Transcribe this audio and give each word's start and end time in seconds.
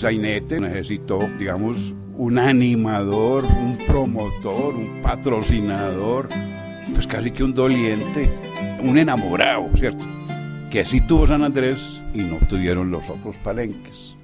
sainete 0.00 0.60
necesitó, 0.60 1.18
digamos, 1.38 1.94
un 2.16 2.38
animador, 2.38 3.44
un 3.44 3.78
promotor, 3.86 4.74
un 4.74 5.00
patrocinador, 5.02 6.28
pues 6.92 7.06
casi 7.06 7.30
que 7.30 7.44
un 7.44 7.54
doliente, 7.54 8.28
un 8.82 8.98
enamorado, 8.98 9.68
¿cierto? 9.76 10.04
Que 10.70 10.80
así 10.80 11.00
tuvo 11.00 11.26
San 11.26 11.42
Andrés 11.44 12.00
y 12.12 12.18
no 12.18 12.38
tuvieron 12.48 12.90
los 12.90 13.08
otros 13.08 13.36
palenques. 13.36 14.16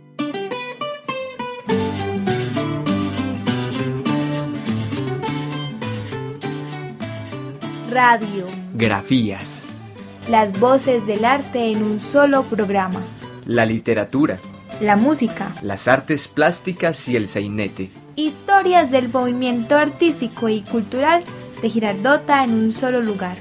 Radio. 7.90 8.46
Grafías. 8.74 9.94
Las 10.28 10.58
voces 10.58 11.06
del 11.06 11.24
arte 11.24 11.70
en 11.70 11.82
un 11.82 12.00
solo 12.00 12.42
programa. 12.42 13.00
La 13.46 13.64
literatura. 13.64 14.40
La 14.80 14.96
música. 14.96 15.54
Las 15.62 15.86
artes 15.86 16.26
plásticas 16.26 17.08
y 17.08 17.14
el 17.14 17.28
sainete. 17.28 17.90
Historias 18.16 18.90
del 18.90 19.08
movimiento 19.08 19.76
artístico 19.76 20.48
y 20.48 20.62
cultural 20.62 21.22
de 21.62 21.70
Girardota 21.70 22.42
en 22.42 22.54
un 22.54 22.72
solo 22.72 23.00
lugar. 23.00 23.36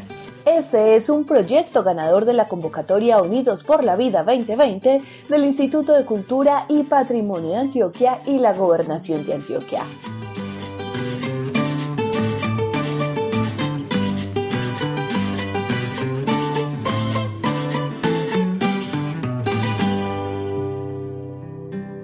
Este 0.46 0.96
es 0.96 1.10
un 1.10 1.26
proyecto 1.26 1.84
ganador 1.84 2.26
de 2.26 2.34
la 2.34 2.48
convocatoria 2.48 3.20
Unidos 3.20 3.64
por 3.64 3.84
la 3.84 3.96
Vida 3.96 4.24
2020 4.24 5.02
del 5.28 5.44
Instituto 5.44 5.94
de 5.94 6.06
Cultura 6.06 6.66
y 6.70 6.84
Patrimonio 6.84 7.50
de 7.50 7.58
Antioquia 7.58 8.20
y 8.28 8.38
la 8.38 8.54
Gobernación 8.54 9.26
de 9.26 9.34
Antioquia. 9.34 9.84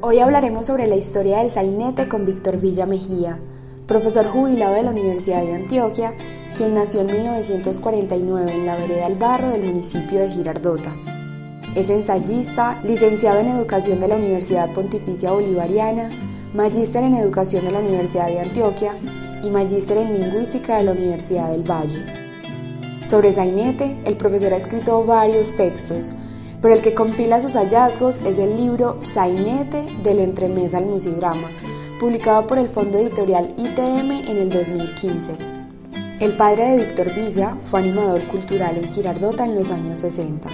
Hoy 0.09 0.18
hablaremos 0.18 0.66
sobre 0.66 0.88
la 0.88 0.95
historia 0.95 1.38
del 1.38 1.52
sainete 1.52 2.08
con 2.08 2.25
Víctor 2.25 2.59
Villa 2.59 2.88
Mejía, 2.88 3.38
profesor 3.86 4.25
jubilado 4.25 4.73
de 4.73 4.81
la 4.81 4.89
Universidad 4.89 5.44
de 5.44 5.53
Antioquia, 5.53 6.16
quien 6.58 6.73
nació 6.73 7.02
en 7.02 7.11
1949 7.11 8.52
en 8.52 8.66
la 8.66 8.75
vereda 8.75 9.08
del 9.08 9.20
Barro 9.20 9.50
del 9.50 9.66
municipio 9.66 10.17
de 10.17 10.30
Girardota. 10.30 10.95
Es 11.75 11.92
ensayista, 11.92 12.81
licenciado 12.83 13.39
en 13.39 13.50
Educación 13.50 14.00
de 14.00 14.08
la 14.08 14.16
Universidad 14.16 14.72
Pontificia 14.72 15.31
Bolivariana, 15.31 16.09
magíster 16.55 17.03
en 17.03 17.16
Educación 17.16 17.64
de 17.64 17.72
la 17.72 17.80
Universidad 17.80 18.30
de 18.30 18.39
Antioquia 18.39 18.95
y 19.44 19.52
magíster 19.52 20.00
en 20.00 20.20
Lingüística 20.20 20.78
de 20.78 20.86
la 20.86 20.94
Universidad 20.94 21.52
del 21.52 21.70
Valle. 21.70 22.03
Sobre 23.05 23.31
sainete, 23.31 23.95
el 24.05 24.17
profesor 24.17 24.55
ha 24.55 24.58
escrito 24.58 25.05
varios 25.05 25.55
textos, 25.55 26.14
pero 26.61 26.73
el 26.73 26.81
que 26.81 26.93
compila 26.93 27.41
sus 27.41 27.53
hallazgos 27.53 28.19
es 28.25 28.38
el 28.38 28.57
libro 28.57 28.97
Sainete 29.02 29.88
del 30.03 30.19
Entremesa 30.19 30.77
al 30.77 30.85
Musidrama, 30.85 31.49
publicado 31.99 32.47
por 32.47 32.57
el 32.57 32.69
Fondo 32.69 32.97
Editorial 32.97 33.53
ITM 33.57 34.11
en 34.29 34.38
el 34.38 34.49
2015. 34.49 35.31
El 36.19 36.35
padre 36.35 36.71
de 36.71 36.77
Víctor 36.77 37.13
Villa 37.15 37.55
fue 37.63 37.80
animador 37.80 38.21
cultural 38.25 38.77
en 38.77 38.91
Girardota 38.93 39.45
en 39.45 39.55
los 39.55 39.71
años 39.71 39.99
60. 39.99 40.49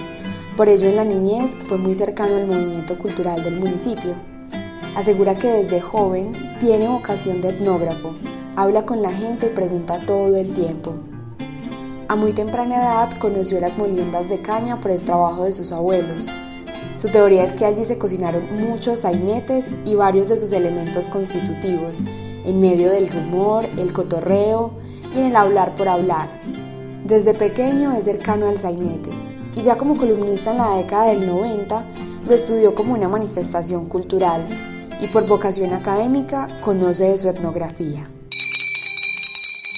Por 0.56 0.68
ello, 0.68 0.88
en 0.88 0.96
la 0.96 1.04
niñez 1.04 1.54
fue 1.66 1.76
muy 1.76 1.94
cercano 1.94 2.36
al 2.36 2.46
movimiento 2.46 2.96
cultural 2.98 3.42
del 3.42 3.56
municipio. 3.56 4.14
Asegura 4.94 5.34
que 5.34 5.48
desde 5.48 5.80
joven 5.80 6.32
tiene 6.60 6.88
vocación 6.88 7.40
de 7.40 7.50
etnógrafo, 7.50 8.14
habla 8.54 8.86
con 8.86 9.02
la 9.02 9.10
gente 9.10 9.46
y 9.46 9.50
pregunta 9.50 10.00
todo 10.06 10.36
el 10.36 10.54
tiempo. 10.54 10.94
A 12.08 12.14
muy 12.14 12.32
temprana 12.32 12.76
edad 12.76 13.18
conoció 13.18 13.58
las 13.58 13.78
moliendas 13.78 14.28
de 14.28 14.40
caña 14.40 14.80
por 14.80 14.92
el 14.92 15.02
trabajo 15.02 15.42
de 15.44 15.52
sus 15.52 15.72
abuelos. 15.72 16.28
Su 16.96 17.08
teoría 17.08 17.42
es 17.42 17.56
que 17.56 17.64
allí 17.64 17.84
se 17.84 17.98
cocinaron 17.98 18.44
muchos 18.68 19.00
sainetes 19.00 19.68
y 19.84 19.96
varios 19.96 20.28
de 20.28 20.38
sus 20.38 20.52
elementos 20.52 21.08
constitutivos, 21.08 22.04
en 22.44 22.60
medio 22.60 22.90
del 22.90 23.08
rumor, 23.08 23.66
el 23.76 23.92
cotorreo 23.92 24.70
y 25.16 25.18
en 25.18 25.26
el 25.26 25.36
hablar 25.36 25.74
por 25.74 25.88
hablar. 25.88 26.28
Desde 27.04 27.34
pequeño 27.34 27.90
es 27.92 28.04
cercano 28.04 28.48
al 28.48 28.60
sainete 28.60 29.10
y 29.56 29.62
ya 29.62 29.76
como 29.76 29.96
columnista 29.96 30.52
en 30.52 30.58
la 30.58 30.76
década 30.76 31.08
del 31.08 31.26
90 31.26 31.84
lo 32.24 32.34
estudió 32.34 32.76
como 32.76 32.94
una 32.94 33.08
manifestación 33.08 33.88
cultural 33.88 34.46
y 35.00 35.08
por 35.08 35.26
vocación 35.26 35.72
académica 35.72 36.46
conoce 36.62 37.10
de 37.10 37.18
su 37.18 37.28
etnografía. 37.28 38.08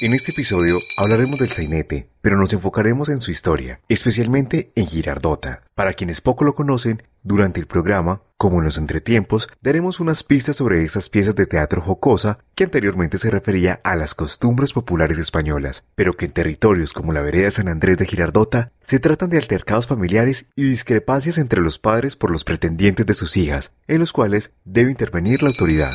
En 0.01 0.15
este 0.15 0.31
episodio 0.31 0.79
hablaremos 0.97 1.41
del 1.41 1.51
sainete, 1.51 2.09
pero 2.21 2.37
nos 2.37 2.53
enfocaremos 2.53 3.09
en 3.09 3.19
su 3.19 3.33
historia, 3.33 3.81
especialmente 3.89 4.71
en 4.77 4.87
Girardota. 4.87 5.65
Para 5.75 5.93
quienes 5.93 6.21
poco 6.21 6.45
lo 6.45 6.55
conocen, 6.55 7.03
durante 7.25 7.59
el 7.59 7.67
programa, 7.67 8.23
como 8.37 8.59
en 8.59 8.65
los 8.65 8.79
entretiempos, 8.79 9.49
daremos 9.61 9.99
unas 9.99 10.23
pistas 10.23 10.55
sobre 10.55 10.85
estas 10.85 11.09
piezas 11.09 11.35
de 11.35 11.47
teatro 11.47 11.83
jocosa 11.83 12.39
que 12.55 12.63
anteriormente 12.63 13.19
se 13.19 13.29
refería 13.29 13.81
a 13.83 13.97
las 13.97 14.15
costumbres 14.15 14.73
populares 14.73 15.19
españolas, 15.19 15.85
pero 15.97 16.13
que 16.13 16.27
en 16.27 16.33
territorios 16.33 16.93
como 16.93 17.13
la 17.13 17.21
vereda 17.21 17.51
San 17.51 17.67
Andrés 17.67 17.99
de 17.99 18.07
Girardota 18.07 18.71
se 18.81 19.01
tratan 19.01 19.31
de 19.31 19.39
altercados 19.39 19.89
familiares 19.89 20.47
y 20.55 20.63
discrepancias 20.63 21.39
entre 21.39 21.61
los 21.61 21.81
padres 21.81 22.15
por 22.15 22.31
los 22.31 22.45
pretendientes 22.45 23.05
de 23.05 23.15
sus 23.15 23.37
hijas, 23.37 23.73
en 23.89 23.99
los 23.99 24.13
cuales 24.13 24.53
debe 24.65 24.93
intervenir 24.93 25.43
la 25.43 25.49
autoridad. 25.49 25.91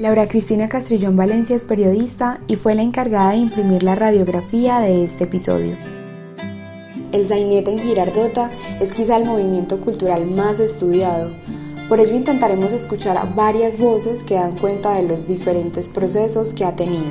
Laura 0.00 0.26
Cristina 0.26 0.66
Castrillón 0.66 1.14
Valencia 1.14 1.54
es 1.54 1.66
periodista 1.66 2.40
y 2.46 2.56
fue 2.56 2.74
la 2.74 2.80
encargada 2.80 3.32
de 3.32 3.36
imprimir 3.36 3.82
la 3.82 3.94
radiografía 3.94 4.80
de 4.80 5.04
este 5.04 5.24
episodio. 5.24 5.76
El 7.12 7.28
sainete 7.28 7.70
en 7.70 7.80
Girardota 7.80 8.48
es 8.80 8.92
quizá 8.92 9.18
el 9.18 9.26
movimiento 9.26 9.78
cultural 9.78 10.24
más 10.24 10.58
estudiado, 10.58 11.32
por 11.90 12.00
ello 12.00 12.14
intentaremos 12.14 12.72
escuchar 12.72 13.18
a 13.18 13.24
varias 13.24 13.78
voces 13.78 14.22
que 14.22 14.36
dan 14.36 14.56
cuenta 14.56 14.94
de 14.94 15.02
los 15.02 15.26
diferentes 15.26 15.90
procesos 15.90 16.54
que 16.54 16.64
ha 16.64 16.76
tenido. 16.76 17.10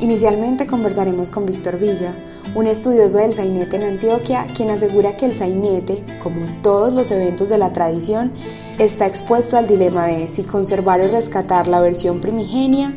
Inicialmente 0.00 0.66
conversaremos 0.66 1.30
con 1.30 1.46
Víctor 1.46 1.78
Villa, 1.78 2.12
un 2.56 2.66
estudioso 2.66 3.18
del 3.18 3.34
sainete 3.34 3.76
en 3.76 3.82
Antioquia, 3.82 4.46
quien 4.56 4.70
asegura 4.70 5.14
que 5.14 5.26
el 5.26 5.36
sainete, 5.36 6.02
como 6.22 6.40
todos 6.62 6.90
los 6.90 7.10
eventos 7.10 7.50
de 7.50 7.58
la 7.58 7.74
tradición, 7.74 8.32
está 8.78 9.06
expuesto 9.06 9.58
al 9.58 9.66
dilema 9.66 10.06
de 10.06 10.26
si 10.28 10.42
conservar 10.42 11.00
y 11.00 11.06
rescatar 11.06 11.66
la 11.66 11.80
versión 11.80 12.22
primigenia 12.22 12.96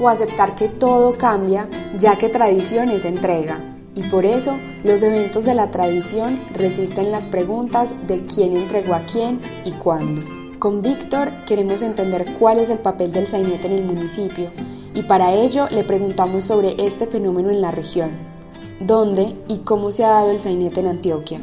o 0.00 0.08
aceptar 0.08 0.56
que 0.56 0.66
todo 0.66 1.16
cambia 1.16 1.68
ya 2.00 2.18
que 2.18 2.28
tradición 2.28 2.88
es 2.88 3.04
entrega. 3.04 3.60
Y 3.94 4.02
por 4.02 4.24
eso 4.24 4.56
los 4.82 5.00
eventos 5.04 5.44
de 5.44 5.54
la 5.54 5.70
tradición 5.70 6.40
resisten 6.54 7.12
las 7.12 7.28
preguntas 7.28 7.94
de 8.08 8.26
quién 8.26 8.56
entregó 8.56 8.94
a 8.94 9.02
quién 9.02 9.38
y 9.64 9.70
cuándo. 9.72 10.22
Con 10.58 10.82
Víctor 10.82 11.30
queremos 11.46 11.82
entender 11.82 12.34
cuál 12.36 12.58
es 12.58 12.68
el 12.68 12.78
papel 12.78 13.12
del 13.12 13.28
sainete 13.28 13.68
en 13.68 13.74
el 13.74 13.84
municipio 13.84 14.50
y 14.92 15.04
para 15.04 15.34
ello 15.34 15.68
le 15.70 15.84
preguntamos 15.84 16.44
sobre 16.44 16.74
este 16.84 17.06
fenómeno 17.06 17.50
en 17.50 17.60
la 17.60 17.70
región, 17.70 18.37
dónde 18.80 19.34
y 19.48 19.58
cómo 19.58 19.90
se 19.90 20.04
ha 20.04 20.08
dado 20.08 20.30
el 20.30 20.40
sainete 20.40 20.80
en 20.80 20.86
Antioquia. 20.86 21.40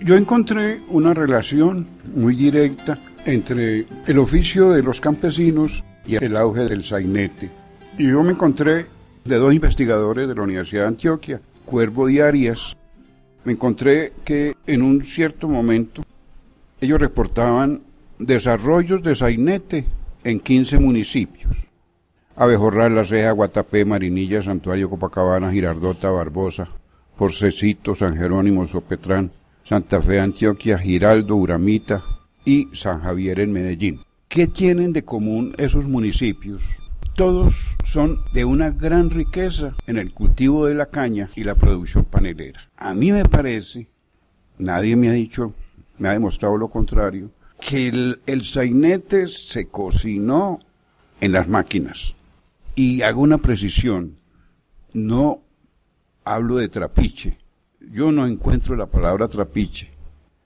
Yo 0.00 0.16
encontré 0.16 0.80
una 0.88 1.12
relación 1.12 1.86
muy 2.14 2.36
directa 2.36 2.98
entre 3.24 3.86
el 4.06 4.18
oficio 4.18 4.70
de 4.70 4.82
los 4.82 5.00
campesinos 5.00 5.82
y 6.06 6.16
el 6.16 6.36
auge 6.36 6.62
del 6.62 6.84
sainete. 6.84 7.50
Y 7.98 8.08
yo 8.08 8.22
me 8.22 8.32
encontré 8.32 8.86
de 9.24 9.36
dos 9.36 9.52
investigadores 9.52 10.28
de 10.28 10.34
la 10.34 10.42
Universidad 10.42 10.82
de 10.82 10.88
Antioquia, 10.88 11.40
Cuervo 11.64 12.08
y 12.08 12.20
Arias. 12.20 12.76
Me 13.44 13.52
encontré 13.52 14.12
que 14.24 14.54
en 14.66 14.82
un 14.82 15.04
cierto 15.04 15.48
momento 15.48 16.02
ellos 16.80 17.00
reportaban 17.00 17.82
desarrollos 18.18 19.02
de 19.02 19.14
sainete 19.14 19.84
en 20.24 20.40
15 20.40 20.78
municipios. 20.78 21.67
Abejorral, 22.38 22.94
La 22.94 23.04
Ceja, 23.04 23.32
Guatapé, 23.32 23.84
Marinilla, 23.84 24.40
Santuario, 24.40 24.88
Copacabana, 24.88 25.50
Girardota, 25.50 26.08
Barbosa, 26.08 26.68
Porcecito, 27.16 27.96
San 27.96 28.16
Jerónimo, 28.16 28.64
Sopetrán, 28.64 29.32
Santa 29.64 30.00
Fe, 30.00 30.20
Antioquia, 30.20 30.78
Giraldo, 30.78 31.34
Uramita 31.34 32.00
y 32.44 32.68
San 32.74 33.00
Javier 33.00 33.40
en 33.40 33.52
Medellín. 33.52 34.00
¿Qué 34.28 34.46
tienen 34.46 34.92
de 34.92 35.04
común 35.04 35.52
esos 35.58 35.88
municipios? 35.88 36.62
Todos 37.16 37.56
son 37.84 38.16
de 38.32 38.44
una 38.44 38.70
gran 38.70 39.10
riqueza 39.10 39.72
en 39.88 39.98
el 39.98 40.14
cultivo 40.14 40.66
de 40.66 40.76
la 40.76 40.86
caña 40.86 41.28
y 41.34 41.42
la 41.42 41.56
producción 41.56 42.04
panelera. 42.04 42.68
A 42.76 42.94
mí 42.94 43.10
me 43.10 43.24
parece, 43.24 43.88
nadie 44.58 44.94
me 44.94 45.08
ha 45.08 45.12
dicho, 45.12 45.52
me 45.98 46.08
ha 46.08 46.12
demostrado 46.12 46.56
lo 46.56 46.68
contrario, 46.68 47.32
que 47.60 47.88
el, 47.88 48.20
el 48.26 48.44
sainete 48.44 49.26
se 49.26 49.66
cocinó 49.66 50.60
en 51.20 51.32
las 51.32 51.48
máquinas. 51.48 52.14
Y 52.78 53.02
hago 53.02 53.22
una 53.22 53.38
precisión, 53.38 54.18
no 54.92 55.42
hablo 56.22 56.58
de 56.58 56.68
trapiche, 56.68 57.36
yo 57.80 58.12
no 58.12 58.24
encuentro 58.24 58.76
la 58.76 58.86
palabra 58.86 59.26
trapiche 59.26 59.90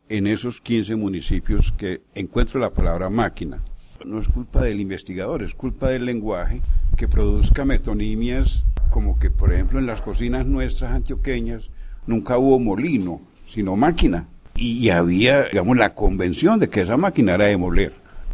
en 0.08 0.26
esos 0.26 0.62
15 0.62 0.96
municipios 0.96 1.74
que 1.76 2.00
encuentro 2.14 2.58
la 2.58 2.70
palabra 2.70 3.10
máquina. 3.10 3.62
No 4.06 4.18
es 4.18 4.28
culpa 4.28 4.62
del 4.62 4.80
investigador, 4.80 5.42
es 5.42 5.52
culpa 5.52 5.90
del 5.90 6.06
lenguaje 6.06 6.62
que 6.96 7.06
produzca 7.06 7.66
metonimias 7.66 8.64
como 8.88 9.18
que, 9.18 9.30
por 9.30 9.52
ejemplo, 9.52 9.78
en 9.78 9.84
las 9.84 10.00
cocinas 10.00 10.46
nuestras 10.46 10.92
antioqueñas 10.92 11.68
nunca 12.06 12.38
hubo 12.38 12.58
molino, 12.58 13.20
sino 13.46 13.76
máquina. 13.76 14.26
Y 14.56 14.88
había, 14.88 15.48
digamos, 15.48 15.76
la 15.76 15.90
convención 15.90 16.58
de 16.58 16.70
que 16.70 16.80
esa 16.80 16.96
máquina 16.96 17.34
era 17.34 17.44
de 17.44 17.58
moler. 17.58 17.92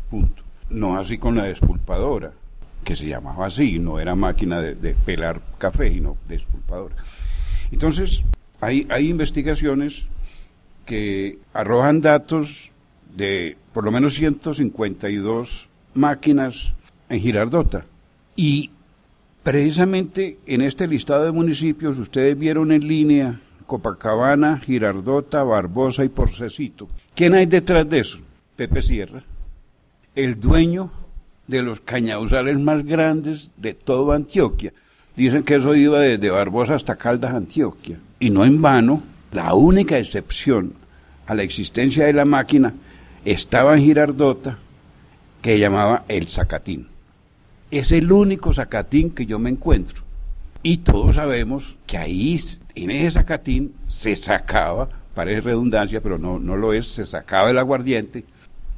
punto. 0.09 0.45
No 0.71 0.97
así 0.97 1.19
con 1.19 1.35
la 1.35 1.43
despulpadora, 1.45 2.33
que 2.85 2.97
se 2.97 3.07
llamaba 3.07 3.47
así, 3.47 3.79
no 3.79 3.99
era 3.99 4.15
máquina 4.15 4.61
de, 4.61 4.75
de 4.75 4.95
pelar 4.95 5.41
café, 5.59 5.91
sino 5.91 6.17
despulpadora. 6.29 6.97
Entonces, 7.71 8.23
hay, 8.61 8.87
hay 8.91 9.09
investigaciones 9.09 10.05
que 10.87 11.39
arrojan 11.53 12.01
datos 12.01 12.71
de 13.15 13.57
por 13.73 13.85
lo 13.85 13.91
menos 13.91 14.15
152 14.15 15.69
máquinas 15.95 16.73
en 17.09 17.21
Girardota. 17.21 17.85
Y 18.35 18.71
precisamente 19.43 20.39
en 20.47 20.63
este 20.63 20.87
listado 20.87 21.25
de 21.25 21.33
municipios 21.33 21.99
ustedes 21.99 22.39
vieron 22.39 22.73
en 22.73 22.87
línea 22.87 23.41
Copacabana, 23.67 24.59
Girardota, 24.59 25.43
Barbosa 25.43 26.05
y 26.05 26.09
Porcecito. 26.09 26.89
¿Quién 27.15 27.35
hay 27.35 27.47
detrás 27.47 27.89
de 27.89 28.01
eso? 28.01 28.19
Pepe 28.57 28.81
Sierra, 28.83 29.23
el 30.15 30.41
dueño 30.41 30.91
de 31.49 31.63
los 31.63 31.81
cañaduzales 31.81 32.59
más 32.59 32.85
grandes 32.85 33.51
de 33.57 33.75
toda 33.75 34.15
Antioquia. 34.15 34.73
Dicen 35.17 35.43
que 35.43 35.57
eso 35.57 35.75
iba 35.75 35.99
desde 35.99 36.31
Barbosa 36.31 36.77
hasta 36.77 36.95
Caldas, 36.95 37.35
Antioquia. 37.35 37.99
Y 38.21 38.31
no 38.31 38.45
en 38.45 38.63
vano, 38.63 39.03
la 39.33 39.55
única 39.55 39.99
excepción 39.99 40.75
a 41.27 41.35
la 41.35 41.43
existencia 41.43 42.07
de 42.07 42.13
la 42.13 42.25
máquina 42.25 42.73
estaba 43.25 43.75
en 43.75 43.83
Girardota, 43.83 44.59
que 45.43 45.59
llamaba 45.59 46.05
el 46.09 46.29
Zacatín. 46.29 46.87
Es 47.71 47.93
el 47.93 48.13
único 48.13 48.53
Zacatín 48.53 49.11
que 49.11 49.27
yo 49.27 49.39
me 49.39 49.51
encuentro. 49.51 50.03
Y 50.63 50.79
todos 50.79 51.17
sabemos 51.17 51.77
que 51.87 51.99
ahí, 51.99 52.41
en 52.75 52.91
ese 52.91 53.13
Zacatín, 53.13 53.75
se 53.89 54.15
sacaba, 54.17 54.89
parece 55.15 55.41
redundancia, 55.41 56.01
pero 56.01 56.19
no, 56.19 56.39
no 56.39 56.57
lo 56.57 56.73
es, 56.73 56.89
se 56.89 57.05
sacaba 57.05 57.51
el 57.51 57.59
aguardiente. 57.59 58.25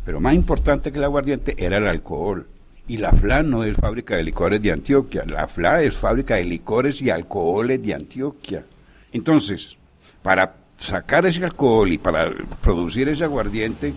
Pero 0.05 0.21
más 0.21 0.35
importante 0.35 0.91
que 0.91 0.99
el 0.99 1.05
aguardiente 1.05 1.55
era 1.59 1.79
el 1.79 1.87
alcohol. 1.87 2.47
Y 2.91 2.97
la 2.97 3.13
FLA 3.13 3.45
no 3.45 3.63
es 3.63 3.77
fábrica 3.77 4.17
de 4.17 4.25
licores 4.25 4.61
de 4.61 4.73
Antioquia, 4.73 5.23
la 5.25 5.47
FLA 5.47 5.85
es 5.85 5.97
fábrica 5.97 6.35
de 6.35 6.45
licores 6.45 7.01
y 7.01 7.09
alcoholes 7.09 7.81
de 7.81 7.95
Antioquia. 7.95 8.65
Entonces, 9.13 9.77
para 10.25 10.57
sacar 10.77 11.25
ese 11.25 11.45
alcohol 11.45 11.93
y 11.93 11.99
para 11.99 12.29
producir 12.61 13.09
ese 13.09 13.23
aguardiente, 13.23 13.95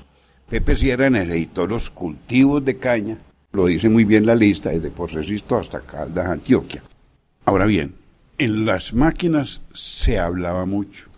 Pepe 0.48 0.76
Sierra 0.76 1.10
necesitó 1.10 1.66
los 1.66 1.90
cultivos 1.90 2.64
de 2.64 2.78
caña, 2.78 3.18
lo 3.52 3.66
dice 3.66 3.90
muy 3.90 4.04
bien 4.04 4.28
la 4.28 4.36
lista, 4.36 4.70
desde 4.70 4.92
Porcesisto 4.92 5.58
hasta 5.58 5.82
Caldas, 5.82 6.28
Antioquia. 6.28 6.84
Ahora 7.46 7.66
bien, 7.66 7.96
en 8.38 8.64
las 8.64 8.94
máquinas 8.94 9.64
se 9.74 10.20
hablaba 10.20 10.68
mucho, 10.68 11.10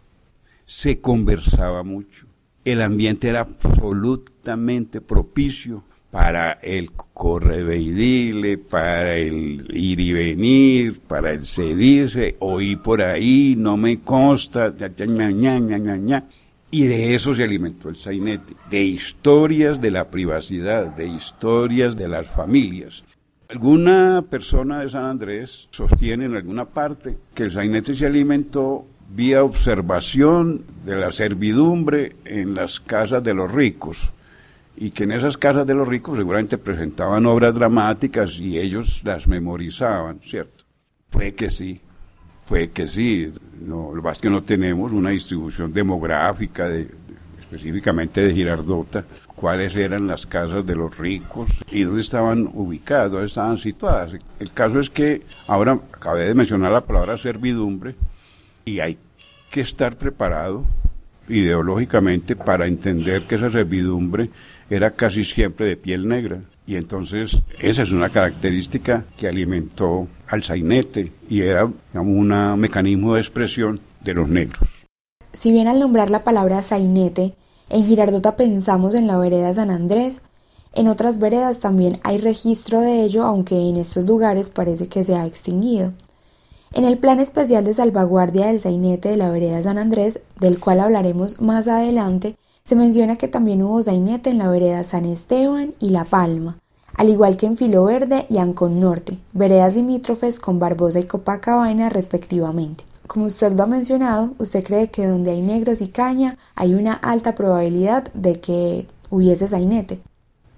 se 0.64 1.02
conversaba 1.02 1.84
mucho, 1.84 2.26
el 2.64 2.82
ambiente 2.82 3.28
era 3.28 3.42
absolutamente 3.42 5.02
propicio 5.02 5.84
para 6.16 6.54
el 6.62 6.92
correveidile, 6.94 8.58
para 8.58 9.18
el 9.18 9.68
ir 9.70 10.00
y 10.00 10.14
venir, 10.14 11.02
para 11.02 11.34
el 11.34 11.46
cedirse, 11.46 12.38
oí 12.40 12.78
por 12.78 13.02
ahí, 13.02 13.56
no 13.58 13.76
me 13.76 14.00
consta, 14.00 14.74
ña, 14.78 15.60
ña, 15.60 15.98
ña, 15.98 16.24
y 16.72 16.86
de 16.86 17.16
eso 17.16 17.34
se 17.34 17.44
alimentó 17.44 17.90
el 17.90 17.98
sainete, 17.98 18.54
de 18.70 18.82
historias 18.82 19.82
de 19.82 19.92
la 19.92 20.10
privacidad, 20.10 20.86
de 20.96 21.06
historias 21.06 21.98
de 21.98 22.08
las 22.08 22.28
familias. 22.28 23.04
Alguna 23.50 24.24
persona 24.30 24.80
de 24.80 24.90
San 24.90 25.04
Andrés 25.04 25.68
sostiene 25.70 26.24
en 26.28 26.36
alguna 26.38 26.64
parte 26.64 27.18
que 27.34 27.44
el 27.44 27.52
sainete 27.52 27.94
se 27.94 28.06
alimentó 28.06 28.86
vía 29.14 29.44
observación 29.44 30.64
de 30.86 30.96
la 30.96 31.12
servidumbre 31.12 32.16
en 32.24 32.56
las 32.56 32.80
casas 32.80 33.22
de 33.22 33.34
los 33.34 33.52
ricos 33.52 34.14
y 34.78 34.92
que 34.92 35.04
en 35.04 35.14
esas 35.14 35.38
casas 35.38 35.66
de 35.66 35.74
los 35.74 35.88
ricos 35.88 36.18
seguramente 36.18 36.58
presentaban 36.58 37.26
obras 37.26 37.56
dramáticas 37.56 38.40
y 38.40 38.60
ellos 38.60 39.02
las 39.04 39.28
memorizaban, 39.28 40.20
¿cierto? 40.22 40.66
Fue 41.10 41.34
que 41.34 41.50
sí, 41.50 41.82
fue 42.46 42.72
que 42.72 42.88
sí. 42.88 43.32
No, 43.62 43.94
lo 43.94 44.02
más 44.02 44.20
que 44.20 44.30
no 44.30 44.44
tenemos 44.44 44.92
una 44.92 45.12
distribución 45.12 45.72
demográfica 45.72 46.68
de, 46.68 46.90
específicamente 47.40 48.22
de 48.22 48.34
Girardota, 48.34 49.06
cuáles 49.36 49.76
eran 49.76 50.08
las 50.08 50.26
casas 50.26 50.66
de 50.66 50.76
los 50.76 50.98
ricos 50.98 51.50
y 51.72 51.84
dónde 51.84 52.02
estaban 52.02 52.50
ubicadas, 52.54 53.12
dónde 53.12 53.28
estaban 53.28 53.58
situadas. 53.58 54.12
El 54.40 54.52
caso 54.52 54.80
es 54.80 54.90
que 54.90 55.22
ahora 55.48 55.80
acabé 55.94 56.26
de 56.26 56.36
mencionar 56.36 56.72
la 56.72 56.82
palabra 56.82 57.18
servidumbre 57.18 57.96
y 58.66 58.80
hay 58.80 58.98
que 59.50 59.62
estar 59.62 59.96
preparado 59.96 60.66
ideológicamente 61.30 62.36
para 62.36 62.68
entender 62.68 63.26
que 63.26 63.36
esa 63.36 63.50
servidumbre 63.50 64.30
era 64.70 64.92
casi 64.92 65.24
siempre 65.24 65.68
de 65.68 65.78
piel 65.78 66.08
negra. 66.08 66.42
Y 66.68 66.78
entonces 66.78 67.42
esa 67.60 67.84
es 67.84 67.92
una 67.92 68.10
característica 68.10 69.06
que 69.18 69.28
alimentó 69.28 70.08
al 70.28 70.44
sainete 70.44 71.12
y 71.30 71.42
era 71.42 71.70
un 71.94 72.60
mecanismo 72.60 73.14
de 73.14 73.22
expresión 73.22 73.80
de 74.02 74.14
los 74.14 74.28
negros. 74.28 74.68
Si 75.34 75.52
bien 75.52 75.68
al 75.68 75.80
nombrar 75.80 76.10
la 76.10 76.24
palabra 76.24 76.62
sainete, 76.62 77.36
en 77.70 77.86
Girardota 77.86 78.36
pensamos 78.36 78.96
en 78.96 79.06
la 79.06 79.18
vereda 79.18 79.54
San 79.54 79.70
Andrés, 79.70 80.22
en 80.74 80.88
otras 80.88 81.20
veredas 81.20 81.60
también 81.60 82.00
hay 82.04 82.18
registro 82.18 82.82
de 82.82 83.04
ello, 83.04 83.24
aunque 83.24 83.56
en 83.56 83.78
estos 83.78 84.06
lugares 84.08 84.50
parece 84.50 84.88
que 84.88 85.04
se 85.04 85.16
ha 85.16 85.26
extinguido. 85.26 85.94
En 86.74 86.84
el 86.84 86.98
Plan 86.98 87.22
Especial 87.22 87.64
de 87.64 87.74
Salvaguardia 87.74 88.48
del 88.48 88.60
Sainete 88.60 89.10
de 89.10 89.18
la 89.18 89.30
Vereda 89.30 89.64
San 89.64 89.78
Andrés, 89.78 90.20
del 90.40 90.60
cual 90.60 90.82
hablaremos 90.82 91.40
más 91.40 91.70
adelante, 91.70 92.36
se 92.66 92.76
menciona 92.76 93.16
que 93.16 93.28
también 93.28 93.62
hubo 93.62 93.80
sainete 93.84 94.32
en 94.32 94.40
la 94.40 94.50
vereda 94.50 94.84
San 94.84 95.06
Esteban 95.06 95.76
y 95.80 95.90
La 95.90 96.04
Palma, 96.04 96.58
al 96.96 97.10
igual 97.10 97.38
que 97.38 97.46
en 97.46 97.58
Filo 97.58 97.84
Verde 97.84 98.26
y 98.28 98.40
Ancón 98.40 98.80
Norte, 98.80 99.20
veredas 99.34 99.76
limítrofes 99.76 100.40
con 100.40 100.58
Barbosa 100.58 101.00
y 101.00 101.04
Copacabana 101.04 101.90
respectivamente. 101.90 102.84
Como 103.06 103.26
usted 103.26 103.54
lo 103.54 103.62
ha 103.62 103.68
mencionado, 103.68 104.34
usted 104.40 104.64
cree 104.64 104.90
que 104.90 105.06
donde 105.06 105.30
hay 105.30 105.42
negros 105.42 105.80
y 105.82 105.90
caña 105.90 106.40
hay 106.56 106.74
una 106.74 106.94
alta 106.94 107.36
probabilidad 107.36 108.12
de 108.16 108.40
que 108.40 108.88
hubiese 109.12 109.48
sainete. 109.48 110.00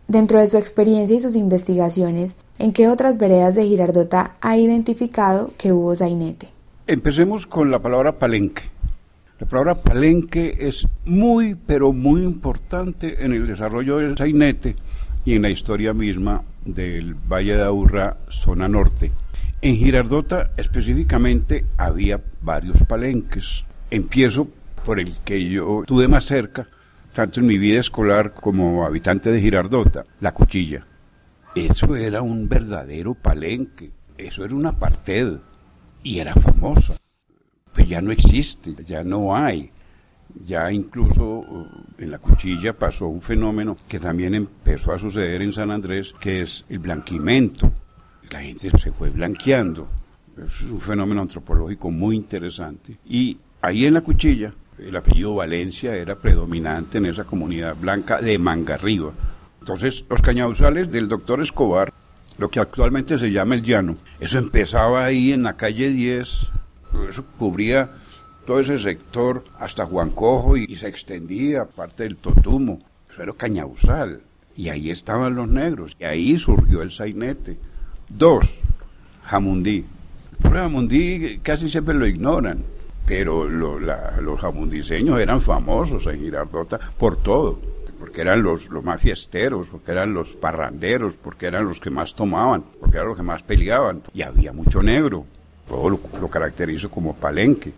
Dentro 0.07 0.39
de 0.39 0.47
su 0.47 0.55
experiencia 0.55 1.17
y 1.17 1.19
sus 1.19 1.35
investigaciones, 1.35 2.37
¿en 2.57 2.71
qué 2.71 2.87
otras 2.87 3.17
veredas 3.17 3.55
de 3.55 3.65
Girardota 3.65 4.37
ha 4.39 4.55
identificado 4.55 5.51
que 5.57 5.73
hubo 5.73 5.93
sainete? 5.93 6.51
Empecemos 6.87 7.45
con 7.45 7.69
la 7.69 7.81
palabra 7.81 8.17
palenque. 8.17 8.61
La 9.39 9.45
palabra 9.45 9.75
palenque 9.75 10.57
es 10.59 10.87
muy, 11.05 11.53
pero 11.53 11.93
muy 11.93 12.23
importante 12.23 13.23
en 13.23 13.33
el 13.33 13.45
desarrollo 13.45 13.97
del 13.97 14.17
sainete 14.17 14.75
y 15.25 15.35
en 15.35 15.43
la 15.43 15.51
historia 15.51 15.93
misma 15.93 16.41
del 16.65 17.13
Valle 17.13 17.55
de 17.55 17.63
Aburrá, 17.63 18.17
zona 18.29 18.67
norte. 18.67 19.11
En 19.61 19.75
Girardota 19.75 20.49
específicamente 20.57 21.65
había 21.77 22.19
varios 22.41 22.81
palenques. 22.81 23.63
Empiezo 23.91 24.47
por 24.83 24.99
el 24.99 25.13
que 25.23 25.47
yo 25.47 25.83
tuve 25.85 26.07
más 26.07 26.25
cerca, 26.25 26.67
tanto 27.13 27.39
en 27.39 27.45
mi 27.45 27.59
vida 27.59 27.79
escolar 27.79 28.33
como 28.33 28.85
habitante 28.85 29.31
de 29.31 29.39
Girardota, 29.39 30.03
la 30.19 30.33
cuchilla. 30.33 30.83
Eso 31.53 31.95
era 31.95 32.23
un 32.23 32.49
verdadero 32.49 33.13
palenque, 33.13 33.91
eso 34.17 34.43
era 34.43 34.55
una 34.55 34.71
parted 34.71 35.37
y 36.01 36.17
era 36.17 36.33
famosa 36.33 36.95
pues 37.77 37.89
ya 37.89 38.01
no 38.01 38.11
existe, 38.11 38.73
ya 38.83 39.03
no 39.03 39.35
hay. 39.35 39.69
Ya 40.43 40.71
incluso 40.71 41.23
uh, 41.23 41.67
en 41.99 42.09
la 42.09 42.17
cuchilla 42.17 42.73
pasó 42.73 43.05
un 43.05 43.21
fenómeno 43.21 43.77
que 43.87 43.99
también 43.99 44.33
empezó 44.33 44.93
a 44.93 44.97
suceder 44.97 45.43
en 45.43 45.53
San 45.53 45.69
Andrés, 45.69 46.15
que 46.19 46.41
es 46.41 46.65
el 46.69 46.79
blanquimento. 46.79 47.71
La 48.31 48.41
gente 48.41 48.71
se 48.79 48.91
fue 48.91 49.11
blanqueando. 49.11 49.87
Es 50.43 50.63
un 50.63 50.81
fenómeno 50.81 51.21
antropológico 51.21 51.91
muy 51.91 52.15
interesante. 52.15 52.97
Y 53.05 53.37
ahí 53.61 53.85
en 53.85 53.93
la 53.93 54.01
cuchilla, 54.01 54.55
el 54.79 54.95
apellido 54.95 55.35
Valencia 55.35 55.95
era 55.95 56.15
predominante 56.15 56.97
en 56.97 57.05
esa 57.05 57.25
comunidad 57.25 57.75
blanca 57.75 58.19
de 58.19 58.39
Mangarriba. 58.39 59.11
Entonces, 59.59 60.03
los 60.09 60.23
cañaduzales 60.23 60.91
del 60.91 61.07
doctor 61.07 61.41
Escobar, 61.41 61.93
lo 62.39 62.49
que 62.49 62.59
actualmente 62.59 63.19
se 63.19 63.31
llama 63.31 63.53
el 63.53 63.61
llano, 63.61 63.97
eso 64.19 64.39
empezaba 64.39 65.05
ahí 65.05 65.31
en 65.31 65.43
la 65.43 65.53
calle 65.57 65.89
10, 65.89 66.51
eso 67.09 67.23
cubría 67.37 67.89
todo 68.47 68.61
ese 68.61 68.79
sector 68.79 69.43
hasta 69.59 69.85
Juan 69.85 70.11
Cojo 70.11 70.55
y, 70.55 70.73
se 70.75 70.87
extendía 70.87 71.65
parte 71.65 72.03
del 72.03 72.15
Totumo. 72.15 72.79
Eso 73.11 73.21
era 73.21 73.33
Cañauzal. 73.33 74.21
Y 74.55 74.69
ahí 74.69 74.89
estaban 74.89 75.35
los 75.35 75.49
negros. 75.49 75.95
Y 75.99 76.05
ahí 76.05 76.37
surgió 76.37 76.81
el 76.81 76.91
sainete. 76.91 77.57
Dos, 78.09 78.47
Jamundí. 79.25 79.85
Por 80.41 80.53
Jamundí 80.53 81.39
casi 81.43 81.69
siempre 81.69 81.93
lo 81.93 82.07
ignoran. 82.07 82.63
Pero 83.05 83.47
los 83.47 84.39
jamundiseños 84.39 85.19
eran 85.19 85.39
famosos 85.39 86.07
en 86.07 86.19
Girardota 86.19 86.79
por 86.97 87.17
todo. 87.17 87.59
Porque 87.99 88.21
eran 88.21 88.43
los, 88.43 88.69
los 88.69 88.83
más 88.83 89.01
fiesteros, 89.01 89.67
porque 89.67 89.91
eran 89.91 90.13
los 90.13 90.33
parranderos, 90.33 91.13
porque 91.13 91.47
eran 91.47 91.65
los 91.65 91.79
que 91.79 91.89
más 91.89 92.13
tomaban, 92.13 92.63
porque 92.79 92.97
eran 92.97 93.09
los 93.09 93.17
que 93.17 93.23
más 93.23 93.43
peleaban. 93.43 94.03
Y 94.13 94.21
había 94.21 94.53
mucho 94.53 94.81
negro 94.81 95.25
todo 95.67 95.89
lo, 95.89 96.27
caracterizo 96.29 96.89
como 96.89 97.13
palenque. 97.15 97.73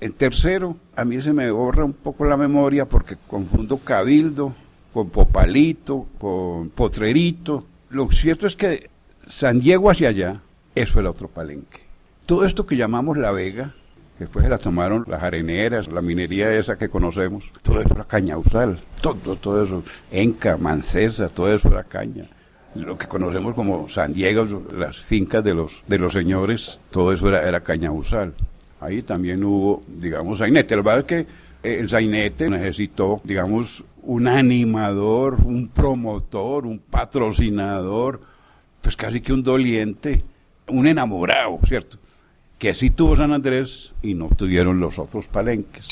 El 0.00 0.14
tercero, 0.14 0.76
a 0.96 1.04
mí 1.04 1.20
se 1.20 1.32
me 1.32 1.50
borra 1.50 1.84
un 1.84 1.92
poco 1.92 2.24
la 2.24 2.36
memoria 2.36 2.86
porque 2.86 3.16
confundo 3.26 3.78
cabildo 3.78 4.54
con 4.92 5.10
Popalito, 5.10 6.06
con 6.18 6.70
Potrerito. 6.70 7.64
Lo 7.90 8.10
cierto 8.10 8.46
es 8.46 8.56
que 8.56 8.88
San 9.26 9.60
Diego 9.60 9.90
hacia 9.90 10.08
allá, 10.08 10.40
eso 10.74 11.00
era 11.00 11.10
otro 11.10 11.28
palenque. 11.28 11.80
Todo 12.26 12.44
esto 12.44 12.66
que 12.66 12.76
llamamos 12.76 13.18
La 13.18 13.32
Vega, 13.32 13.74
después 14.18 14.44
se 14.44 14.50
la 14.50 14.58
tomaron 14.58 15.04
las 15.06 15.22
areneras, 15.22 15.88
la 15.88 16.00
minería 16.00 16.52
esa 16.54 16.78
que 16.78 16.88
conocemos, 16.88 17.52
todo 17.62 17.80
eso 17.80 17.94
era 17.94 18.04
cañausal, 18.04 18.80
todo, 19.02 19.36
todo 19.36 19.62
eso, 19.62 19.82
Enca, 20.10 20.56
Mancesa, 20.56 21.28
todo 21.28 21.52
eso 21.52 21.68
era 21.68 21.84
caña. 21.84 22.24
Lo 22.74 22.96
que 22.96 23.08
conocemos 23.08 23.54
como 23.54 23.88
San 23.88 24.12
Diego, 24.12 24.46
las 24.76 25.00
fincas 25.00 25.42
de 25.42 25.54
los, 25.54 25.82
de 25.86 25.98
los 25.98 26.12
señores, 26.12 26.78
todo 26.90 27.12
eso 27.12 27.28
era, 27.28 27.46
era 27.46 27.60
cañausal. 27.60 28.32
Ahí 28.80 29.02
también 29.02 29.42
hubo, 29.44 29.82
digamos, 29.88 30.38
sainete. 30.38 30.76
Lo 30.76 30.84
que 30.84 30.98
es 30.98 31.04
que 31.04 31.26
el 31.62 31.88
sainete 31.88 32.48
necesitó, 32.48 33.20
digamos, 33.24 33.84
un 34.02 34.28
animador, 34.28 35.36
un 35.44 35.68
promotor, 35.68 36.64
un 36.64 36.78
patrocinador, 36.78 38.20
pues 38.80 38.96
casi 38.96 39.20
que 39.20 39.32
un 39.32 39.42
doliente, 39.42 40.24
un 40.68 40.86
enamorado, 40.86 41.58
¿cierto? 41.66 41.98
Que 42.58 42.70
así 42.70 42.90
tuvo 42.90 43.16
San 43.16 43.32
Andrés 43.32 43.92
y 44.02 44.14
no 44.14 44.28
tuvieron 44.28 44.80
los 44.80 44.98
otros 44.98 45.26
palenques. 45.26 45.88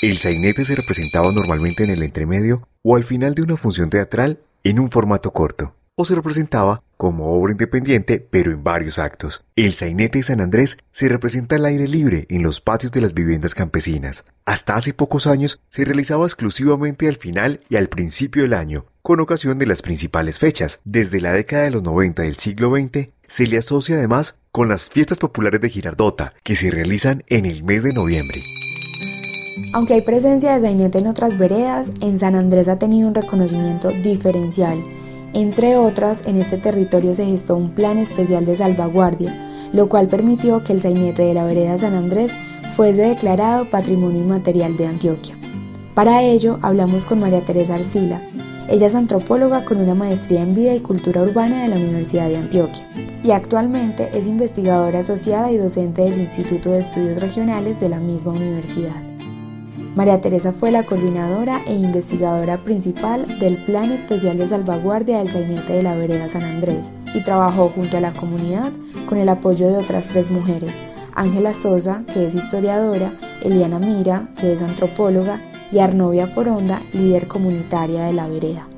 El 0.00 0.16
sainete 0.16 0.64
se 0.64 0.76
representaba 0.76 1.32
normalmente 1.32 1.84
en 1.84 1.90
el 1.90 2.02
entremedio 2.02 2.68
o 2.82 2.96
al 2.96 3.04
final 3.04 3.34
de 3.34 3.42
una 3.42 3.56
función 3.56 3.90
teatral 3.90 4.38
en 4.68 4.78
un 4.78 4.90
formato 4.90 5.32
corto 5.32 5.74
o 6.00 6.04
se 6.04 6.14
representaba 6.14 6.80
como 6.96 7.32
obra 7.32 7.50
independiente, 7.52 8.20
pero 8.20 8.52
en 8.52 8.62
varios 8.62 9.00
actos. 9.00 9.44
El 9.56 9.74
sainete 9.74 10.18
de 10.18 10.22
San 10.22 10.40
Andrés 10.40 10.78
se 10.92 11.08
representa 11.08 11.56
al 11.56 11.64
aire 11.64 11.88
libre 11.88 12.26
en 12.28 12.44
los 12.44 12.60
patios 12.60 12.92
de 12.92 13.00
las 13.00 13.14
viviendas 13.14 13.56
campesinas. 13.56 14.24
Hasta 14.44 14.76
hace 14.76 14.94
pocos 14.94 15.26
años 15.26 15.60
se 15.70 15.84
realizaba 15.84 16.24
exclusivamente 16.24 17.08
al 17.08 17.16
final 17.16 17.60
y 17.68 17.76
al 17.76 17.88
principio 17.88 18.42
del 18.42 18.54
año, 18.54 18.86
con 19.02 19.18
ocasión 19.18 19.58
de 19.58 19.66
las 19.66 19.82
principales 19.82 20.38
fechas. 20.38 20.78
Desde 20.84 21.20
la 21.20 21.32
década 21.32 21.64
de 21.64 21.72
los 21.72 21.82
90 21.82 22.22
del 22.22 22.36
siglo 22.36 22.70
XX 22.70 23.08
se 23.26 23.46
le 23.48 23.58
asocia 23.58 23.96
además 23.96 24.38
con 24.52 24.68
las 24.68 24.90
fiestas 24.90 25.18
populares 25.18 25.60
de 25.60 25.68
Girardota, 25.68 26.34
que 26.44 26.54
se 26.54 26.70
realizan 26.70 27.24
en 27.26 27.44
el 27.44 27.64
mes 27.64 27.82
de 27.82 27.92
noviembre. 27.92 28.40
Aunque 29.72 29.94
hay 29.94 30.00
presencia 30.02 30.54
de 30.54 30.60
sainete 30.60 30.98
en 30.98 31.06
otras 31.06 31.38
veredas, 31.38 31.92
en 32.00 32.18
San 32.18 32.34
Andrés 32.34 32.68
ha 32.68 32.78
tenido 32.78 33.08
un 33.08 33.14
reconocimiento 33.14 33.90
diferencial 33.90 34.78
entre 35.34 35.76
otras, 35.76 36.26
en 36.26 36.40
este 36.40 36.56
territorio 36.56 37.14
se 37.14 37.26
gestó 37.26 37.54
un 37.56 37.70
plan 37.70 37.98
especial 37.98 38.46
de 38.46 38.56
salvaguardia, 38.56 39.34
lo 39.72 39.88
cual 39.88 40.08
permitió 40.08 40.64
que 40.64 40.72
el 40.72 40.80
sainete 40.80 41.22
de 41.22 41.34
la 41.34 41.44
vereda 41.44 41.78
San 41.78 41.94
Andrés 41.94 42.32
fuese 42.74 43.02
declarado 43.02 43.66
Patrimonio 43.66 44.22
Inmaterial 44.22 44.76
de 44.76 44.86
Antioquia. 44.86 45.36
Para 45.94 46.22
ello, 46.22 46.58
hablamos 46.62 47.04
con 47.04 47.20
María 47.20 47.42
Teresa 47.42 47.74
Arcila. 47.74 48.22
Ella 48.68 48.86
es 48.86 48.94
antropóloga 48.94 49.64
con 49.64 49.78
una 49.78 49.94
maestría 49.94 50.42
en 50.42 50.54
vida 50.54 50.74
y 50.74 50.80
cultura 50.80 51.22
urbana 51.22 51.62
de 51.62 51.68
la 51.68 51.76
Universidad 51.76 52.28
de 52.28 52.36
Antioquia 52.36 52.86
y 53.22 53.30
actualmente 53.32 54.10
es 54.14 54.26
investigadora 54.26 55.00
asociada 55.00 55.50
y 55.50 55.56
docente 55.56 56.02
del 56.02 56.20
Instituto 56.20 56.70
de 56.70 56.80
Estudios 56.80 57.20
Regionales 57.20 57.80
de 57.80 57.88
la 57.88 57.98
misma 57.98 58.32
universidad. 58.32 59.07
María 59.98 60.20
Teresa 60.20 60.52
fue 60.52 60.70
la 60.70 60.84
coordinadora 60.84 61.60
e 61.66 61.74
investigadora 61.74 62.58
principal 62.58 63.26
del 63.40 63.56
Plan 63.56 63.90
Especial 63.90 64.38
de 64.38 64.46
Salvaguardia 64.46 65.18
del 65.18 65.28
Sainete 65.28 65.72
de 65.72 65.82
la 65.82 65.96
Vereda 65.96 66.28
San 66.28 66.44
Andrés 66.44 66.92
y 67.14 67.24
trabajó 67.24 67.70
junto 67.70 67.96
a 67.96 68.00
la 68.00 68.12
comunidad 68.12 68.70
con 69.08 69.18
el 69.18 69.28
apoyo 69.28 69.66
de 69.66 69.76
otras 69.76 70.06
tres 70.06 70.30
mujeres, 70.30 70.72
Ángela 71.16 71.52
Sosa, 71.52 72.04
que 72.14 72.28
es 72.28 72.36
historiadora, 72.36 73.12
Eliana 73.42 73.80
Mira, 73.80 74.28
que 74.40 74.52
es 74.52 74.62
antropóloga, 74.62 75.40
y 75.72 75.80
Arnovia 75.80 76.28
Foronda, 76.28 76.80
líder 76.92 77.26
comunitaria 77.26 78.04
de 78.04 78.12
la 78.12 78.28
vereda. 78.28 78.68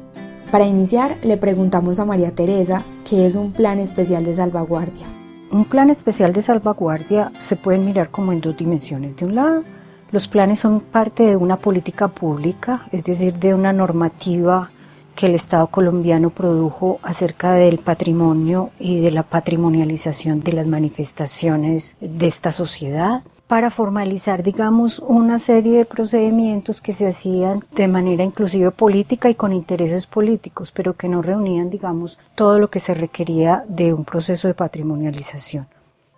Para 0.51 0.67
iniciar, 0.67 1.17
le 1.23 1.37
preguntamos 1.37 2.01
a 2.01 2.07
María 2.07 2.35
Teresa 2.35 2.83
qué 3.07 3.27
es 3.27 3.35
un 3.35 3.53
plan 3.53 3.79
especial 3.79 4.25
de 4.25 4.37
salvaguardia. 4.37 5.05
Un 5.53 5.67
plan 5.67 5.91
especial 5.91 6.33
de 6.33 6.41
salvaguardia 6.41 7.31
se 7.37 7.57
puede 7.57 7.79
mirar 7.79 8.09
como 8.11 8.33
en 8.33 8.41
dos 8.41 8.57
dimensiones. 8.57 9.17
De 9.17 9.27
un 9.27 9.35
lado, 9.35 9.65
los 10.11 10.29
planes 10.29 10.59
son 10.59 10.81
parte 10.81 11.25
de 11.25 11.37
una 11.37 11.57
política 11.57 12.09
pública, 12.09 12.83
es 12.93 13.05
decir, 13.05 13.35
de 13.35 13.55
una 13.55 13.73
normativa 13.73 14.71
que 15.15 15.27
el 15.27 15.35
Estado 15.35 15.67
colombiano 15.69 16.31
produjo 16.31 16.99
acerca 17.03 17.53
del 17.53 17.79
patrimonio 17.79 18.71
y 18.79 19.01
de 19.01 19.11
la 19.11 19.23
patrimonialización 19.23 20.41
de 20.41 20.53
las 20.53 20.67
manifestaciones 20.67 21.97
de 22.01 22.27
esta 22.27 22.53
sociedad 22.53 23.23
para 23.47 23.71
formalizar, 23.71 24.45
digamos, 24.45 25.01
una 25.01 25.41
serie 25.41 25.79
de 25.79 25.85
procedimientos 25.85 26.81
que 26.81 26.93
se 26.93 27.09
hacían 27.09 27.65
de 27.75 27.89
manera 27.89 28.23
inclusive 28.23 28.71
política 28.71 29.29
y 29.29 29.35
con 29.35 29.53
intereses 29.53 30.07
políticos, 30.07 30.71
pero 30.73 30.95
que 30.95 31.09
no 31.09 31.21
reunían, 31.21 31.69
digamos, 31.69 32.17
todo 32.37 32.61
lo 32.61 32.71
que 32.71 32.79
se 32.79 32.95
requería 32.95 33.65
de 33.69 33.93
un 33.93 34.05
proceso 34.05 34.47
de 34.47 34.55
patrimonialización. 34.55 35.67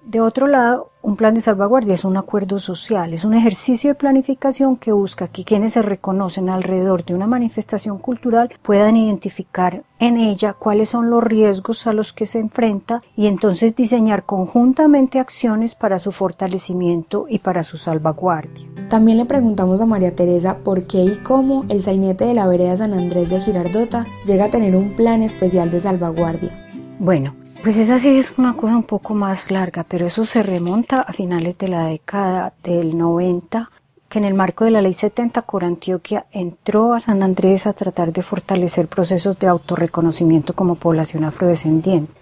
De 0.04 0.20
otro 0.20 0.48
lado, 0.48 0.90
un 1.00 1.14
plan 1.14 1.34
de 1.34 1.40
salvaguardia 1.40 1.94
es 1.94 2.04
un 2.04 2.16
acuerdo 2.16 2.58
social, 2.58 3.14
es 3.14 3.24
un 3.24 3.34
ejercicio 3.34 3.90
de 3.90 3.94
planificación 3.94 4.76
que 4.76 4.90
busca 4.90 5.28
que 5.28 5.44
quienes 5.44 5.74
se 5.74 5.82
reconocen 5.82 6.48
alrededor 6.48 7.04
de 7.04 7.14
una 7.14 7.28
manifestación 7.28 7.98
cultural 7.98 8.50
puedan 8.62 8.96
identificar 8.96 9.84
en 10.00 10.16
ella 10.16 10.54
cuáles 10.54 10.88
son 10.88 11.08
los 11.08 11.22
riesgos 11.22 11.86
a 11.86 11.92
los 11.92 12.12
que 12.12 12.26
se 12.26 12.40
enfrenta 12.40 13.00
y 13.16 13.28
entonces 13.28 13.76
diseñar 13.76 14.24
conjuntamente 14.24 15.20
acciones 15.20 15.76
para 15.76 16.00
su 16.00 16.10
fortalecimiento 16.10 17.26
y 17.28 17.38
para 17.38 17.62
su 17.62 17.76
salvaguardia. 17.76 18.66
También 18.88 19.18
le 19.18 19.24
preguntamos 19.24 19.80
a 19.80 19.86
María 19.86 20.16
Teresa 20.16 20.58
por 20.64 20.86
qué 20.88 21.04
y 21.04 21.16
cómo 21.22 21.64
el 21.68 21.82
sainete 21.84 22.24
de 22.24 22.34
la 22.34 22.48
vereda 22.48 22.76
San 22.76 22.92
Andrés 22.92 23.30
de 23.30 23.40
Girardota 23.40 24.04
llega 24.26 24.46
a 24.46 24.50
tener 24.50 24.74
un 24.74 24.96
plan 24.96 25.22
especial 25.22 25.70
de 25.70 25.80
salvaguardia. 25.80 26.50
Bueno, 26.98 27.34
pues 27.62 27.76
esa 27.76 28.00
sí 28.00 28.18
es 28.18 28.36
una 28.38 28.54
cosa 28.54 28.76
un 28.76 28.82
poco 28.82 29.14
más 29.14 29.52
larga, 29.52 29.84
pero 29.84 30.06
eso 30.06 30.24
se 30.24 30.42
remonta 30.42 31.00
a 31.00 31.12
finales 31.12 31.56
de 31.58 31.68
la 31.68 31.86
década 31.86 32.52
del 32.64 32.98
90, 32.98 33.70
que 34.08 34.18
en 34.18 34.24
el 34.24 34.34
marco 34.34 34.64
de 34.64 34.72
la 34.72 34.82
Ley 34.82 34.94
70 34.94 35.42
Cor 35.42 35.64
Antioquia 35.64 36.26
entró 36.32 36.92
a 36.92 36.98
San 36.98 37.22
Andrés 37.22 37.66
a 37.66 37.72
tratar 37.72 38.12
de 38.12 38.24
fortalecer 38.24 38.88
procesos 38.88 39.38
de 39.38 39.46
autorreconocimiento 39.46 40.54
como 40.54 40.74
población 40.74 41.22
afrodescendiente. 41.22 42.12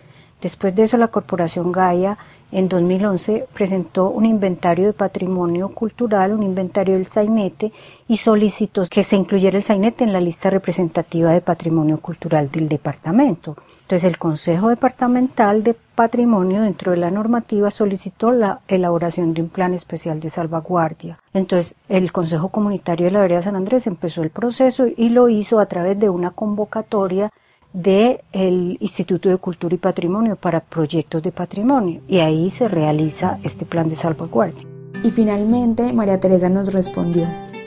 Después 0.43 0.75
de 0.75 0.83
eso, 0.83 0.99
la 0.99 1.09
Corporación 1.09 1.73
Gaia 1.73 2.19
en 2.53 2.69
2011 2.69 3.47
presentó 3.53 4.11
un 4.11 4.27
inventario 4.27 4.87
de 4.87 4.93
patrimonio 4.93 5.69
cultural, 5.69 6.33
un 6.33 6.43
inventario 6.43 6.95
del 6.95 7.07
sainete 7.07 7.73
y 8.09 8.17
solicitó 8.17 8.85
que 8.91 9.05
se 9.05 9.17
incluyera 9.17 9.57
el 9.57 9.65
sainete 9.65 10.05
en 10.05 10.13
la 10.13 10.21
lista 10.21 10.51
representativa 10.51 11.33
de 11.33 11.41
patrimonio 11.41 12.01
cultural 12.01 12.51
del 12.51 12.69
departamento. 12.69 13.57
Entonces 13.83 14.05
el 14.05 14.19
Consejo 14.19 14.69
Departamental 14.69 15.63
de 15.63 15.75
Patrimonio 15.95 16.63
dentro 16.63 16.93
de 16.93 16.99
la 16.99 17.11
normativa 17.11 17.71
solicitó 17.71 18.31
la 18.31 18.61
elaboración 18.69 19.35
de 19.35 19.43
un 19.43 19.49
plan 19.49 19.75
especial 19.75 20.21
de 20.21 20.31
salvaguardia. 20.31 21.19
Entonces 21.35 21.75
el 21.89 22.13
Consejo 22.13 22.49
Comunitario 22.49 23.07
de 23.07 23.13
la 23.13 23.21
Vereda 23.21 23.43
San 23.43 23.57
Andrés 23.57 23.87
empezó 23.87 24.23
el 24.23 24.31
proceso 24.31 24.87
y 24.87 25.09
lo 25.09 25.29
hizo 25.29 25.59
a 25.59 25.67
través 25.67 25.99
de 25.99 26.09
una 26.09 26.31
convocatoria 26.31 27.31
del 27.73 28.77
Instituto 28.81 29.29
de 29.29 29.37
Cultura 29.37 29.75
y 29.75 29.79
Patrimonio 29.79 30.37
para 30.37 30.61
proyectos 30.61 31.23
de 31.23 31.33
patrimonio 31.33 32.01
y 32.09 32.19
ahí 32.19 32.51
se 32.51 32.69
realiza 32.69 33.39
este 33.43 33.65
plan 33.65 33.89
de 33.89 33.97
salvaguardia. 33.97 34.65
Y 35.03 35.11
finalmente 35.11 35.93
María 35.93 36.21
Teresa 36.21 36.49
nos 36.49 36.73
respondió, 36.73 37.27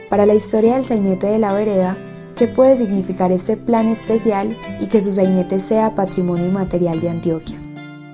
para 0.09 0.25
la 0.25 0.35
historia 0.35 0.75
del 0.75 0.85
sainete 0.85 1.27
de 1.27 1.39
la 1.39 1.53
vereda, 1.53 1.95
qué 2.37 2.47
puede 2.47 2.77
significar 2.77 3.31
este 3.31 3.57
plan 3.57 3.87
especial 3.87 4.55
y 4.79 4.87
que 4.87 5.01
su 5.01 5.13
sainete 5.13 5.59
sea 5.59 5.95
patrimonio 5.95 6.45
inmaterial 6.45 6.99
de 6.99 7.09
Antioquia. 7.09 7.59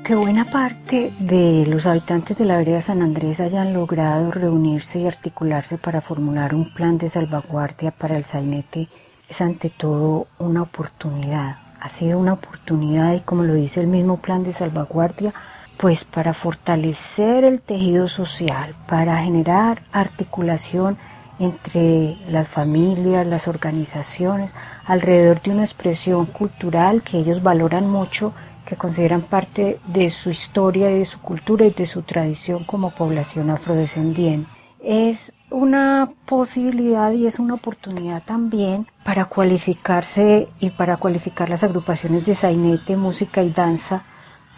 Que 0.04 0.16
buena 0.16 0.46
parte 0.46 1.12
de 1.20 1.66
los 1.68 1.86
habitantes 1.86 2.38
de 2.38 2.46
la 2.46 2.58
vereda 2.58 2.82
San 2.82 3.02
Andrés 3.02 3.40
hayan 3.40 3.74
logrado 3.74 4.32
reunirse 4.32 5.00
y 5.00 5.08
articularse 5.08 5.78
para 5.78 6.02
formular 6.02 6.56
un 6.56 6.74
plan 6.74 6.98
de 6.98 7.10
salvaguardia 7.10 7.92
para 7.92 8.18
el 8.18 8.26
sainete 8.26 8.88
es 9.28 9.42
ante 9.42 9.70
todo 9.70 10.28
una 10.40 10.64
oportunidad. 10.64 11.69
Ha 11.80 11.90
sido 11.90 12.20
una 12.20 12.34
oportunidad 12.34 13.14
y 13.14 13.22
como 13.22 13.44
lo 13.44 13.54
dice 13.54 13.80
el 13.80 13.88
mismo 13.88 14.18
plan 14.18 14.44
de 14.44 14.54
salvaguardia, 14.54 15.34
pues 15.78 16.04
para 16.04 16.34
fortalecer 16.34 17.46
el 17.46 17.62
tejido 17.62 18.08
social, 18.08 18.76
para 18.88 19.18
generar 19.24 19.84
articulación 19.94 20.98
entre 21.40 22.18
las 22.28 22.50
familias, 22.50 23.26
las 23.26 23.48
organizaciones, 23.48 24.54
alrededor 24.86 25.42
de 25.42 25.52
una 25.52 25.64
expresión 25.64 26.26
cultural 26.26 27.02
que 27.02 27.20
ellos 27.20 27.42
valoran 27.42 27.90
mucho, 27.90 28.34
que 28.66 28.76
consideran 28.76 29.22
parte 29.22 29.80
de 29.88 30.10
su 30.10 30.30
historia 30.30 30.92
y 30.92 31.00
de 31.00 31.06
su 31.06 31.20
cultura 31.22 31.66
y 31.66 31.72
de 31.72 31.86
su 31.86 32.02
tradición 32.02 32.66
como 32.66 32.92
población 32.92 33.50
afrodescendiente. 33.50 34.50
Es 34.84 35.34
una 35.52 36.10
posibilidad 36.26 37.12
y 37.12 37.26
es 37.28 37.40
una 37.40 37.56
oportunidad 37.56 38.24
también 38.24 38.88
para 39.04 39.26
cualificarse 39.26 40.48
y 40.60 40.70
para 40.72 40.98
cualificar 40.98 41.50
las 41.50 41.64
agrupaciones 41.64 42.26
de 42.26 42.36
sainete, 42.36 42.96
música 42.96 43.42
y 43.44 43.52
danza 43.52 44.04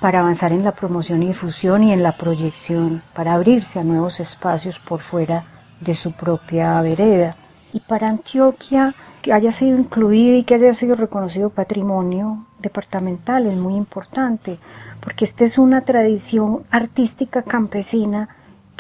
para 0.02 0.20
avanzar 0.20 0.52
en 0.52 0.64
la 0.64 0.72
promoción 0.72 1.22
y 1.22 1.28
difusión 1.28 1.84
y 1.84 1.94
en 1.94 2.02
la 2.02 2.18
proyección, 2.18 3.04
para 3.14 3.34
abrirse 3.34 3.80
a 3.80 3.84
nuevos 3.84 4.20
espacios 4.20 4.80
por 4.80 5.00
fuera 5.00 5.46
de 5.80 5.94
su 5.94 6.12
propia 6.12 6.82
vereda. 6.82 7.36
Y 7.72 7.82
para 7.82 8.10
Antioquia 8.10 8.96
que 9.22 9.32
haya 9.32 9.52
sido 9.52 9.78
incluido 9.78 10.36
y 10.36 10.44
que 10.44 10.56
haya 10.56 10.74
sido 10.74 10.96
reconocido 10.96 11.52
patrimonio 11.52 12.46
departamental 12.60 13.46
es 13.46 13.56
muy 13.56 13.76
importante, 13.76 14.58
porque 15.00 15.26
esta 15.26 15.46
es 15.46 15.58
una 15.58 15.82
tradición 15.82 16.64
artística 16.72 17.44
campesina 17.44 18.30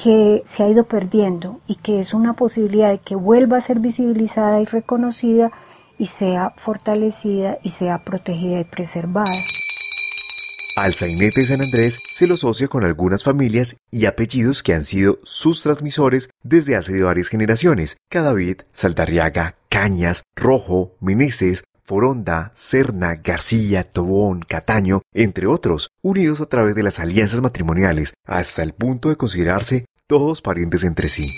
que 0.03 0.41
se 0.45 0.63
ha 0.63 0.69
ido 0.69 0.85
perdiendo 0.85 1.59
y 1.67 1.75
que 1.75 1.99
es 1.99 2.13
una 2.13 2.33
posibilidad 2.33 2.89
de 2.89 2.99
que 2.99 3.15
vuelva 3.15 3.57
a 3.57 3.61
ser 3.61 3.79
visibilizada 3.79 4.59
y 4.59 4.65
reconocida 4.65 5.51
y 5.99 6.07
sea 6.07 6.53
fortalecida 6.57 7.59
y 7.63 7.69
sea 7.69 8.03
protegida 8.03 8.59
y 8.59 8.63
preservada. 8.63 9.35
Al 10.75 10.95
sainete 10.95 11.41
de 11.41 11.47
San 11.47 11.61
Andrés 11.61 11.99
se 12.13 12.27
lo 12.27 12.35
asocia 12.35 12.67
con 12.67 12.83
algunas 12.83 13.23
familias 13.23 13.75
y 13.91 14.05
apellidos 14.05 14.63
que 14.63 14.73
han 14.73 14.85
sido 14.85 15.19
sus 15.23 15.61
transmisores 15.61 16.29
desde 16.43 16.75
hace 16.75 17.01
varias 17.01 17.27
generaciones. 17.27 17.97
Cadavid, 18.09 18.61
Saldarriaga, 18.71 19.57
Cañas, 19.69 20.23
Rojo, 20.35 20.95
Meneses, 21.01 21.63
Foronda, 21.83 22.51
Serna, 22.55 23.15
García, 23.15 23.83
Tobón, 23.83 24.43
Cataño, 24.47 25.01
entre 25.13 25.47
otros, 25.47 25.89
unidos 26.01 26.39
a 26.39 26.45
través 26.45 26.73
de 26.73 26.83
las 26.83 26.99
alianzas 26.99 27.41
matrimoniales, 27.41 28.13
hasta 28.25 28.63
el 28.63 28.71
punto 28.71 29.09
de 29.09 29.17
considerarse 29.17 29.85
todos 30.11 30.41
parientes 30.41 30.83
entre 30.83 31.07
sí. 31.07 31.31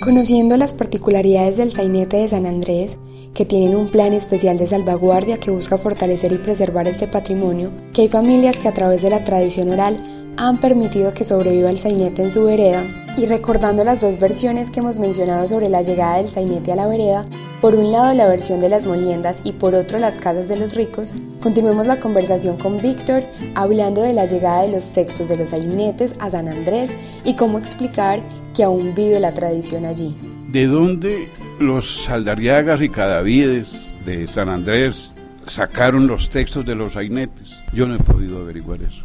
Conociendo 0.00 0.56
las 0.56 0.72
particularidades 0.72 1.56
del 1.56 1.70
sainete 1.70 2.16
de 2.16 2.28
San 2.28 2.44
Andrés, 2.44 2.98
que 3.34 3.44
tienen 3.44 3.76
un 3.76 3.88
plan 3.88 4.14
especial 4.14 4.58
de 4.58 4.66
salvaguardia 4.66 5.38
que 5.38 5.52
busca 5.52 5.78
fortalecer 5.78 6.32
y 6.32 6.38
preservar 6.38 6.88
este 6.88 7.06
patrimonio, 7.06 7.70
que 7.92 8.02
hay 8.02 8.08
familias 8.08 8.58
que 8.58 8.66
a 8.66 8.74
través 8.74 9.02
de 9.02 9.10
la 9.10 9.22
tradición 9.22 9.70
oral 9.70 10.15
han 10.36 10.58
permitido 10.58 11.14
que 11.14 11.24
sobreviva 11.24 11.70
el 11.70 11.78
sainete 11.78 12.22
en 12.22 12.32
su 12.32 12.44
vereda, 12.44 12.84
y 13.16 13.24
recordando 13.24 13.82
las 13.82 14.00
dos 14.00 14.18
versiones 14.18 14.68
que 14.68 14.80
hemos 14.80 14.98
mencionado 14.98 15.48
sobre 15.48 15.70
la 15.70 15.82
llegada 15.82 16.18
del 16.18 16.28
sainete 16.28 16.72
a 16.72 16.76
la 16.76 16.86
vereda, 16.86 17.24
por 17.60 17.74
un 17.74 17.90
lado 17.90 18.12
la 18.12 18.26
versión 18.26 18.60
de 18.60 18.68
las 18.68 18.84
moliendas 18.84 19.40
y 19.42 19.52
por 19.52 19.74
otro 19.74 19.98
las 19.98 20.18
casas 20.18 20.48
de 20.48 20.56
los 20.56 20.74
ricos, 20.74 21.14
continuemos 21.40 21.86
la 21.86 21.98
conversación 21.98 22.58
con 22.58 22.82
Víctor 22.82 23.22
hablando 23.54 24.02
de 24.02 24.12
la 24.12 24.26
llegada 24.26 24.62
de 24.62 24.68
los 24.68 24.92
textos 24.92 25.28
de 25.28 25.38
los 25.38 25.50
sainetes 25.50 26.14
a 26.18 26.28
San 26.28 26.48
Andrés 26.48 26.90
y 27.24 27.34
cómo 27.34 27.58
explicar 27.58 28.20
que 28.54 28.64
aún 28.64 28.94
vive 28.94 29.18
la 29.18 29.32
tradición 29.32 29.86
allí. 29.86 30.14
¿De 30.50 30.66
dónde 30.66 31.28
los 31.58 32.04
Saldarriagas 32.04 32.82
y 32.82 32.90
Cadavides 32.90 33.92
de 34.04 34.26
San 34.26 34.50
Andrés 34.50 35.12
sacaron 35.46 36.06
los 36.06 36.28
textos 36.28 36.66
de 36.66 36.74
los 36.74 36.92
sainetes? 36.92 37.58
Yo 37.72 37.86
no 37.86 37.94
he 37.94 37.98
podido 37.98 38.40
averiguar 38.40 38.82
eso. 38.82 39.04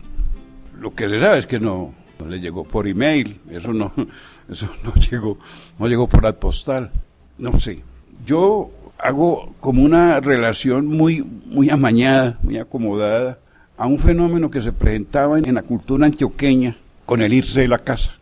Lo 0.81 0.95
que 0.95 1.07
se 1.07 1.19
sabe 1.19 1.37
es 1.37 1.45
que 1.45 1.59
no, 1.59 1.93
no 2.19 2.25
le 2.25 2.39
llegó 2.39 2.63
por 2.63 2.87
email, 2.87 3.39
eso 3.51 3.71
no, 3.71 3.93
eso 4.49 4.67
no 4.83 4.95
llegó, 4.95 5.37
no 5.77 5.87
llegó 5.87 6.07
por 6.07 6.33
postal, 6.37 6.89
no 7.37 7.59
sé. 7.59 7.83
Yo 8.25 8.71
hago 8.97 9.53
como 9.59 9.83
una 9.83 10.19
relación 10.19 10.87
muy, 10.87 11.21
muy 11.21 11.69
amañada, 11.69 12.39
muy 12.41 12.57
acomodada 12.57 13.37
a 13.77 13.85
un 13.85 13.99
fenómeno 13.99 14.49
que 14.49 14.59
se 14.59 14.71
presentaba 14.71 15.37
en 15.37 15.53
la 15.53 15.61
cultura 15.61 16.07
antioqueña 16.07 16.75
con 17.05 17.21
el 17.21 17.31
irse 17.31 17.61
de 17.61 17.67
la 17.67 17.77
casa. 17.77 18.15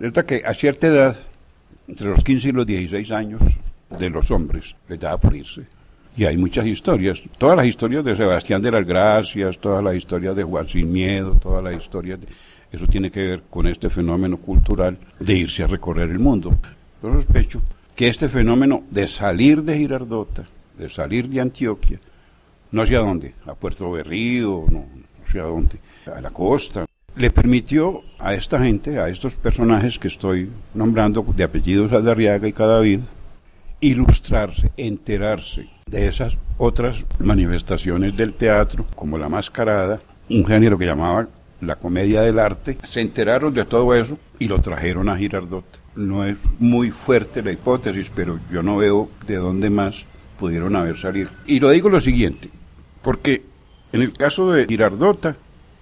Resulta 0.00 0.24
que 0.24 0.42
a 0.46 0.54
cierta 0.54 0.86
edad 0.86 1.16
entre 1.86 2.08
los 2.08 2.24
15 2.24 2.48
y 2.48 2.52
los 2.52 2.66
16 2.66 3.10
años 3.10 3.42
de 3.90 4.08
los 4.08 4.30
hombres 4.30 4.74
les 4.88 4.98
daba 4.98 5.18
por 5.18 5.36
irse. 5.36 5.66
Y 6.16 6.24
hay 6.24 6.36
muchas 6.38 6.64
historias, 6.64 7.22
todas 7.36 7.58
las 7.58 7.66
historias 7.66 8.02
de 8.02 8.16
Sebastián 8.16 8.62
de 8.62 8.70
las 8.70 8.86
Gracias, 8.86 9.58
todas 9.58 9.84
las 9.84 9.94
historias 9.94 10.34
de 10.34 10.44
Juan 10.44 10.66
Sin 10.66 10.90
Miedo, 10.90 11.34
todas 11.34 11.62
las 11.62 11.74
historias 11.74 12.18
de... 12.20 12.28
Eso 12.72 12.86
tiene 12.86 13.10
que 13.10 13.22
ver 13.22 13.42
con 13.50 13.66
este 13.66 13.90
fenómeno 13.90 14.38
cultural 14.38 14.96
de 15.20 15.34
irse 15.34 15.62
a 15.62 15.66
recorrer 15.66 16.10
el 16.10 16.18
mundo. 16.18 16.56
Yo 17.02 17.12
sospecho 17.12 17.60
que 17.94 18.08
este 18.08 18.28
fenómeno 18.28 18.84
de 18.90 19.06
salir 19.06 19.62
de 19.62 19.76
Girardota, 19.76 20.44
de 20.78 20.88
salir 20.88 21.28
de 21.28 21.40
Antioquia, 21.40 22.00
no 22.72 22.86
sé 22.86 22.96
a 22.96 23.00
dónde, 23.00 23.34
a 23.46 23.54
Puerto 23.54 23.90
Berrío, 23.90 24.64
no, 24.70 24.86
no 25.34 25.46
dónde, 25.46 25.78
a 26.14 26.20
la 26.20 26.30
costa, 26.30 26.86
le 27.14 27.30
permitió 27.30 28.02
a 28.18 28.34
esta 28.34 28.58
gente, 28.58 28.98
a 28.98 29.08
estos 29.08 29.34
personajes 29.34 29.98
que 29.98 30.08
estoy 30.08 30.50
nombrando 30.74 31.24
de 31.36 31.44
apellidos 31.44 31.92
Aldarriaga 31.92 32.48
y 32.48 32.52
Cadavid, 32.52 33.00
ilustrarse, 33.80 34.70
enterarse 34.76 35.68
de 35.86 36.08
esas 36.08 36.36
otras 36.58 37.04
manifestaciones 37.18 38.16
del 38.16 38.34
teatro, 38.34 38.86
como 38.94 39.18
la 39.18 39.28
mascarada, 39.28 40.00
un 40.28 40.44
género 40.44 40.78
que 40.78 40.86
llamaba 40.86 41.28
la 41.60 41.76
comedia 41.76 42.22
del 42.22 42.38
arte, 42.38 42.78
se 42.84 43.00
enteraron 43.00 43.54
de 43.54 43.64
todo 43.64 43.94
eso 43.94 44.18
y 44.38 44.46
lo 44.48 44.60
trajeron 44.60 45.08
a 45.08 45.16
Girardota. 45.16 45.78
No 45.94 46.24
es 46.24 46.36
muy 46.58 46.90
fuerte 46.90 47.42
la 47.42 47.52
hipótesis, 47.52 48.10
pero 48.14 48.38
yo 48.52 48.62
no 48.62 48.76
veo 48.78 49.08
de 49.26 49.36
dónde 49.36 49.70
más 49.70 50.04
pudieron 50.38 50.76
haber 50.76 50.98
salido. 50.98 51.30
Y 51.46 51.60
lo 51.60 51.70
digo 51.70 51.88
lo 51.88 52.00
siguiente, 52.00 52.50
porque 53.02 53.44
en 53.92 54.02
el 54.02 54.12
caso 54.12 54.50
de 54.50 54.66
Girardota, 54.66 55.36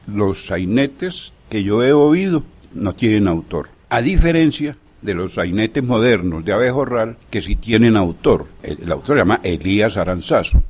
los 0.07 0.47
sainetes 0.47 1.33
que 1.49 1.63
yo 1.63 1.83
he 1.83 1.93
oído 1.93 2.45
no 2.73 2.93
tienen 2.95 3.27
autor. 3.27 3.69
A 3.89 4.03
diferencia 4.03 4.77
de 5.05 5.15
los 5.15 5.35
sainetes 5.35 5.85
modernos 5.85 6.45
de 6.45 6.53
Abejorral, 6.53 7.17
que 7.31 7.43
sí 7.43 7.57
tienen 7.57 7.97
autor. 7.97 8.47
El, 8.63 8.91
autor 8.91 9.17
se 9.17 9.21
llama 9.21 9.41
Elías 9.43 9.97
Aranzazo. 9.97 10.63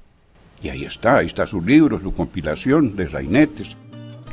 Y 0.63 0.69
ahí 0.69 0.85
está, 0.85 1.19
ahí 1.19 1.27
está 1.27 1.47
su 1.47 1.63
libro, 1.63 2.01
su 2.01 2.13
compilación 2.13 2.97
de 2.97 3.09
sainetes. 3.09 3.77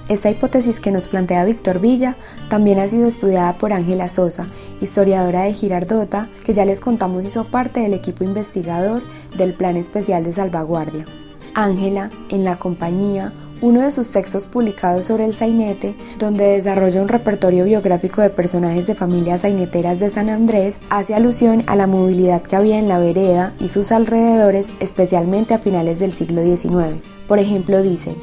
Esta 0.10 0.32
hipótesis 0.32 0.80
que 0.80 0.92
nos 0.92 1.08
plantea 1.08 1.46
Víctor 1.46 1.80
Villa 1.80 2.16
también 2.50 2.80
ha 2.80 2.90
sido 2.90 3.08
estudiada 3.08 3.58
por 3.58 3.72
Ángela 3.72 4.10
Sosa, 4.10 4.48
historiadora 4.82 5.44
de 5.44 5.54
Girardota, 5.54 6.30
que 6.44 6.54
ya 6.54 6.66
les 6.66 6.82
contamos 6.82 7.24
hizo 7.24 7.46
parte 7.46 7.82
del 7.82 7.94
equipo 7.94 8.24
investigador 8.24 9.04
del 9.38 9.54
Plan 9.54 9.78
Especial 9.78 10.24
de 10.24 10.34
Salvaguardia. 10.34 11.06
Ángela, 11.54 12.10
en 12.30 12.44
la 12.44 12.58
compañía, 12.58 13.34
uno 13.62 13.82
de 13.82 13.92
sus 13.92 14.10
textos 14.12 14.48
publicados 14.48 15.06
sobre 15.06 15.26
el 15.26 15.36
sainete, 15.36 15.96
donde 16.18 16.46
desarrolla 16.46 17.02
un 17.02 17.08
repertorio 17.08 17.64
biográfico 17.66 18.22
de 18.22 18.32
personajes 18.32 18.88
de 18.88 18.96
familias 18.96 19.42
saineteras 19.42 20.00
de 20.00 20.10
San 20.10 20.30
Andrés, 20.30 20.78
hace 20.90 21.14
alusión 21.14 21.64
a 21.68 21.76
la 21.76 21.88
movilidad 21.88 22.42
que 22.42 22.56
había 22.56 22.80
en 22.80 22.88
la 22.88 23.00
vereda 23.00 23.54
y 23.60 23.70
sus 23.70 23.92
alrededores, 23.92 24.72
especialmente 24.80 25.54
a 25.54 25.60
finales 25.60 26.00
del 26.00 26.14
siglo 26.14 26.44
XIX. 26.44 27.02
Por 27.28 27.40
ejemplo, 27.40 27.82
dice, 27.82 28.16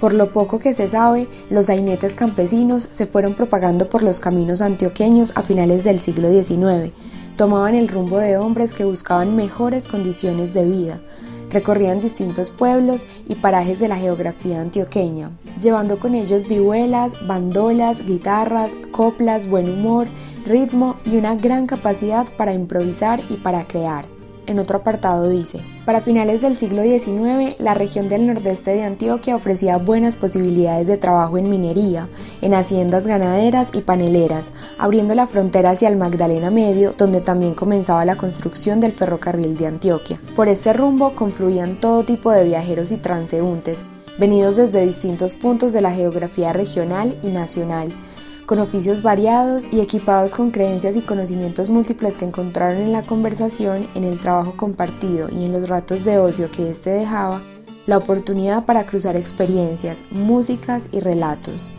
por 0.00 0.12
lo 0.12 0.30
poco 0.30 0.58
que 0.58 0.74
se 0.74 0.88
sabe, 0.88 1.26
los 1.50 1.66
sainetes 1.66 2.14
campesinos 2.14 2.86
se 2.90 3.06
fueron 3.06 3.34
propagando 3.34 3.88
por 3.88 4.02
los 4.02 4.20
caminos 4.20 4.60
antioqueños 4.60 5.32
a 5.36 5.42
finales 5.42 5.84
del 5.84 6.00
siglo 6.00 6.30
XIX. 6.30 6.92
Tomaban 7.36 7.74
el 7.74 7.88
rumbo 7.88 8.18
de 8.18 8.36
hombres 8.36 8.72
que 8.72 8.84
buscaban 8.84 9.36
mejores 9.36 9.88
condiciones 9.88 10.54
de 10.54 10.64
vida, 10.64 11.00
recorrían 11.50 12.00
distintos 12.00 12.50
pueblos 12.50 13.06
y 13.28 13.36
parajes 13.36 13.78
de 13.78 13.88
la 13.88 13.96
geografía 13.96 14.60
antioqueña, 14.60 15.30
llevando 15.60 15.98
con 15.98 16.14
ellos 16.14 16.48
vihuelas, 16.48 17.26
bandolas, 17.26 18.04
guitarras, 18.04 18.72
coplas, 18.90 19.48
buen 19.48 19.70
humor, 19.70 20.06
ritmo 20.44 20.96
y 21.04 21.16
una 21.16 21.34
gran 21.34 21.66
capacidad 21.66 22.26
para 22.36 22.54
improvisar 22.54 23.20
y 23.28 23.34
para 23.36 23.66
crear. 23.66 24.15
En 24.46 24.60
otro 24.60 24.78
apartado 24.78 25.28
dice, 25.28 25.60
para 25.84 26.00
finales 26.00 26.40
del 26.40 26.56
siglo 26.56 26.82
XIX, 26.82 27.58
la 27.58 27.74
región 27.74 28.08
del 28.08 28.28
nordeste 28.28 28.70
de 28.70 28.84
Antioquia 28.84 29.34
ofrecía 29.34 29.76
buenas 29.76 30.16
posibilidades 30.16 30.86
de 30.86 30.98
trabajo 30.98 31.36
en 31.36 31.50
minería, 31.50 32.08
en 32.42 32.54
haciendas 32.54 33.08
ganaderas 33.08 33.70
y 33.72 33.80
paneleras, 33.80 34.52
abriendo 34.78 35.16
la 35.16 35.26
frontera 35.26 35.70
hacia 35.70 35.88
el 35.88 35.96
Magdalena 35.96 36.52
Medio, 36.52 36.92
donde 36.96 37.20
también 37.20 37.54
comenzaba 37.54 38.04
la 38.04 38.16
construcción 38.16 38.78
del 38.78 38.92
ferrocarril 38.92 39.56
de 39.56 39.66
Antioquia. 39.66 40.20
Por 40.36 40.48
este 40.48 40.72
rumbo 40.72 41.16
confluían 41.16 41.80
todo 41.80 42.04
tipo 42.04 42.30
de 42.30 42.44
viajeros 42.44 42.92
y 42.92 42.98
transeúntes, 42.98 43.82
venidos 44.16 44.54
desde 44.54 44.86
distintos 44.86 45.34
puntos 45.34 45.72
de 45.72 45.80
la 45.80 45.90
geografía 45.90 46.52
regional 46.52 47.18
y 47.22 47.28
nacional, 47.28 47.92
con 48.46 48.60
oficios 48.60 49.02
variados 49.02 49.72
y 49.72 49.80
equipados 49.80 50.34
con 50.34 50.52
creencias 50.52 50.94
y 50.96 51.02
conocimientos 51.02 51.68
múltiples 51.68 52.16
que 52.16 52.24
encontraron 52.24 52.80
en 52.80 52.92
la 52.92 53.02
conversación, 53.02 53.88
en 53.94 54.04
el 54.04 54.20
trabajo 54.20 54.54
compartido 54.56 55.28
y 55.28 55.44
en 55.44 55.52
los 55.52 55.68
ratos 55.68 56.04
de 56.04 56.18
ocio 56.18 56.50
que 56.50 56.70
éste 56.70 56.90
dejaba, 56.90 57.42
la 57.86 57.98
oportunidad 57.98 58.64
para 58.64 58.86
cruzar 58.86 59.16
experiencias, 59.16 60.02
músicas 60.12 60.88
y 60.92 61.00
relatos. 61.00 61.70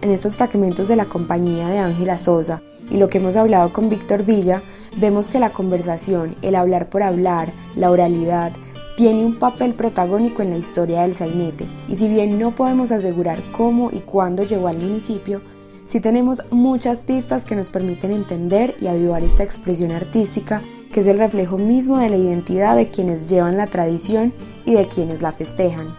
En 0.00 0.10
estos 0.10 0.36
fragmentos 0.36 0.88
de 0.88 0.96
la 0.96 1.04
compañía 1.04 1.68
de 1.68 1.78
Ángela 1.78 2.18
Sosa 2.18 2.62
y 2.90 2.96
lo 2.96 3.08
que 3.08 3.18
hemos 3.18 3.36
hablado 3.36 3.72
con 3.72 3.88
Víctor 3.88 4.24
Villa, 4.24 4.62
vemos 4.96 5.30
que 5.30 5.38
la 5.38 5.52
conversación, 5.52 6.36
el 6.42 6.56
hablar 6.56 6.90
por 6.90 7.04
hablar, 7.04 7.52
la 7.76 7.90
oralidad, 7.90 8.52
tiene 8.96 9.24
un 9.24 9.38
papel 9.38 9.74
protagónico 9.74 10.42
en 10.42 10.50
la 10.50 10.58
historia 10.58 11.02
del 11.02 11.14
sainete, 11.14 11.66
y 11.88 11.96
si 11.96 12.08
bien 12.08 12.38
no 12.38 12.54
podemos 12.54 12.92
asegurar 12.92 13.38
cómo 13.52 13.90
y 13.90 14.00
cuándo 14.00 14.42
llegó 14.42 14.68
al 14.68 14.78
municipio, 14.78 15.40
sí 15.92 16.00
tenemos 16.00 16.42
muchas 16.50 17.02
pistas 17.02 17.44
que 17.44 17.54
nos 17.54 17.68
permiten 17.68 18.12
entender 18.12 18.74
y 18.80 18.86
avivar 18.86 19.22
esta 19.22 19.42
expresión 19.42 19.92
artística 19.92 20.62
que 20.90 21.00
es 21.00 21.06
el 21.06 21.18
reflejo 21.18 21.58
mismo 21.58 21.98
de 21.98 22.08
la 22.08 22.16
identidad 22.16 22.76
de 22.76 22.88
quienes 22.88 23.28
llevan 23.28 23.58
la 23.58 23.66
tradición 23.66 24.32
y 24.64 24.72
de 24.72 24.88
quienes 24.88 25.20
la 25.20 25.32
festejan. 25.32 25.94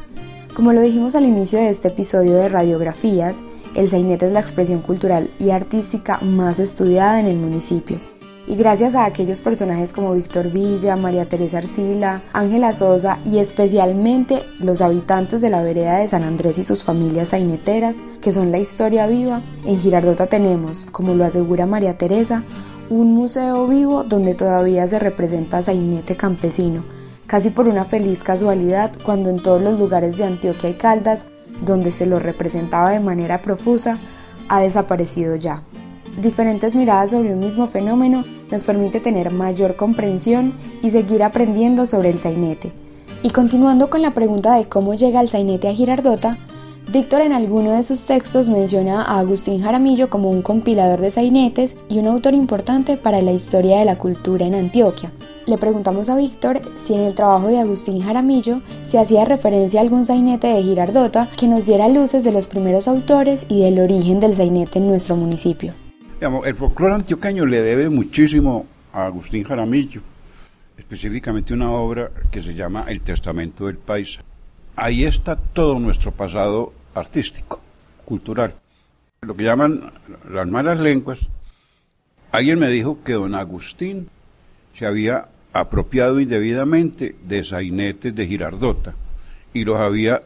Como 0.56 0.74
lo 0.74 0.82
dijimos 0.82 1.14
al 1.14 1.26
inicio 1.26 1.60
de 1.60 1.70
este 1.70 1.90
episodio 1.90 2.34
de 2.34 2.50
Radiografías, 2.50 3.44
el 3.76 3.88
sainete 3.88 4.26
es 4.26 4.34
la 4.34 4.40
expresión 4.40 4.82
cultural 4.82 5.30
y 5.38 5.52
artística 5.52 6.18
más 6.22 6.58
estudiada 6.58 7.20
en 7.20 7.28
el 7.28 7.38
municipio. 7.38 8.13
Y 8.46 8.56
gracias 8.56 8.94
a 8.96 9.06
aquellos 9.06 9.42
personajes 9.42 9.94
como 9.94 10.14
Víctor 10.14 10.52
Villa, 10.52 10.96
María 10.96 11.30
Teresa 11.30 11.60
Arcila, 11.60 12.24
Ángela 12.34 12.74
Sosa 12.74 13.20
y 13.26 13.38
especialmente 13.38 14.44
los 14.60 14.82
habitantes 14.82 15.42
de 15.42 15.50
la 15.50 15.64
vereda 15.64 15.98
de 15.98 16.08
San 16.08 16.24
Andrés 16.24 16.58
y 16.58 16.66
sus 16.66 16.84
familias 16.84 17.30
saineteras, 17.30 17.96
que 18.22 18.32
son 18.32 18.52
la 18.52 18.60
historia 18.60 19.08
viva, 19.08 19.42
en 19.66 19.80
Girardota 19.80 20.28
tenemos, 20.28 20.86
como 20.92 21.14
lo 21.14 21.24
asegura 21.24 21.66
María 21.66 21.98
Teresa, 21.98 22.44
un 22.90 23.14
museo 23.14 23.68
vivo 23.68 24.04
donde 24.04 24.34
todavía 24.34 24.88
se 24.88 25.00
representa 25.00 25.60
a 25.60 25.64
sainete 25.64 26.18
campesino, 26.18 26.84
casi 27.28 27.50
por 27.50 27.70
una 27.70 27.86
feliz 27.86 28.24
casualidad 28.24 28.92
cuando 29.04 29.30
en 29.30 29.42
todos 29.42 29.62
los 29.62 29.80
lugares 29.80 30.18
de 30.18 30.26
Antioquia 30.26 30.70
y 30.70 30.74
Caldas, 30.74 31.26
donde 31.62 31.94
se 31.94 32.06
lo 32.06 32.20
representaba 32.20 32.92
de 32.92 33.00
manera 33.00 33.42
profusa, 33.42 34.00
ha 34.50 34.60
desaparecido 34.60 35.38
ya 35.38 35.64
diferentes 36.22 36.76
miradas 36.76 37.12
sobre 37.12 37.34
un 37.34 37.40
mismo 37.40 37.68
fenómeno 37.68 38.24
nos 38.52 38.64
permite 38.64 39.00
tener 39.00 39.32
mayor 39.32 39.76
comprensión 39.76 40.54
y 40.82 40.92
seguir 40.92 41.24
aprendiendo 41.24 41.86
sobre 41.86 42.10
el 42.10 42.20
sainete. 42.20 42.72
Y 43.24 43.30
continuando 43.30 43.90
con 43.90 44.02
la 44.02 44.14
pregunta 44.14 44.56
de 44.56 44.66
cómo 44.66 44.94
llega 44.94 45.22
el 45.22 45.30
sainete 45.30 45.70
a 45.70 45.74
Girardota, 45.74 46.38
Víctor 46.92 47.22
en 47.22 47.32
alguno 47.32 47.72
de 47.72 47.84
sus 47.84 48.04
textos 48.04 48.50
menciona 48.50 49.04
a 49.04 49.20
Agustín 49.20 49.62
Jaramillo 49.62 50.10
como 50.10 50.30
un 50.30 50.42
compilador 50.42 51.00
de 51.00 51.12
sainetes 51.12 51.78
y 51.88 52.00
un 52.00 52.08
autor 52.08 52.34
importante 52.34 52.98
para 52.98 53.22
la 53.22 53.32
historia 53.32 53.80
de 53.80 53.86
la 53.86 53.98
cultura 53.98 54.46
en 54.46 54.54
Antioquia. 54.54 55.12
Le 55.46 55.58
preguntamos 55.58 56.10
a 56.10 56.18
Víctor 56.18 56.62
si 56.76 56.94
en 56.94 57.02
el 57.02 57.16
trabajo 57.16 57.48
de 57.48 57.60
Agustín 57.60 58.02
Jaramillo 58.02 58.62
se 58.84 59.00
hacía 59.00 59.26
referencia 59.26 59.80
a 59.80 59.84
algún 59.84 60.06
sainete 60.06 60.48
de 60.48 60.62
Girardota 60.62 61.30
que 61.38 61.48
nos 61.48 61.66
diera 61.66 61.88
luces 61.88 62.24
de 62.24 62.34
los 62.34 62.48
primeros 62.48 62.88
autores 62.88 63.46
y 63.48 63.62
del 63.62 63.80
origen 63.80 64.20
del 64.20 64.36
sainete 64.36 64.80
en 64.80 64.88
nuestro 64.88 65.16
municipio 65.16 65.74
el 66.24 66.56
folclore 66.56 66.94
antioqueño 66.94 67.46
le 67.46 67.62
debe 67.62 67.90
muchísimo 67.90 68.66
a 68.94 69.06
Agustín 69.06 69.44
Jaramillo, 69.44 70.02
específicamente 70.78 71.54
una 71.54 71.70
obra 71.72 72.12
que 72.32 72.42
se 72.42 72.54
llama 72.54 72.86
El 72.88 73.02
Testamento 73.02 73.68
del 73.68 73.76
Paisa. 73.76 74.22
Ahí 74.78 75.04
está 75.04 75.36
todo 75.36 75.78
nuestro 75.80 76.14
pasado 76.14 76.72
artístico, 76.96 77.60
cultural. 78.06 78.56
Lo 79.22 79.36
que 79.36 79.44
llaman 79.44 79.92
las 80.32 80.48
malas 80.48 80.80
lenguas. 80.80 81.20
Alguien 82.32 82.58
me 82.58 82.70
dijo 82.70 83.04
que 83.04 83.14
don 83.14 83.36
Agustín 83.36 84.08
se 84.78 84.86
había 84.86 85.28
apropiado 85.52 86.22
indebidamente 86.22 87.16
de 87.22 87.44
sainetes 87.44 88.16
de 88.16 88.28
Girardota 88.28 88.96
y 89.54 89.66
los 89.66 89.78
había 89.78 90.24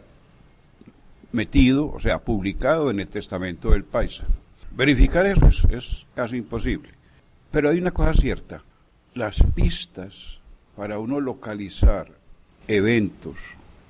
metido, 1.31 1.91
o 1.91 1.99
sea, 1.99 2.19
publicado 2.19 2.91
en 2.91 2.99
el 2.99 3.07
Testamento 3.07 3.71
del 3.71 3.83
Paisa. 3.83 4.25
Verificar 4.77 5.25
eso 5.25 5.49
es, 5.71 6.05
casi 6.13 6.37
imposible. 6.37 6.89
Pero 7.49 7.71
hay 7.71 7.79
una 7.79 7.89
cosa 7.89 8.13
cierta, 8.13 8.61
las 9.15 9.41
pistas 9.55 10.37
para 10.75 10.99
uno 10.99 11.19
localizar 11.19 12.11
eventos, 12.67 13.37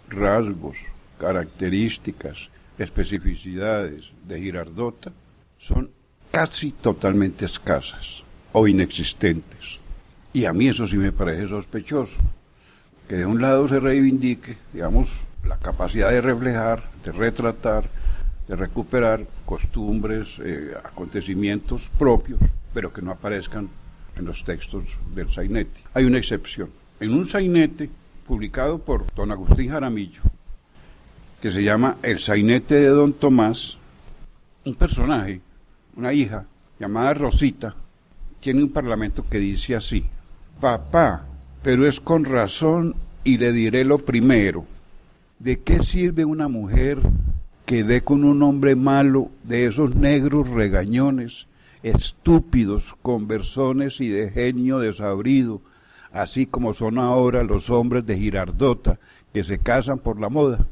rasgos, 0.07 0.77
características, 1.19 2.49
especificidades 2.77 4.05
de 4.25 4.39
Girardota 4.39 5.11
son 5.57 5.91
casi 6.31 6.71
totalmente 6.71 7.43
escasas 7.43 8.23
o 8.53 8.65
inexistentes. 8.65 9.79
Y 10.31 10.45
a 10.45 10.53
mí 10.53 10.69
eso 10.69 10.87
sí 10.87 10.95
me 10.95 11.11
parece 11.11 11.47
sospechoso, 11.47 12.15
que 13.09 13.15
de 13.15 13.25
un 13.25 13.41
lado 13.41 13.67
se 13.67 13.81
reivindique, 13.81 14.55
digamos, 14.71 15.09
la 15.43 15.57
capacidad 15.57 16.11
de 16.11 16.21
reflejar, 16.21 16.89
de 17.03 17.11
retratar, 17.11 17.89
de 18.47 18.55
recuperar 18.55 19.25
costumbres, 19.45 20.39
eh, 20.43 20.73
acontecimientos 20.83 21.89
propios, 21.97 22.39
pero 22.73 22.93
que 22.93 23.01
no 23.01 23.11
aparezcan 23.11 23.69
en 24.15 24.25
los 24.25 24.43
textos 24.43 24.83
del 25.13 25.31
sainete. 25.31 25.81
Hay 25.93 26.05
una 26.05 26.17
excepción. 26.17 26.69
En 26.99 27.13
un 27.13 27.27
sainete 27.27 27.89
publicado 28.25 28.79
por 28.79 29.05
don 29.13 29.31
Agustín 29.31 29.69
Jaramillo, 29.69 30.21
que 31.41 31.51
se 31.51 31.63
llama 31.63 31.97
El 32.01 32.19
sainete 32.19 32.75
de 32.75 32.87
don 32.87 33.13
Tomás, 33.13 33.77
un 34.65 34.75
personaje, 34.75 35.41
una 35.95 36.13
hija 36.13 36.45
llamada 36.79 37.13
Rosita, 37.13 37.75
tiene 38.39 38.63
un 38.63 38.69
parlamento 38.69 39.25
que 39.29 39.39
dice 39.39 39.75
así, 39.75 40.05
papá, 40.59 41.25
pero 41.61 41.87
es 41.87 41.99
con 41.99 42.25
razón 42.25 42.95
y 43.23 43.37
le 43.37 43.51
diré 43.51 43.83
lo 43.83 43.99
primero, 43.99 44.65
¿de 45.39 45.59
qué 45.59 45.83
sirve 45.83 46.25
una 46.25 46.47
mujer 46.47 46.99
quedé 47.67 48.01
con 48.01 48.23
un 48.23 48.41
hombre 48.43 48.77
malo 48.77 49.29
de 49.43 49.65
esos 49.65 49.93
negros 49.93 50.49
regañones, 50.49 51.47
estúpidos, 51.83 52.95
conversones 53.01 53.99
y 53.99 54.07
de 54.07 54.31
genio 54.31 54.79
desabrido, 54.79 55.61
así 56.13 56.45
como 56.45 56.71
son 56.71 56.97
ahora 56.97 57.43
los 57.43 57.69
hombres 57.69 58.05
de 58.05 58.17
Girardota 58.17 58.99
que 59.33 59.43
se 59.43 59.59
casan 59.59 59.99
por 59.99 60.17
la 60.17 60.29
moda. 60.29 60.65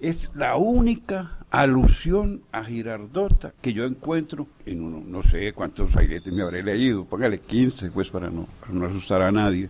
Es 0.00 0.30
la 0.34 0.56
única 0.56 1.36
alusión 1.50 2.40
a 2.50 2.64
Girardota 2.64 3.52
que 3.60 3.74
yo 3.74 3.84
encuentro 3.84 4.46
en 4.64 4.82
uno, 4.82 5.02
no 5.06 5.22
sé 5.22 5.52
cuántos 5.52 5.94
airetes 5.96 6.32
me 6.32 6.42
habré 6.42 6.62
leído, 6.62 7.04
póngale 7.04 7.40
15 7.40 7.90
pues 7.90 8.08
para 8.08 8.30
no, 8.30 8.46
para 8.60 8.72
no 8.72 8.86
asustar 8.86 9.20
a 9.20 9.30
nadie. 9.30 9.68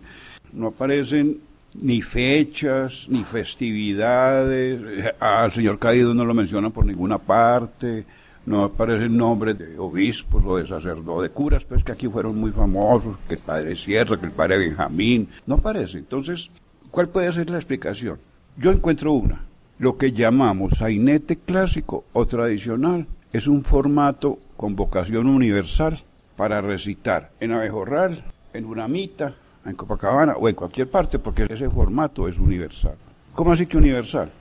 No 0.53 0.67
aparecen 0.67 1.41
ni 1.75 2.01
fechas, 2.01 3.05
ni 3.09 3.23
festividades. 3.23 5.13
Al 5.19 5.51
señor 5.51 5.79
caído 5.79 6.13
no 6.13 6.25
lo 6.25 6.33
mencionan 6.33 6.71
por 6.71 6.85
ninguna 6.85 7.17
parte. 7.17 8.05
No 8.45 8.63
aparecen 8.63 9.15
nombres 9.15 9.57
de 9.59 9.77
obispos 9.77 10.43
o 10.45 10.57
de 10.57 10.65
sacerdotes, 10.65 11.23
de 11.23 11.29
curas, 11.29 11.65
pues 11.65 11.83
que 11.83 11.91
aquí 11.91 12.07
fueron 12.07 12.39
muy 12.39 12.51
famosos, 12.51 13.17
que 13.27 13.35
el 13.35 13.41
padre 13.41 13.75
Sierra, 13.75 14.17
que 14.17 14.25
el 14.25 14.31
padre 14.31 14.57
Benjamín. 14.57 15.27
No 15.45 15.55
aparece. 15.55 15.99
Entonces, 15.99 16.49
¿cuál 16.89 17.09
puede 17.09 17.31
ser 17.31 17.49
la 17.49 17.57
explicación? 17.57 18.17
Yo 18.57 18.71
encuentro 18.71 19.11
una. 19.11 19.43
Lo 19.77 19.97
que 19.97 20.11
llamamos 20.11 20.73
sainete 20.79 21.37
clásico 21.37 22.05
o 22.13 22.25
tradicional 22.25 23.05
es 23.31 23.47
un 23.47 23.63
formato 23.63 24.39
con 24.57 24.75
vocación 24.75 25.27
universal 25.27 26.03
para 26.35 26.59
recitar 26.61 27.31
en 27.39 27.51
abejorral, 27.51 28.23
en 28.53 28.65
una 28.65 28.87
mita, 28.87 29.33
en 29.69 29.75
Copacabana 29.75 30.33
o 30.33 30.49
en 30.49 30.55
cualquier 30.55 30.89
parte, 30.89 31.19
porque 31.19 31.47
ese 31.49 31.69
formato 31.69 32.27
es 32.27 32.37
universal. 32.37 32.95
¿Cómo 33.33 33.51
así 33.51 33.65
que 33.65 33.77
universal? 33.77 34.31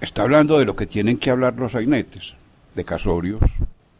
Está 0.00 0.22
hablando 0.22 0.58
de 0.58 0.64
lo 0.64 0.76
que 0.76 0.86
tienen 0.86 1.18
que 1.18 1.30
hablar 1.30 1.54
los 1.54 1.72
sainetes, 1.72 2.34
de 2.74 2.84
casorios, 2.84 3.40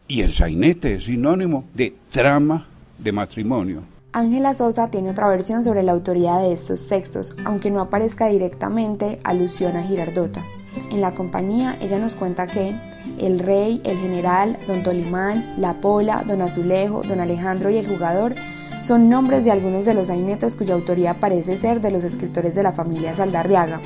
y 0.07 0.21
el 0.21 0.33
sainete 0.33 0.95
es 0.95 1.05
sinónimo 1.05 1.65
de 1.73 1.95
trama 2.11 2.67
de 2.97 3.11
matrimonio. 3.11 3.81
Ángela 4.13 4.53
Sosa 4.53 4.89
tiene 4.89 5.11
otra 5.11 5.27
versión 5.27 5.63
sobre 5.63 5.83
la 5.83 5.91
autoría 5.91 6.37
de 6.37 6.53
estos 6.53 6.87
textos, 6.87 7.35
aunque 7.45 7.69
no 7.69 7.81
aparezca 7.81 8.27
directamente 8.27 9.19
alusión 9.23 9.75
a 9.75 9.83
Girardota. 9.83 10.43
En 10.91 11.01
la 11.01 11.13
compañía 11.13 11.77
ella 11.81 11.99
nos 11.99 12.15
cuenta 12.15 12.47
que 12.47 12.73
el 13.19 13.39
rey, 13.39 13.81
el 13.83 13.97
general, 13.97 14.57
don 14.67 14.83
Tolimán, 14.83 15.55
la 15.57 15.81
Pola, 15.81 16.23
don 16.25 16.41
Azulejo, 16.41 17.03
don 17.03 17.19
Alejandro 17.19 17.69
y 17.69 17.77
el 17.77 17.87
jugador 17.87 18.35
son 18.87 19.09
nombres 19.09 19.43
de 19.43 19.51
algunos 19.51 19.83
de 19.83 19.93
los 19.93 20.07
sainetes 20.07 20.55
cuya 20.55 20.73
autoría 20.73 21.19
parece 21.19 21.57
ser 21.57 21.81
de 21.81 21.91
los 21.91 22.05
escritores 22.05 22.55
de 22.55 22.63
la 22.63 22.71
familia 22.71 23.13
Saldarriaga. 23.13 23.81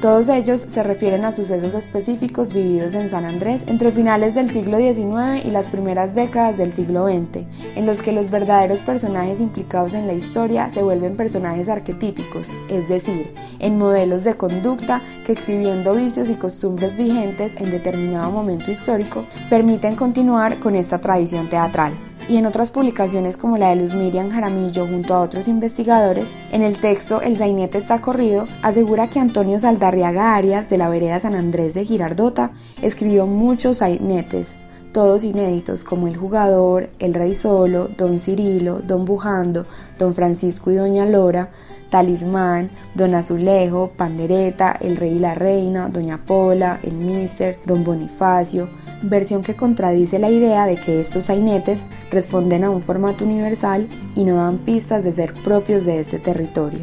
Todos 0.00 0.30
ellos 0.30 0.60
se 0.62 0.82
refieren 0.82 1.26
a 1.26 1.32
sucesos 1.32 1.74
específicos 1.74 2.54
vividos 2.54 2.94
en 2.94 3.10
San 3.10 3.26
Andrés 3.26 3.62
entre 3.66 3.92
finales 3.92 4.34
del 4.34 4.50
siglo 4.50 4.78
XIX 4.78 5.44
y 5.44 5.50
las 5.50 5.68
primeras 5.68 6.14
décadas 6.14 6.56
del 6.56 6.72
siglo 6.72 7.06
XX, 7.06 7.44
en 7.76 7.84
los 7.84 8.00
que 8.00 8.12
los 8.12 8.30
verdaderos 8.30 8.80
personajes 8.80 9.38
implicados 9.38 9.92
en 9.92 10.06
la 10.06 10.14
historia 10.14 10.70
se 10.70 10.82
vuelven 10.82 11.14
personajes 11.14 11.68
arquetípicos, 11.68 12.48
es 12.70 12.88
decir, 12.88 13.34
en 13.58 13.76
modelos 13.76 14.24
de 14.24 14.34
conducta 14.34 15.02
que 15.26 15.32
exhibiendo 15.32 15.94
vicios 15.94 16.30
y 16.30 16.36
costumbres 16.36 16.96
vigentes 16.96 17.52
en 17.58 17.70
determinado 17.70 18.30
momento 18.30 18.70
histórico 18.70 19.26
permiten 19.50 19.94
continuar 19.94 20.58
con 20.58 20.74
esta 20.74 21.02
tradición 21.02 21.50
teatral 21.50 21.92
y 22.32 22.38
en 22.38 22.46
otras 22.46 22.70
publicaciones 22.70 23.36
como 23.36 23.58
la 23.58 23.68
de 23.68 23.76
Luz 23.76 23.92
Miriam 23.92 24.30
Jaramillo 24.30 24.86
junto 24.86 25.12
a 25.12 25.20
otros 25.20 25.48
investigadores, 25.48 26.30
en 26.50 26.62
el 26.62 26.78
texto 26.78 27.20
El 27.20 27.36
sainete 27.36 27.76
está 27.76 28.00
corrido, 28.00 28.46
asegura 28.62 29.10
que 29.10 29.20
Antonio 29.20 29.58
Saldarriaga 29.58 30.34
Arias 30.34 30.70
de 30.70 30.78
la 30.78 30.88
vereda 30.88 31.20
San 31.20 31.34
Andrés 31.34 31.74
de 31.74 31.84
Girardota 31.84 32.52
escribió 32.80 33.26
muchos 33.26 33.78
sainetes, 33.78 34.54
todos 34.92 35.24
inéditos 35.24 35.84
como 35.84 36.08
El 36.08 36.16
Jugador, 36.16 36.88
El 36.98 37.12
Rey 37.12 37.34
Solo, 37.34 37.88
Don 37.98 38.18
Cirilo, 38.18 38.80
Don 38.80 39.04
Bujando, 39.04 39.66
Don 39.98 40.14
Francisco 40.14 40.70
y 40.70 40.76
Doña 40.76 41.04
Lora, 41.04 41.50
Talismán, 41.90 42.70
Don 42.94 43.14
Azulejo, 43.14 43.90
Pandereta, 43.94 44.74
El 44.80 44.96
Rey 44.96 45.16
y 45.16 45.18
la 45.18 45.34
Reina, 45.34 45.90
Doña 45.90 46.24
Pola, 46.24 46.80
El 46.82 46.94
Mister, 46.94 47.58
Don 47.66 47.84
Bonifacio, 47.84 48.70
versión 49.02 49.42
que 49.42 49.54
contradice 49.54 50.18
la 50.18 50.30
idea 50.30 50.66
de 50.66 50.76
que 50.76 51.00
estos 51.00 51.26
sainetes 51.26 51.82
responden 52.10 52.64
a 52.64 52.70
un 52.70 52.82
formato 52.82 53.24
universal 53.24 53.88
y 54.14 54.24
no 54.24 54.36
dan 54.36 54.58
pistas 54.58 55.04
de 55.04 55.12
ser 55.12 55.34
propios 55.34 55.84
de 55.84 56.00
este 56.00 56.18
territorio. 56.18 56.80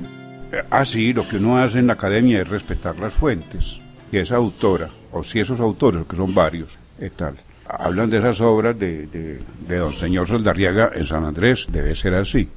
Ah, 0.69 0.83
sí, 0.83 1.13
lo 1.13 1.27
que 1.27 1.37
uno 1.37 1.57
hace 1.57 1.79
en 1.79 1.87
la 1.87 1.93
academia 1.93 2.41
es 2.41 2.47
respetar 2.47 2.97
las 2.97 3.13
fuentes. 3.13 3.79
Y 4.11 4.17
esa 4.17 4.37
autora, 4.37 4.89
o 5.11 5.23
si 5.23 5.39
esos 5.39 5.59
autores, 5.59 6.05
que 6.07 6.15
son 6.15 6.33
varios, 6.33 6.79
tal, 7.15 7.35
hablan 7.67 8.09
de 8.09 8.17
esas 8.17 8.41
obras 8.41 8.77
de, 8.77 9.05
de, 9.07 9.77
don 9.77 9.93
señor 9.93 10.27
Soldarriaga 10.27 10.91
en 10.95 11.05
San 11.05 11.23
Andrés, 11.23 11.67
debe 11.71 11.95
ser 11.95 12.15
así. 12.15 12.49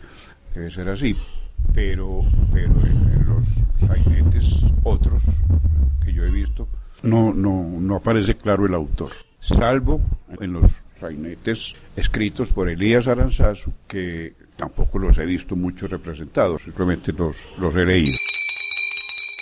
debe 0.54 0.70
ser 0.70 0.88
así. 0.88 1.14
Pero, 1.74 2.22
pero 2.52 2.72
en, 2.72 3.26
los 3.26 3.88
sainetes 3.88 4.64
otros 4.82 5.22
que 6.02 6.12
yo 6.12 6.24
he 6.24 6.30
visto, 6.30 6.66
no, 7.02 7.34
no, 7.34 7.62
no 7.78 7.96
aparece 7.96 8.34
claro 8.36 8.66
el 8.66 8.74
autor, 8.74 9.10
salvo 9.42 10.00
en 10.40 10.54
los 10.54 10.70
sainetes 10.98 11.74
escritos 11.96 12.50
por 12.50 12.68
Elías 12.68 13.08
Aranzazu, 13.08 13.72
que 13.86 14.34
tampoco 14.56 14.98
los 14.98 15.18
he 15.18 15.26
visto 15.26 15.56
mucho 15.56 15.86
representados, 15.88 16.62
simplemente 16.62 17.12
los, 17.12 17.36
los 17.58 17.74
he 17.76 17.84
leído. 17.84 18.16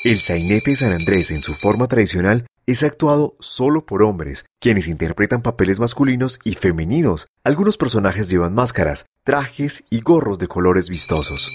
El 0.03 0.19
sainete 0.19 0.71
de 0.71 0.77
San 0.79 0.93
Andrés 0.93 1.31
en 1.31 1.43
su 1.43 1.53
forma 1.53 1.87
tradicional 1.87 2.47
es 2.67 2.83
actuado 2.83 3.37
solo 3.39 3.85
por 3.85 4.03
hombres, 4.03 4.47
quienes 4.61 4.89
interpretan 4.89 5.43
papeles 5.43 5.79
masculinos 5.79 6.39
y 6.45 6.55
femeninos. 6.55 7.27
Algunos 7.45 7.77
personajes 7.77 8.31
llevan 8.31 8.55
máscaras, 8.55 9.07
trajes 9.25 9.85
y 9.91 10.01
gorros 10.01 10.39
de 10.39 10.47
colores 10.47 10.89
vistosos. 10.89 11.51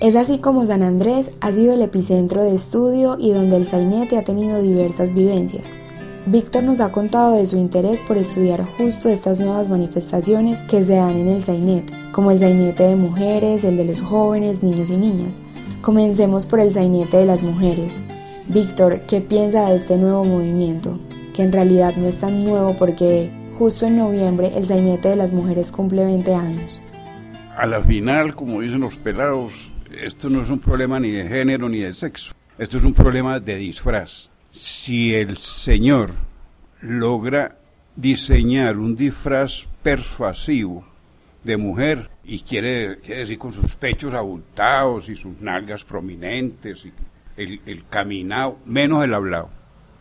Es 0.00 0.14
así 0.16 0.38
como 0.38 0.66
San 0.66 0.82
Andrés 0.82 1.30
ha 1.40 1.50
sido 1.50 1.74
el 1.74 1.82
epicentro 1.82 2.42
de 2.42 2.54
estudio 2.54 3.16
y 3.18 3.32
donde 3.32 3.56
el 3.56 3.66
sainete 3.66 4.16
ha 4.16 4.24
tenido 4.24 4.62
diversas 4.62 5.12
vivencias. 5.12 5.72
Víctor 6.26 6.64
nos 6.64 6.80
ha 6.80 6.92
contado 6.92 7.36
de 7.36 7.46
su 7.46 7.56
interés 7.56 8.02
por 8.02 8.18
estudiar 8.18 8.64
justo 8.64 9.08
estas 9.08 9.40
nuevas 9.40 9.70
manifestaciones 9.70 10.60
que 10.60 10.84
se 10.84 10.96
dan 10.96 11.16
en 11.16 11.28
el 11.28 11.42
sainete, 11.42 11.94
como 12.12 12.30
el 12.30 12.38
sainete 12.38 12.82
de 12.82 12.96
mujeres, 12.96 13.64
el 13.64 13.78
de 13.78 13.86
los 13.86 14.02
jóvenes, 14.02 14.62
niños 14.62 14.90
y 14.90 14.98
niñas. 14.98 15.40
Comencemos 15.80 16.44
por 16.44 16.60
el 16.60 16.72
sainete 16.72 17.16
de 17.16 17.24
las 17.24 17.42
mujeres. 17.42 17.98
Víctor, 18.48 19.00
¿qué 19.08 19.22
piensa 19.22 19.70
de 19.70 19.76
este 19.76 19.96
nuevo 19.96 20.24
movimiento? 20.24 21.00
Que 21.34 21.42
en 21.42 21.52
realidad 21.52 21.94
no 21.96 22.06
es 22.06 22.18
tan 22.18 22.44
nuevo 22.44 22.76
porque 22.78 23.30
justo 23.58 23.86
en 23.86 23.96
noviembre 23.96 24.52
el 24.56 24.66
sainete 24.66 25.08
de 25.08 25.16
las 25.16 25.32
mujeres 25.32 25.72
cumple 25.72 26.04
20 26.04 26.34
años. 26.34 26.82
A 27.56 27.66
la 27.66 27.82
final, 27.82 28.34
como 28.34 28.60
dicen 28.60 28.80
los 28.80 28.98
pelados, 28.98 29.72
esto 30.02 30.28
no 30.28 30.42
es 30.42 30.50
un 30.50 30.58
problema 30.58 31.00
ni 31.00 31.10
de 31.10 31.26
género 31.26 31.68
ni 31.68 31.78
de 31.78 31.94
sexo. 31.94 32.34
Esto 32.58 32.76
es 32.76 32.84
un 32.84 32.92
problema 32.92 33.40
de 33.40 33.56
disfraz. 33.56 34.29
Si 34.50 35.14
el 35.14 35.36
señor 35.36 36.12
logra 36.80 37.56
diseñar 37.96 38.78
un 38.78 38.96
disfraz 38.96 39.66
persuasivo 39.82 40.84
de 41.44 41.56
mujer 41.56 42.10
y 42.24 42.40
quiere, 42.40 42.96
decir 42.96 43.38
con 43.38 43.52
sus 43.52 43.74
pechos 43.76 44.14
abultados 44.14 45.08
y 45.08 45.16
sus 45.16 45.40
nalgas 45.40 45.84
prominentes 45.84 46.84
y 46.84 46.92
el, 47.36 47.60
el 47.66 47.86
caminado, 47.86 48.58
menos 48.66 49.04
el 49.04 49.14
hablado. 49.14 49.50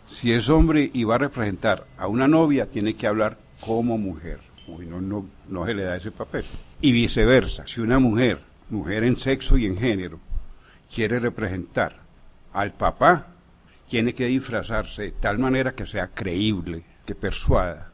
Si 0.05 0.33
es 0.33 0.49
hombre 0.49 0.89
y 0.91 1.03
va 1.03 1.15
a 1.15 1.19
representar 1.19 1.85
a 1.97 2.07
una 2.07 2.27
novia, 2.27 2.65
tiene 2.65 2.95
que 2.95 3.07
hablar 3.07 3.38
como 3.62 3.97
mujer. 3.97 4.39
Uy, 4.67 4.85
no, 4.85 4.99
no, 4.99 5.25
no 5.47 5.65
se 5.65 5.73
le 5.73 5.83
da 5.83 5.95
ese 5.95 6.12
papel. 6.12 6.45
Y 6.81 6.91
viceversa, 6.91 7.65
si 7.67 7.81
una 7.81 7.99
mujer, 7.99 8.39
mujer 8.69 9.03
en 9.03 9.17
sexo 9.17 9.57
y 9.57 9.65
en 9.65 9.77
género, 9.77 10.19
quiere 10.93 11.19
representar 11.19 11.97
al 12.53 12.73
papá, 12.73 13.27
tiene 13.89 14.13
que 14.13 14.28
disfrazarse 14.28 15.02
de 15.02 15.12
tal 15.12 15.39
manera 15.39 15.73
que 15.73 15.86
sea 15.86 16.08
creíble, 16.08 16.84
que 17.06 17.15
persuada 17.15 17.91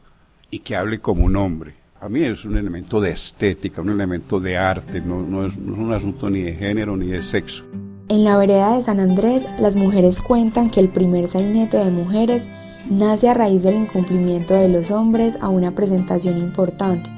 y 0.50 0.58
que 0.58 0.76
hable 0.76 1.00
como 1.00 1.24
un 1.24 1.36
hombre. 1.36 1.74
A 2.00 2.10
mí 2.10 2.22
es 2.22 2.44
un 2.44 2.58
elemento 2.58 3.00
de 3.00 3.10
estética, 3.10 3.80
un 3.80 3.88
elemento 3.88 4.38
de 4.38 4.58
arte, 4.58 5.00
no, 5.00 5.46
es, 5.46 5.56
un 5.56 5.92
asunto 5.94 6.28
ni 6.28 6.42
de 6.42 6.54
género 6.54 6.96
ni 6.96 7.06
de 7.06 7.22
sexo. 7.22 7.64
En 8.08 8.22
la 8.24 8.36
vereda 8.36 8.76
de 8.76 8.82
San 8.82 9.00
Andrés, 9.00 9.46
las 9.58 9.76
mujeres 9.76 10.20
cuentan 10.20 10.70
que 10.70 10.80
el 10.80 10.88
primer 10.88 11.26
sainete 11.26 11.78
de 11.78 11.90
mujeres 11.90 12.44
nace 12.90 13.30
a 13.30 13.34
raíz 13.34 13.62
del 13.62 13.76
incumplimiento 13.76 14.54
de 14.54 14.68
los 14.68 14.90
hombres 14.90 15.38
a 15.40 15.48
una 15.48 15.74
presentación 15.74 16.36
importante, 16.38 17.10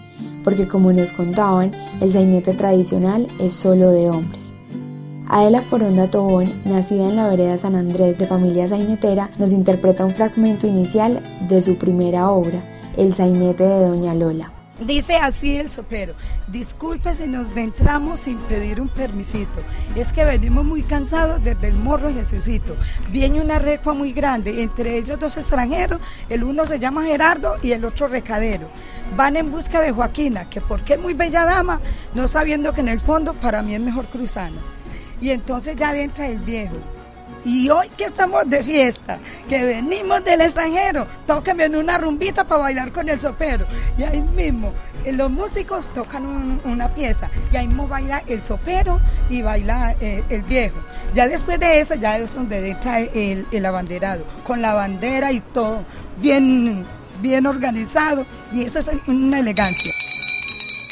porque 0.45 0.69
como 0.69 0.93
nos 0.93 1.13
contaban, 1.13 1.73
el 2.01 2.13
sainete 2.13 2.55
tradicional 2.55 3.27
es 3.41 3.55
solo 3.55 3.91
de 3.91 4.09
hombres. 4.09 4.55
Adela 5.31 5.61
Foronda 5.61 6.11
Tobón, 6.11 6.63
nacida 6.65 7.07
en 7.07 7.17
la 7.17 7.29
vereda 7.29 7.59
San 7.59 7.77
Andrés 7.77 8.17
de 8.17 8.27
familia 8.27 8.67
sainetera, 8.67 9.29
nos 9.37 9.53
interpreta 9.53 10.07
un 10.07 10.11
fragmento 10.11 10.67
inicial 10.67 11.23
de 11.47 11.61
su 11.61 11.77
primera 11.77 12.31
obra, 12.31 12.63
El 12.97 13.15
sainete 13.15 13.63
de 13.63 13.89
Doña 13.89 14.15
Lola. 14.15 14.51
Dice 14.81 15.17
así 15.17 15.59
el 15.59 15.71
sopero, 15.71 16.15
disculpe 16.47 17.15
si 17.15 17.27
nos 17.27 17.55
entramos 17.57 18.21
sin 18.21 18.39
pedir 18.39 18.81
un 18.81 18.89
permisito, 18.89 19.61
es 19.97 20.15
que 20.15 20.25
venimos 20.25 20.65
muy 20.65 20.83
cansados 20.83 21.45
desde 21.45 21.69
el 21.69 21.75
morro 21.75 22.11
Jesucito. 22.11 22.75
Viene 23.11 23.43
una 23.43 23.59
recua 23.59 23.93
muy 23.93 24.13
grande, 24.13 24.63
entre 24.63 24.97
ellos 24.97 25.21
dos 25.21 25.37
extranjeros, 25.37 26.01
el 26.31 26.43
uno 26.43 26.65
se 26.65 26.79
llama 26.79 27.05
Gerardo 27.05 27.57
y 27.61 27.73
el 27.73 27.85
otro 27.85 28.09
Recadero. 28.09 28.69
Van 29.15 29.37
en 29.37 29.51
busca 29.51 29.83
de 29.83 29.93
Joaquina, 29.93 30.49
que 30.49 30.63
porque 30.63 30.95
es 30.95 31.01
muy 31.01 31.13
bella 31.13 31.45
dama, 31.45 31.81
no 32.15 32.27
sabiendo 32.29 32.73
que 32.73 32.81
en 32.81 32.89
el 32.89 33.01
fondo 33.01 33.35
para 33.35 33.63
mí 33.63 33.75
es 33.75 33.81
mejor 33.81 34.07
cruzana. 34.07 34.57
Y 35.21 35.31
entonces 35.31 35.77
ya 35.77 35.97
entra 35.97 36.29
el 36.29 36.39
viejo, 36.39 36.77
y 37.45 37.71
hoy 37.71 37.89
que 37.97 38.05
estamos 38.05 38.49
de 38.49 38.63
fiesta, 38.63 39.19
que 39.49 39.65
venimos 39.65 40.25
del 40.25 40.41
extranjero, 40.41 41.07
tóquenme 41.27 41.65
en 41.65 41.77
una 41.77 41.97
rumbita 41.97 42.45
para 42.45 42.63
bailar 42.63 42.93
con 42.93 43.09
el 43.09 43.19
sopero. 43.19 43.65
Y 43.97 44.03
ahí 44.03 44.21
mismo, 44.21 44.73
eh, 45.05 45.13
los 45.13 45.31
músicos 45.31 45.89
tocan 45.95 46.61
una 46.65 46.95
pieza 46.95 47.31
y 47.53 47.57
ahí 47.57 47.67
mismo 47.67 47.89
baila 47.89 48.23
el 48.27 48.43
sopero 48.43 49.01
y 49.31 49.43
baila 49.43 49.95
eh, 50.01 50.23
el 50.29 50.43
viejo. 50.43 50.79
Ya 51.15 51.27
después 51.29 51.59
de 51.59 51.81
eso, 51.81 51.95
ya 51.95 52.19
es 52.19 52.35
donde 52.35 52.71
entra 52.71 53.01
el, 53.01 53.47
el 53.51 53.67
abanderado, 53.67 54.25
con 54.45 54.61
la 54.61 54.75
bandera 54.75 55.33
y 55.33 55.41
todo, 55.41 55.85
bien, 56.19 56.85
bien 57.23 57.47
organizado. 57.47 58.27
Y 58.53 58.63
eso 58.63 58.79
es 58.81 58.91
una 59.07 59.39
elegancia. 59.39 59.93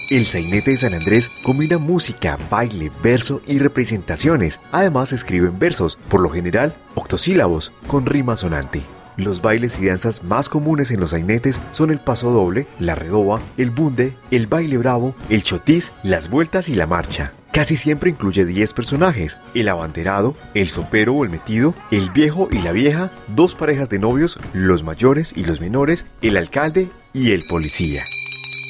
El 0.08 0.24
sainete 0.26 0.70
de 0.70 0.76
San 0.76 0.94
Andrés 0.94 1.32
combina 1.42 1.78
música, 1.78 2.38
baile, 2.48 2.92
verso 3.02 3.42
y 3.44 3.58
representaciones. 3.58 4.60
Además 4.70 5.12
escriben 5.12 5.58
versos, 5.58 5.98
por 6.08 6.20
lo 6.20 6.28
general 6.28 6.76
octosílabos, 6.94 7.72
con 7.88 8.06
rima 8.06 8.36
sonante. 8.36 8.82
Los 9.16 9.42
bailes 9.42 9.80
y 9.80 9.86
danzas 9.86 10.22
más 10.22 10.48
comunes 10.48 10.92
en 10.92 11.00
los 11.00 11.10
sainetes 11.10 11.60
son 11.72 11.90
el 11.90 11.98
paso 11.98 12.30
doble, 12.30 12.68
la 12.78 12.94
redoba, 12.94 13.42
el 13.56 13.70
bunde, 13.70 14.14
el 14.30 14.46
baile 14.46 14.78
bravo, 14.78 15.12
el 15.28 15.42
chotis, 15.42 15.90
las 16.04 16.30
vueltas 16.30 16.68
y 16.68 16.76
la 16.76 16.86
marcha. 16.86 17.32
Casi 17.50 17.76
siempre 17.76 18.10
incluye 18.10 18.44
10 18.44 18.74
personajes, 18.74 19.38
el 19.54 19.68
abanderado, 19.68 20.36
el 20.54 20.68
sopero 20.68 21.14
o 21.14 21.24
el 21.24 21.30
metido, 21.30 21.74
el 21.90 22.10
viejo 22.10 22.48
y 22.52 22.58
la 22.58 22.70
vieja, 22.70 23.10
dos 23.34 23.56
parejas 23.56 23.88
de 23.88 23.98
novios, 23.98 24.38
los 24.52 24.84
mayores 24.84 25.32
y 25.34 25.44
los 25.46 25.60
menores, 25.60 26.06
el 26.22 26.36
alcalde 26.36 26.90
y 27.12 27.32
el 27.32 27.44
policía. 27.48 28.04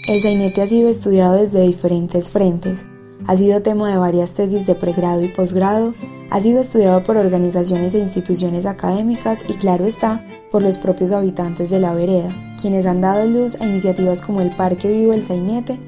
El 0.09 0.23
sainete 0.23 0.63
ha 0.63 0.69
sido 0.69 0.89
estudiado 0.89 1.35
desde 1.35 1.67
diferentes 1.67 2.31
frentes, 2.31 2.85
ha 3.27 3.37
sido 3.37 3.63
tema 3.63 3.91
de 3.91 3.97
varias 3.97 4.31
tesis 4.31 4.65
de 4.65 4.77
pregrado 4.77 5.21
y 5.21 5.27
posgrado, 5.27 5.95
ha 6.31 6.41
sido 6.41 6.61
estudiado 6.61 7.03
por 7.03 7.17
organizaciones 7.17 7.93
e 7.93 7.99
instituciones 7.99 8.67
académicas 8.67 9.43
y 9.49 9.55
claro 9.55 9.85
está, 9.85 10.25
por 10.53 10.63
los 10.63 10.79
propios 10.79 11.11
habitantes 11.11 11.71
de 11.71 11.81
la 11.81 11.93
vereda, 11.93 12.29
quienes 12.61 12.87
han 12.87 13.01
dado 13.01 13.27
luz 13.27 13.61
a 13.61 13.67
iniciativas 13.67 14.23
como 14.23 14.43
el 14.43 14.51
Parque 14.51 14.93
Vivo 14.93 15.13
El 15.13 15.25
Sainete, 15.25 15.81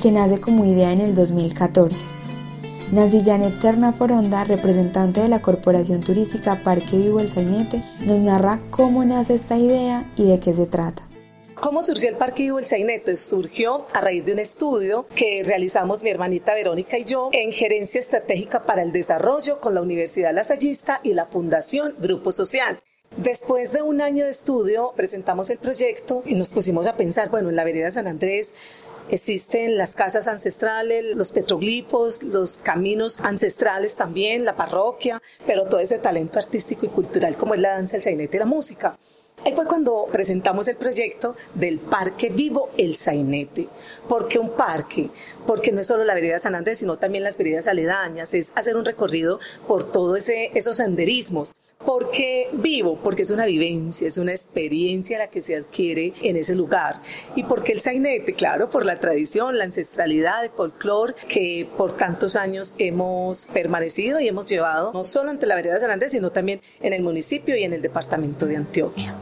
que 0.00 0.10
nace 0.10 0.40
como 0.40 0.64
idea 0.64 0.92
en 0.92 1.02
el 1.02 1.14
2014. 1.14 2.02
Nancy 2.92 3.20
Janet 3.22 3.58
Cerna 3.58 3.92
Foronda, 3.92 4.44
representante 4.44 5.20
de 5.20 5.28
la 5.28 5.42
Corporación 5.42 6.00
Turística 6.00 6.62
Parque 6.64 6.96
Vivo 6.96 7.20
El 7.20 7.28
Sainete, 7.28 7.84
nos 8.06 8.20
narra 8.20 8.58
cómo 8.70 9.04
nace 9.04 9.34
esta 9.34 9.58
idea 9.58 10.10
y 10.16 10.24
de 10.24 10.40
qué 10.40 10.54
se 10.54 10.64
trata. 10.64 11.02
¿Cómo 11.60 11.82
surgió 11.82 12.10
el 12.10 12.16
Parque 12.16 12.46
El 12.46 12.66
Sainete? 12.66 13.16
Surgió 13.16 13.86
a 13.94 14.02
raíz 14.02 14.24
de 14.24 14.32
un 14.32 14.38
estudio 14.38 15.06
que 15.14 15.42
realizamos 15.42 16.02
mi 16.02 16.10
hermanita 16.10 16.54
Verónica 16.54 16.98
y 16.98 17.04
yo 17.04 17.30
en 17.32 17.50
Gerencia 17.50 17.98
Estratégica 17.98 18.66
para 18.66 18.82
el 18.82 18.92
Desarrollo 18.92 19.58
con 19.58 19.74
la 19.74 19.80
Universidad 19.80 20.34
Lasallista 20.34 20.98
y 21.02 21.14
la 21.14 21.26
Fundación 21.26 21.94
Grupo 21.98 22.30
Social. 22.30 22.78
Después 23.16 23.72
de 23.72 23.80
un 23.80 24.02
año 24.02 24.24
de 24.24 24.30
estudio, 24.30 24.92
presentamos 24.96 25.48
el 25.48 25.58
proyecto 25.58 26.22
y 26.26 26.34
nos 26.34 26.52
pusimos 26.52 26.86
a 26.86 26.96
pensar, 26.96 27.30
bueno, 27.30 27.48
en 27.48 27.56
la 27.56 27.64
vereda 27.64 27.90
San 27.90 28.06
Andrés 28.06 28.54
Existen 29.08 29.78
las 29.78 29.94
casas 29.94 30.26
ancestrales, 30.26 31.14
los 31.14 31.30
petroglifos, 31.30 32.24
los 32.24 32.56
caminos 32.56 33.18
ancestrales 33.22 33.94
también, 33.94 34.44
la 34.44 34.56
parroquia, 34.56 35.22
pero 35.46 35.66
todo 35.66 35.78
ese 35.78 35.98
talento 35.98 36.40
artístico 36.40 36.86
y 36.86 36.88
cultural 36.88 37.36
como 37.36 37.54
es 37.54 37.60
la 37.60 37.74
danza, 37.74 37.96
el 37.96 38.02
sainete 38.02 38.36
y 38.36 38.40
la 38.40 38.46
música. 38.46 38.98
Ahí 39.44 39.54
fue 39.54 39.66
cuando 39.66 40.08
presentamos 40.10 40.66
el 40.66 40.76
proyecto 40.76 41.36
del 41.54 41.78
Parque 41.78 42.30
Vivo 42.30 42.70
El 42.76 42.96
Sainete. 42.96 43.68
¿Por 44.08 44.28
qué 44.28 44.38
un 44.38 44.50
parque? 44.50 45.10
Porque 45.46 45.72
no 45.72 45.80
es 45.80 45.86
solo 45.86 46.04
la 46.04 46.14
vereda 46.14 46.38
San 46.38 46.54
Andrés, 46.54 46.78
sino 46.78 46.96
también 46.96 47.22
las 47.22 47.36
veredas 47.36 47.68
aledañas, 47.68 48.32
es 48.34 48.52
hacer 48.56 48.76
un 48.76 48.84
recorrido 48.84 49.38
por 49.68 49.84
todos 49.84 50.28
esos 50.28 50.78
senderismos. 50.78 51.54
¿Por 51.86 52.10
qué 52.10 52.48
vivo? 52.52 52.98
Porque 53.02 53.22
es 53.22 53.30
una 53.30 53.46
vivencia, 53.46 54.08
es 54.08 54.18
una 54.18 54.32
experiencia 54.32 55.18
la 55.18 55.28
que 55.28 55.40
se 55.40 55.54
adquiere 55.54 56.12
en 56.20 56.36
ese 56.36 56.56
lugar. 56.56 57.00
¿Y 57.36 57.44
por 57.44 57.62
qué 57.62 57.72
el 57.72 57.80
sainete? 57.80 58.34
Claro, 58.34 58.68
por 58.68 58.84
la 58.84 58.98
tradición, 58.98 59.56
la 59.56 59.64
ancestralidad, 59.64 60.42
el 60.42 60.50
folclore 60.50 61.14
que 61.28 61.68
por 61.78 61.92
tantos 61.92 62.34
años 62.34 62.74
hemos 62.78 63.46
permanecido 63.54 64.18
y 64.18 64.26
hemos 64.26 64.46
llevado, 64.46 64.92
no 64.92 65.04
solo 65.04 65.30
ante 65.30 65.46
la 65.46 65.54
vereda 65.54 65.78
San 65.78 65.92
Andrés, 65.92 66.10
sino 66.10 66.32
también 66.32 66.60
en 66.80 66.92
el 66.92 67.02
municipio 67.02 67.56
y 67.56 67.62
en 67.62 67.72
el 67.72 67.82
departamento 67.82 68.46
de 68.46 68.56
Antioquia. 68.56 69.16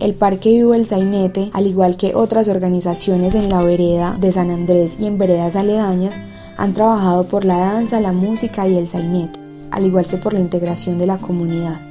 El 0.00 0.14
Parque 0.14 0.48
Vivo 0.48 0.72
El 0.72 0.86
Sainete, 0.86 1.50
al 1.52 1.66
igual 1.66 1.98
que 1.98 2.14
otras 2.14 2.48
organizaciones 2.48 3.34
en 3.34 3.50
la 3.50 3.62
vereda 3.62 4.16
de 4.18 4.32
San 4.32 4.50
Andrés 4.50 4.96
y 4.98 5.06
en 5.06 5.18
veredas 5.18 5.54
aledañas, 5.54 6.14
han 6.56 6.72
trabajado 6.72 7.28
por 7.28 7.44
la 7.44 7.58
danza, 7.58 8.00
la 8.00 8.12
música 8.12 8.66
y 8.66 8.78
el 8.78 8.88
sainete, 8.88 9.38
al 9.70 9.84
igual 9.84 10.08
que 10.08 10.16
por 10.16 10.32
la 10.32 10.40
integración 10.40 10.98
de 10.98 11.06
la 11.06 11.18
comunidad. 11.18 11.85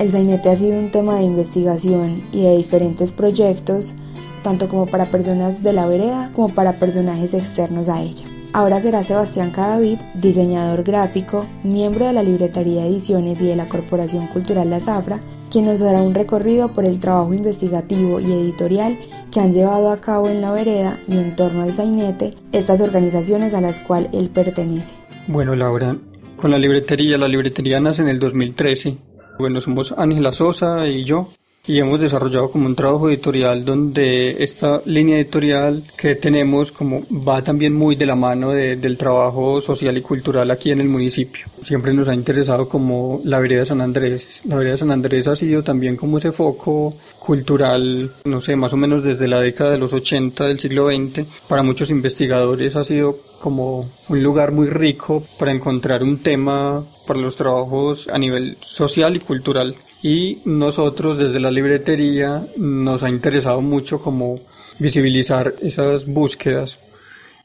El 0.00 0.10
sainete 0.10 0.48
ha 0.48 0.56
sido 0.56 0.76
un 0.76 0.90
tema 0.90 1.16
de 1.16 1.22
investigación 1.22 2.24
y 2.32 2.42
de 2.42 2.56
diferentes 2.56 3.12
proyectos, 3.12 3.94
tanto 4.42 4.68
como 4.68 4.86
para 4.86 5.06
personas 5.06 5.62
de 5.62 5.72
la 5.72 5.86
vereda 5.86 6.32
como 6.34 6.52
para 6.52 6.74
personajes 6.74 7.32
externos 7.32 7.88
a 7.88 8.02
ella. 8.02 8.24
Ahora 8.52 8.80
será 8.80 9.04
Sebastián 9.04 9.50
Cadavid, 9.50 9.98
diseñador 10.14 10.82
gráfico, 10.82 11.46
miembro 11.62 12.06
de 12.06 12.12
la 12.12 12.24
Libretería 12.24 12.86
Ediciones 12.86 13.40
y 13.40 13.46
de 13.46 13.56
la 13.56 13.68
Corporación 13.68 14.26
Cultural 14.28 14.68
La 14.70 14.80
Zafra, 14.80 15.20
quien 15.50 15.66
nos 15.66 15.80
dará 15.80 16.02
un 16.02 16.14
recorrido 16.14 16.72
por 16.72 16.84
el 16.84 16.98
trabajo 16.98 17.32
investigativo 17.32 18.20
y 18.20 18.32
editorial 18.32 18.98
que 19.30 19.40
han 19.40 19.52
llevado 19.52 19.90
a 19.90 20.00
cabo 20.00 20.28
en 20.28 20.40
la 20.40 20.52
vereda 20.52 21.00
y 21.06 21.18
en 21.18 21.36
torno 21.36 21.62
al 21.62 21.74
sainete 21.74 22.34
estas 22.52 22.80
organizaciones 22.80 23.54
a 23.54 23.60
las 23.60 23.80
cuales 23.80 24.10
él 24.12 24.30
pertenece. 24.30 24.94
Bueno, 25.28 25.54
Laura, 25.54 25.96
con 26.36 26.50
la 26.50 26.58
libretería, 26.58 27.16
la 27.16 27.28
libretería 27.28 27.80
nace 27.80 28.02
en 28.02 28.08
el 28.08 28.18
2013. 28.18 28.98
Bueno, 29.38 29.60
somos 29.60 29.92
Ángela 29.98 30.32
Sosa 30.32 30.86
y 30.86 31.04
yo, 31.04 31.28
y 31.66 31.78
hemos 31.78 31.98
desarrollado 32.00 32.50
como 32.50 32.66
un 32.66 32.76
trabajo 32.76 33.08
editorial 33.08 33.64
donde 33.64 34.42
esta 34.42 34.82
línea 34.84 35.16
editorial 35.16 35.82
que 35.96 36.14
tenemos 36.14 36.70
como 36.70 37.02
va 37.10 37.42
también 37.42 37.74
muy 37.74 37.96
de 37.96 38.04
la 38.04 38.16
mano 38.16 38.50
del 38.50 38.98
trabajo 38.98 39.60
social 39.62 39.96
y 39.96 40.02
cultural 40.02 40.50
aquí 40.50 40.70
en 40.70 40.80
el 40.80 40.88
municipio. 40.88 41.46
Siempre 41.62 41.94
nos 41.94 42.08
ha 42.08 42.14
interesado 42.14 42.68
como 42.68 43.22
la 43.24 43.40
vereda 43.40 43.64
San 43.64 43.80
Andrés. 43.80 44.42
La 44.44 44.56
vereda 44.56 44.76
San 44.76 44.90
Andrés 44.90 45.26
ha 45.26 45.36
sido 45.36 45.62
también 45.62 45.96
como 45.96 46.18
ese 46.18 46.32
foco 46.32 46.94
cultural, 47.18 48.12
no 48.26 48.40
sé, 48.42 48.56
más 48.56 48.74
o 48.74 48.76
menos 48.76 49.02
desde 49.02 49.28
la 49.28 49.40
década 49.40 49.70
de 49.70 49.78
los 49.78 49.94
80 49.94 50.46
del 50.46 50.60
siglo 50.60 50.90
XX. 50.90 51.26
Para 51.48 51.62
muchos 51.62 51.88
investigadores 51.88 52.76
ha 52.76 52.84
sido 52.84 53.18
como 53.40 53.88
un 54.08 54.22
lugar 54.22 54.52
muy 54.52 54.68
rico 54.68 55.24
para 55.38 55.52
encontrar 55.52 56.02
un 56.02 56.18
tema 56.18 56.84
para 57.06 57.20
los 57.20 57.36
trabajos 57.36 58.08
a 58.08 58.18
nivel 58.18 58.58
social 58.60 59.16
y 59.16 59.20
cultural 59.20 59.76
y 60.04 60.42
nosotros 60.44 61.16
desde 61.16 61.40
la 61.40 61.50
libretería 61.50 62.46
nos 62.58 63.02
ha 63.02 63.08
interesado 63.08 63.62
mucho 63.62 64.02
como 64.02 64.38
visibilizar 64.78 65.54
esas 65.62 66.04
búsquedas. 66.04 66.80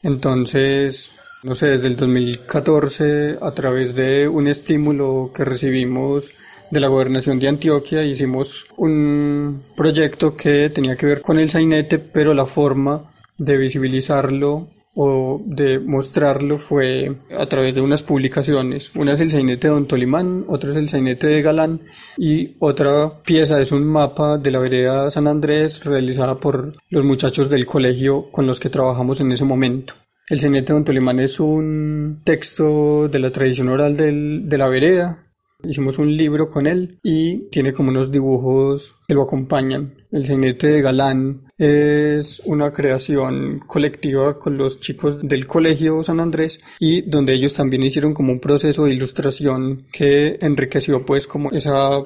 Entonces, 0.02 1.12
no 1.42 1.54
sé, 1.54 1.68
desde 1.68 1.86
el 1.86 1.96
2014 1.96 3.38
a 3.40 3.52
través 3.52 3.94
de 3.94 4.28
un 4.28 4.46
estímulo 4.46 5.30
que 5.34 5.46
recibimos 5.46 6.32
de 6.70 6.80
la 6.80 6.88
gobernación 6.88 7.38
de 7.38 7.48
Antioquia 7.48 8.04
hicimos 8.04 8.66
un 8.76 9.62
proyecto 9.74 10.36
que 10.36 10.68
tenía 10.68 10.98
que 10.98 11.06
ver 11.06 11.22
con 11.22 11.38
el 11.38 11.48
sainete, 11.48 11.98
pero 11.98 12.34
la 12.34 12.44
forma 12.44 13.10
de 13.38 13.56
visibilizarlo 13.56 14.68
o 14.94 15.40
de 15.44 15.78
mostrarlo 15.78 16.58
fue 16.58 17.16
a 17.38 17.46
través 17.46 17.74
de 17.74 17.80
unas 17.80 18.02
publicaciones. 18.02 18.94
Una 18.94 19.12
es 19.12 19.20
el 19.20 19.30
sainete 19.30 19.68
de 19.68 19.74
Don 19.74 19.86
Tolimán, 19.86 20.44
otro 20.48 20.70
es 20.70 20.76
el 20.76 20.88
sainete 20.88 21.26
de 21.26 21.42
Galán 21.42 21.80
y 22.16 22.56
otra 22.58 23.22
pieza 23.22 23.60
es 23.60 23.72
un 23.72 23.86
mapa 23.86 24.38
de 24.38 24.50
la 24.50 24.58
vereda 24.58 25.10
San 25.10 25.26
Andrés 25.26 25.84
realizada 25.84 26.40
por 26.40 26.74
los 26.88 27.04
muchachos 27.04 27.48
del 27.48 27.66
colegio 27.66 28.30
con 28.30 28.46
los 28.46 28.60
que 28.60 28.70
trabajamos 28.70 29.20
en 29.20 29.32
ese 29.32 29.44
momento. 29.44 29.94
El 30.28 30.40
sainete 30.40 30.72
de 30.72 30.74
Don 30.74 30.84
Tolimán 30.84 31.20
es 31.20 31.40
un 31.40 32.22
texto 32.24 33.08
de 33.08 33.18
la 33.18 33.32
tradición 33.32 33.68
oral 33.68 33.96
de 33.96 34.58
la 34.58 34.68
vereda 34.68 35.26
Hicimos 35.62 35.98
un 35.98 36.16
libro 36.16 36.48
con 36.48 36.66
él 36.66 36.98
y 37.02 37.48
tiene 37.50 37.72
como 37.72 37.90
unos 37.90 38.10
dibujos 38.10 38.96
que 39.06 39.14
lo 39.14 39.22
acompañan. 39.22 39.94
El 40.12 40.26
sainete 40.26 40.66
de 40.66 40.82
Galán 40.82 41.52
es 41.56 42.42
una 42.44 42.72
creación 42.72 43.60
colectiva 43.60 44.40
con 44.40 44.56
los 44.56 44.80
chicos 44.80 45.20
del 45.22 45.46
Colegio 45.46 46.02
San 46.02 46.18
Andrés 46.18 46.60
y 46.80 47.02
donde 47.02 47.34
ellos 47.34 47.54
también 47.54 47.84
hicieron 47.84 48.12
como 48.12 48.32
un 48.32 48.40
proceso 48.40 48.84
de 48.84 48.92
ilustración 48.92 49.86
que 49.92 50.36
enriqueció 50.40 51.06
pues 51.06 51.28
como 51.28 51.50
esa 51.52 52.02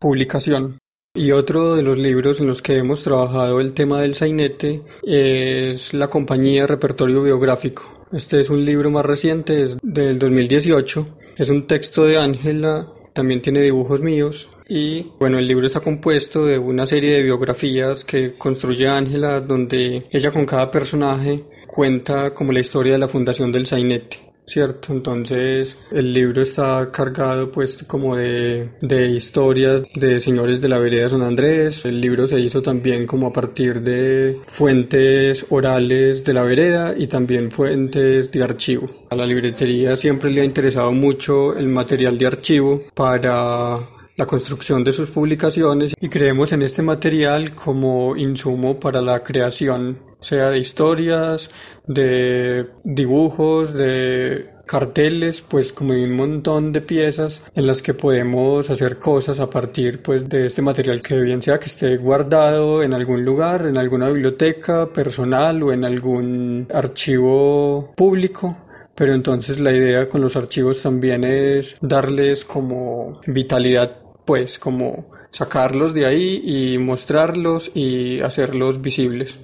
publicación. 0.00 0.78
Y 1.14 1.32
otro 1.32 1.74
de 1.74 1.82
los 1.82 1.98
libros 1.98 2.40
en 2.40 2.46
los 2.46 2.62
que 2.62 2.78
hemos 2.78 3.02
trabajado 3.02 3.60
el 3.60 3.74
tema 3.74 4.00
del 4.00 4.14
sainete 4.14 4.80
es 5.02 5.92
La 5.92 6.08
compañía 6.08 6.66
repertorio 6.66 7.22
biográfico. 7.22 8.06
Este 8.12 8.40
es 8.40 8.48
un 8.48 8.64
libro 8.64 8.90
más 8.90 9.04
reciente, 9.04 9.62
es 9.62 9.76
del 9.82 10.18
2018. 10.18 11.04
Es 11.36 11.50
un 11.50 11.66
texto 11.66 12.04
de 12.04 12.16
Ángela, 12.16 12.88
también 13.12 13.42
tiene 13.42 13.60
dibujos 13.60 14.00
míos 14.00 14.48
y 14.68 15.06
bueno, 15.18 15.38
el 15.38 15.46
libro 15.46 15.66
está 15.66 15.80
compuesto 15.80 16.46
de 16.46 16.58
una 16.58 16.86
serie 16.86 17.14
de 17.14 17.22
biografías 17.22 18.04
que 18.04 18.34
construye 18.36 18.88
Ángela 18.88 19.40
donde 19.40 20.06
ella 20.10 20.30
con 20.30 20.46
cada 20.46 20.70
personaje 20.70 21.44
cuenta 21.66 22.34
como 22.34 22.52
la 22.52 22.60
historia 22.60 22.92
de 22.92 22.98
la 22.98 23.08
fundación 23.08 23.50
del 23.52 23.66
sainete. 23.66 24.18
¿Cierto? 24.46 24.92
Entonces 24.92 25.78
el 25.90 26.12
libro 26.12 26.42
está 26.42 26.90
cargado 26.90 27.50
pues 27.50 27.84
como 27.84 28.16
de, 28.16 28.70
de, 28.80 29.08
historias 29.08 29.82
de 29.94 30.20
señores 30.20 30.60
de 30.60 30.68
la 30.68 30.78
vereda 30.78 31.08
San 31.08 31.22
Andrés. 31.22 31.84
El 31.84 32.00
libro 32.00 32.26
se 32.26 32.40
hizo 32.40 32.62
también 32.62 33.06
como 33.06 33.28
a 33.28 33.32
partir 33.32 33.82
de 33.82 34.40
fuentes 34.44 35.46
orales 35.50 36.24
de 36.24 36.34
la 36.34 36.44
vereda 36.44 36.94
y 36.96 37.06
también 37.06 37.50
fuentes 37.50 38.30
de 38.30 38.42
archivo. 38.42 38.86
A 39.10 39.16
la 39.16 39.26
libretería 39.26 39.96
siempre 39.96 40.30
le 40.30 40.40
ha 40.40 40.44
interesado 40.44 40.92
mucho 40.92 41.56
el 41.56 41.68
material 41.68 42.18
de 42.18 42.26
archivo 42.26 42.82
para 42.94 43.80
la 44.16 44.26
construcción 44.26 44.84
de 44.84 44.92
sus 44.92 45.10
publicaciones 45.10 45.94
y 46.00 46.08
creemos 46.08 46.52
en 46.52 46.62
este 46.62 46.82
material 46.82 47.54
como 47.54 48.16
insumo 48.16 48.78
para 48.78 49.00
la 49.00 49.22
creación, 49.22 49.98
sea 50.22 50.50
de 50.50 50.58
historias, 50.58 51.50
de 51.86 52.68
dibujos, 52.84 53.74
de 53.74 54.50
carteles, 54.66 55.42
pues 55.42 55.72
como 55.72 55.92
un 55.92 56.16
montón 56.16 56.72
de 56.72 56.80
piezas 56.80 57.42
en 57.54 57.66
las 57.66 57.82
que 57.82 57.94
podemos 57.94 58.70
hacer 58.70 58.98
cosas 58.98 59.40
a 59.40 59.50
partir 59.50 60.00
pues 60.02 60.28
de 60.28 60.46
este 60.46 60.62
material 60.62 61.02
que 61.02 61.20
bien 61.20 61.42
sea 61.42 61.58
que 61.58 61.66
esté 61.66 61.96
guardado 61.98 62.82
en 62.82 62.94
algún 62.94 63.24
lugar, 63.24 63.66
en 63.66 63.76
alguna 63.76 64.08
biblioteca 64.08 64.88
personal 64.90 65.62
o 65.62 65.72
en 65.72 65.84
algún 65.84 66.68
archivo 66.72 67.92
público 67.96 68.56
pero 68.94 69.14
entonces 69.14 69.58
la 69.58 69.72
idea 69.72 70.08
con 70.08 70.20
los 70.20 70.36
archivos 70.36 70.82
también 70.82 71.24
es 71.24 71.76
darles 71.80 72.44
como 72.44 73.20
vitalidad 73.26 73.96
pues 74.24 74.58
como 74.58 75.04
sacarlos 75.30 75.94
de 75.94 76.06
ahí 76.06 76.42
y 76.44 76.78
mostrarlos 76.78 77.72
y 77.74 78.20
hacerlos 78.20 78.82
visibles. 78.82 79.40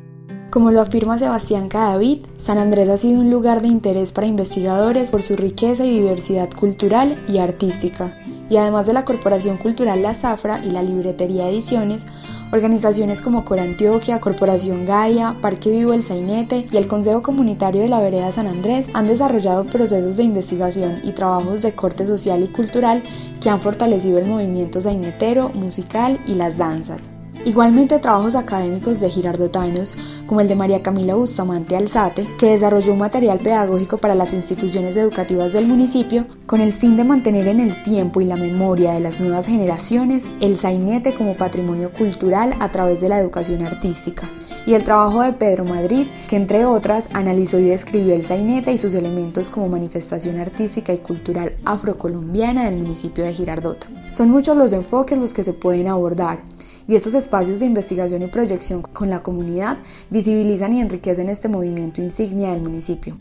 Como 0.50 0.70
lo 0.70 0.80
afirma 0.80 1.18
Sebastián 1.18 1.68
Cadavid, 1.68 2.20
San 2.38 2.56
Andrés 2.56 2.88
ha 2.88 2.96
sido 2.96 3.20
un 3.20 3.30
lugar 3.30 3.61
de 3.61 3.68
interés 3.68 4.12
para 4.12 4.26
investigadores 4.26 5.11
por 5.11 5.22
su 5.22 5.37
riqueza 5.37 5.84
y 5.84 6.00
diversidad 6.00 6.48
cultural 6.50 7.22
y 7.28 7.37
artística, 7.37 8.16
y 8.48 8.56
además 8.56 8.87
de 8.87 8.94
la 8.94 9.04
Corporación 9.04 9.58
Cultural 9.58 10.00
La 10.00 10.14
Zafra 10.14 10.64
y 10.64 10.70
la 10.70 10.82
Libretería 10.82 11.50
Ediciones, 11.50 12.06
Organizaciones 12.50 13.20
como 13.20 13.44
Corantioquia, 13.44 14.20
Corporación 14.20 14.87
Gaia, 14.87 15.37
Parque 15.42 15.70
Vivo 15.70 15.92
El 15.92 16.02
Sainete 16.02 16.66
y 16.72 16.78
el 16.78 16.87
Consejo 16.87 17.22
Comunitario 17.22 17.82
de 17.82 17.90
la 17.90 18.00
Vereda 18.00 18.32
San 18.32 18.46
Andrés 18.46 18.88
han 18.94 19.06
desarrollado 19.06 19.66
procesos 19.66 20.16
de 20.16 20.22
investigación 20.22 21.00
y 21.04 21.12
trabajos 21.12 21.61
de 21.61 21.74
corte 21.74 22.06
social 22.06 22.42
y 22.42 22.46
cultural 22.46 23.02
que 23.42 23.50
han 23.50 23.61
fortalecido 23.61 24.18
el 24.18 24.24
movimiento 24.24 24.80
sainetero, 24.80 25.50
musical 25.50 26.18
y 26.26 26.37
las 26.37 26.56
danzas. 26.56 27.11
Igualmente 27.44 27.98
trabajos 27.98 28.35
académicos 28.35 29.01
de 29.01 29.09
girardotanos, 29.09 29.96
como 30.27 30.40
el 30.40 30.48
de 30.48 30.57
María 30.57 30.83
Camila 30.83 31.14
Bustamante 31.14 31.77
Alzate, 31.77 32.27
que 32.37 32.51
desarrolló 32.51 32.92
un 32.92 32.98
material 32.98 33.38
pedagógico 33.38 33.98
para 33.98 34.14
las 34.14 34.35
instituciones 34.35 34.96
educativas 34.96 35.53
del 35.53 35.66
municipio 35.66 36.27
con 36.46 36.61
el 36.61 36.72
fin 36.72 36.96
de 36.96 37.05
mantener 37.05 37.46
en 37.48 37.61
el 37.61 37.83
tiempo 37.83 38.20
y 38.20 38.24
la 38.24 38.37
memoria 38.37 38.92
de 38.92 39.01
las 39.01 39.20
nuevas 39.20 39.46
generaciones 39.46 40.24
el 40.40 40.59
sainete 40.59 41.14
como 41.14 41.35
patrimonio 41.35 41.90
cultural 41.90 42.55
a 42.61 42.70
través 42.70 43.01
de 43.01 43.09
la 43.09 43.20
educación 43.20 43.64
artística. 43.64 44.29
Y 44.66 44.74
el 44.74 44.85
trabajo 44.85 45.22
de 45.22 45.33
Pedro 45.33 45.64
Madrid, 45.64 46.07
que 46.29 46.37
entre 46.37 46.66
otras 46.66 47.09
analizó 47.14 47.59
y 47.59 47.64
describió 47.64 48.14
el 48.14 48.24
sainete 48.24 48.72
y 48.72 48.78
sus 48.78 48.93
elementos 48.95 49.49
como 49.49 49.68
manifestación 49.68 50.39
artística 50.41 50.93
y 50.93 50.99
cultural 50.99 51.55
afrocolombiana 51.64 52.64
del 52.64 52.82
municipio 52.82 53.24
de 53.24 53.32
Girardota. 53.32 53.86
Son 54.12 54.28
muchos 54.28 54.57
los 54.57 54.74
enfoques 54.74 55.16
los 55.16 55.32
que 55.32 55.45
se 55.45 55.55
pueden 55.55 55.89
abordar, 55.89 56.41
y 56.89 56.97
estos 56.97 57.14
espacios 57.14 57.61
de 57.61 57.66
investigación 57.66 58.22
y 58.22 58.26
proyección 58.28 58.82
con 58.82 59.11
la 59.11 59.22
comunidad 59.22 59.76
visibilizan 60.11 60.72
y 60.72 60.80
enriquecen 60.80 61.28
este 61.28 61.49
movimiento 61.49 62.01
insignia 62.01 62.53
del 62.53 62.62
municipio. 62.62 63.16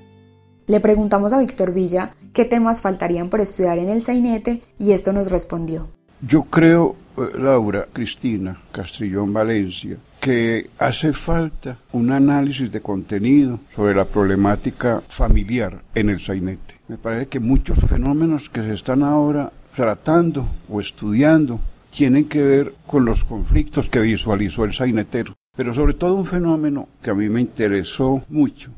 Le 0.67 0.79
preguntamos 0.79 1.33
a 1.33 1.39
Víctor 1.39 1.73
Villa 1.73 2.11
qué 2.33 2.45
temas 2.45 2.81
faltarían 2.81 3.29
por 3.29 3.41
estudiar 3.41 3.77
en 3.77 3.89
el 3.89 4.01
sainete 4.01 4.61
y 4.79 4.93
esto 4.93 5.11
nos 5.11 5.29
respondió. 5.29 5.87
Yo 6.21 6.43
creo, 6.43 6.95
eh, 7.17 7.37
Laura, 7.37 7.87
Cristina, 7.91 8.59
Castrillón, 8.71 9.33
Valencia, 9.33 9.97
que 10.19 10.69
hace 10.79 11.13
falta 11.13 11.77
un 11.91 12.11
análisis 12.11 12.71
de 12.71 12.81
contenido 12.81 13.59
sobre 13.75 13.93
la 13.93 14.05
problemática 14.05 15.01
familiar 15.09 15.83
en 15.93 16.09
el 16.09 16.19
sainete. 16.19 16.75
Me 16.87 16.97
parece 16.97 17.27
que 17.27 17.39
muchos 17.39 17.79
fenómenos 17.79 18.49
que 18.49 18.61
se 18.61 18.73
están 18.73 19.03
ahora 19.03 19.51
tratando 19.75 20.45
o 20.69 20.79
estudiando 20.79 21.59
tienen 21.97 22.25
que 22.25 22.43
ver 22.43 22.73
con 22.85 23.05
los 23.05 23.23
conflictos 23.23 23.89
que 23.89 23.99
visualizó 23.99 24.63
el 24.65 24.73
sainetero. 24.73 25.33
Pero 25.55 25.73
sobre 25.73 25.95
todo 25.95 26.13
un 26.13 26.27
fenómeno 26.27 26.87
que 27.01 27.09
a 27.09 27.15
mí 27.15 27.27
me 27.27 27.41
interesó 27.41 28.23
mucho 28.29 28.69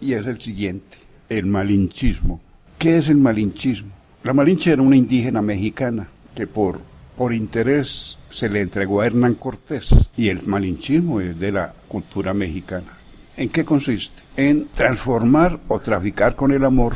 y 0.00 0.14
es 0.14 0.26
el 0.26 0.40
siguiente. 0.40 0.96
el 1.28 1.44
malinchismo. 1.44 2.40
¿Qué 2.78 2.96
es 2.96 3.10
el 3.10 3.18
malinchismo? 3.18 3.90
La 4.24 4.32
Malinche 4.32 4.72
era 4.72 4.80
una 4.80 4.96
indígena 4.96 5.42
mexicana 5.42 6.08
que 6.34 6.46
por, 6.46 6.80
por 7.16 7.34
interés 7.34 8.16
se 8.30 8.48
le 8.48 8.62
entregó 8.62 9.02
a 9.02 9.06
Hernán 9.06 9.34
Cortés 9.34 9.94
y 10.16 10.28
el 10.28 10.42
malinchismo 10.46 11.20
es 11.20 11.38
de 11.38 11.52
la 11.52 11.74
cultura 11.88 12.32
mexicana. 12.32 12.92
¿En 13.36 13.50
qué 13.50 13.66
consiste? 13.66 14.22
En 14.36 14.68
transformar 14.68 15.60
o 15.68 15.78
traficar 15.78 16.36
con 16.36 16.52
el 16.52 16.64
amor 16.64 16.94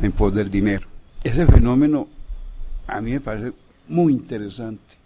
en 0.00 0.12
pos 0.12 0.34
del 0.34 0.50
dinero. 0.50 0.86
Ese 1.22 1.46
fenómeno 1.46 2.08
a 2.86 3.00
mí 3.02 3.12
me 3.12 3.20
parece 3.20 3.52
muy 3.88 4.12
interesante 4.12 4.96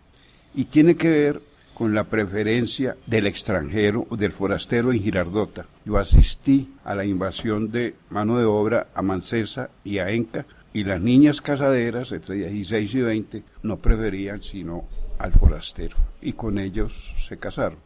y 0.55 0.65
tiene 0.65 0.97
que 0.97 1.09
ver 1.09 1.41
con 1.75 1.95
la 1.95 2.05
preferencia 2.05 2.97
del 3.07 3.27
extranjero 3.27 4.07
o 4.11 4.17
del 4.17 4.33
forastero 4.33 4.93
en 4.93 5.03
Girardota. 5.03 5.65
Yo 5.87 5.97
asistí 5.97 6.75
a 6.85 6.95
la 6.95 7.07
invasión 7.07 7.71
de 7.73 7.95
mano 8.11 8.39
de 8.39 8.45
obra 8.45 8.89
a 8.95 9.01
Mancesa 9.01 9.71
y 9.83 9.99
a 9.99 10.11
Enca 10.11 10.45
y 10.75 10.85
las 10.85 11.01
niñas 11.01 11.41
casaderas, 11.41 12.13
entre 12.13 12.37
16 12.37 12.95
y 12.95 13.01
20, 13.01 13.43
no 13.63 13.79
preferían 13.79 14.43
sino 14.43 14.85
al 15.19 15.33
forastero 15.33 15.97
y 16.21 16.35
con 16.35 16.59
ellos 16.59 17.15
se 17.27 17.39
casaron, 17.39 17.79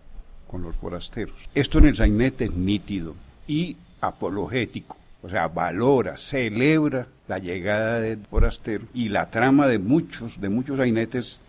con 0.49 0.63
los 0.63 0.77
forasteros. 0.77 1.49
Esto 1.55 1.79
en 1.79 1.87
el 1.87 1.97
sainete 1.97 2.47
es 2.47 2.53
nítido 2.53 3.15
y 3.47 3.77
apologético, 4.01 4.97
o 5.23 5.29
sea, 5.29 5.49
valora, 5.49 6.17
celebra 6.17 7.07
la 7.29 7.39
llegada 7.39 8.01
del 8.01 8.19
forastero 8.19 8.85
y 8.93 9.09
la 9.09 9.31
trama 9.31 9.67
de 9.67 9.79
muchos, 9.79 10.41
de 10.41 10.49
muchos 10.49 10.79
sainetes 10.79 11.41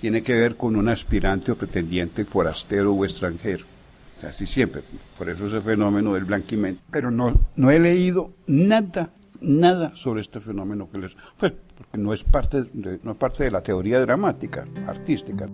tiene 0.00 0.22
que 0.22 0.34
ver 0.34 0.56
con 0.56 0.76
un 0.76 0.88
aspirante 0.88 1.52
o 1.52 1.56
pretendiente 1.56 2.24
forastero 2.24 2.92
o 2.92 3.04
extranjero. 3.04 3.64
O 4.16 4.20
sea, 4.20 4.30
así 4.30 4.46
siempre, 4.46 4.82
por 5.18 5.28
eso 5.28 5.46
ese 5.46 5.60
fenómeno 5.60 6.14
del 6.14 6.24
blanquimento. 6.24 6.80
Pero 6.90 7.10
no, 7.10 7.32
no 7.56 7.70
he 7.70 7.78
leído 7.78 8.30
nada 8.46 9.10
nada 9.40 9.92
sobre 9.94 10.22
este 10.22 10.40
fenómeno 10.40 10.88
que 10.90 10.98
les 10.98 11.12
pues, 11.36 11.52
porque 11.76 11.98
no 11.98 12.12
es 12.12 12.24
parte 12.24 12.64
de, 12.72 12.98
no 13.02 13.12
es 13.12 13.16
parte 13.16 13.44
de 13.44 13.50
la 13.50 13.62
teoría 13.62 14.00
dramática 14.00 14.64
artística 14.86 15.48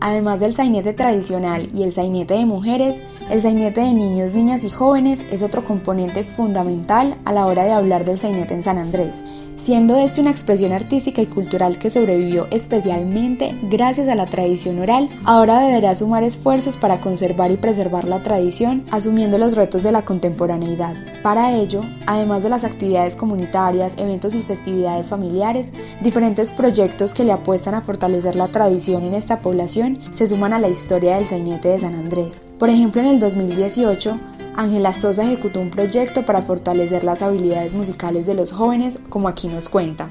Además 0.00 0.40
del 0.40 0.54
sainete 0.54 0.92
tradicional 0.92 1.68
y 1.74 1.82
el 1.82 1.92
sainete 1.92 2.34
de 2.34 2.46
mujeres, 2.46 3.00
el 3.30 3.40
sainete 3.40 3.80
de 3.80 3.92
niños, 3.92 4.34
niñas 4.34 4.62
y 4.64 4.70
jóvenes 4.70 5.20
es 5.32 5.42
otro 5.42 5.64
componente 5.64 6.22
fundamental 6.22 7.16
a 7.24 7.32
la 7.32 7.46
hora 7.46 7.64
de 7.64 7.72
hablar 7.72 8.04
del 8.04 8.18
sainete 8.18 8.54
en 8.54 8.62
San 8.62 8.78
Andrés 8.78 9.22
siendo 9.56 9.96
este 9.96 10.20
una 10.20 10.30
expresión 10.30 10.72
artística 10.72 11.22
y 11.22 11.26
cultural 11.26 11.78
que 11.78 11.90
sobrevivió 11.90 12.46
especialmente 12.50 13.54
gracias 13.70 14.08
a 14.08 14.14
la 14.14 14.26
tradición 14.26 14.78
oral, 14.78 15.08
ahora 15.24 15.60
deberá 15.60 15.94
sumar 15.94 16.22
esfuerzos 16.22 16.76
para 16.76 17.00
conservar 17.00 17.50
y 17.50 17.56
preservar 17.56 18.06
la 18.06 18.22
tradición, 18.22 18.84
asumiendo 18.90 19.38
los 19.38 19.56
retos 19.56 19.82
de 19.82 19.92
la 19.92 20.02
contemporaneidad. 20.02 20.94
Para 21.22 21.52
ello, 21.52 21.80
además 22.06 22.42
de 22.42 22.48
las 22.48 22.64
actividades 22.64 23.16
comunitarias, 23.16 23.92
eventos 23.96 24.34
y 24.34 24.42
festividades 24.42 25.08
familiares, 25.08 25.68
diferentes 26.00 26.50
proyectos 26.50 27.14
que 27.14 27.24
le 27.24 27.32
apuestan 27.32 27.74
a 27.74 27.82
fortalecer 27.82 28.36
la 28.36 28.48
tradición 28.48 29.04
en 29.04 29.14
esta 29.14 29.40
población 29.40 29.98
se 30.12 30.26
suman 30.26 30.52
a 30.52 30.58
la 30.58 30.68
historia 30.68 31.16
del 31.16 31.26
sainete 31.26 31.68
de 31.68 31.80
San 31.80 31.94
Andrés. 31.94 32.40
Por 32.58 32.70
ejemplo, 32.70 33.00
en 33.02 33.08
el 33.08 33.20
2018, 33.20 34.18
Ángela 34.56 34.94
Sosa 34.94 35.22
ejecutó 35.24 35.60
un 35.60 35.70
proyecto 35.70 36.24
para 36.24 36.42
fortalecer 36.42 37.04
las 37.04 37.20
habilidades 37.20 37.74
musicales 37.74 38.26
de 38.26 38.34
los 38.34 38.52
jóvenes, 38.52 38.98
como 39.10 39.28
aquí 39.28 39.48
nos 39.48 39.68
cuenta. 39.68 40.08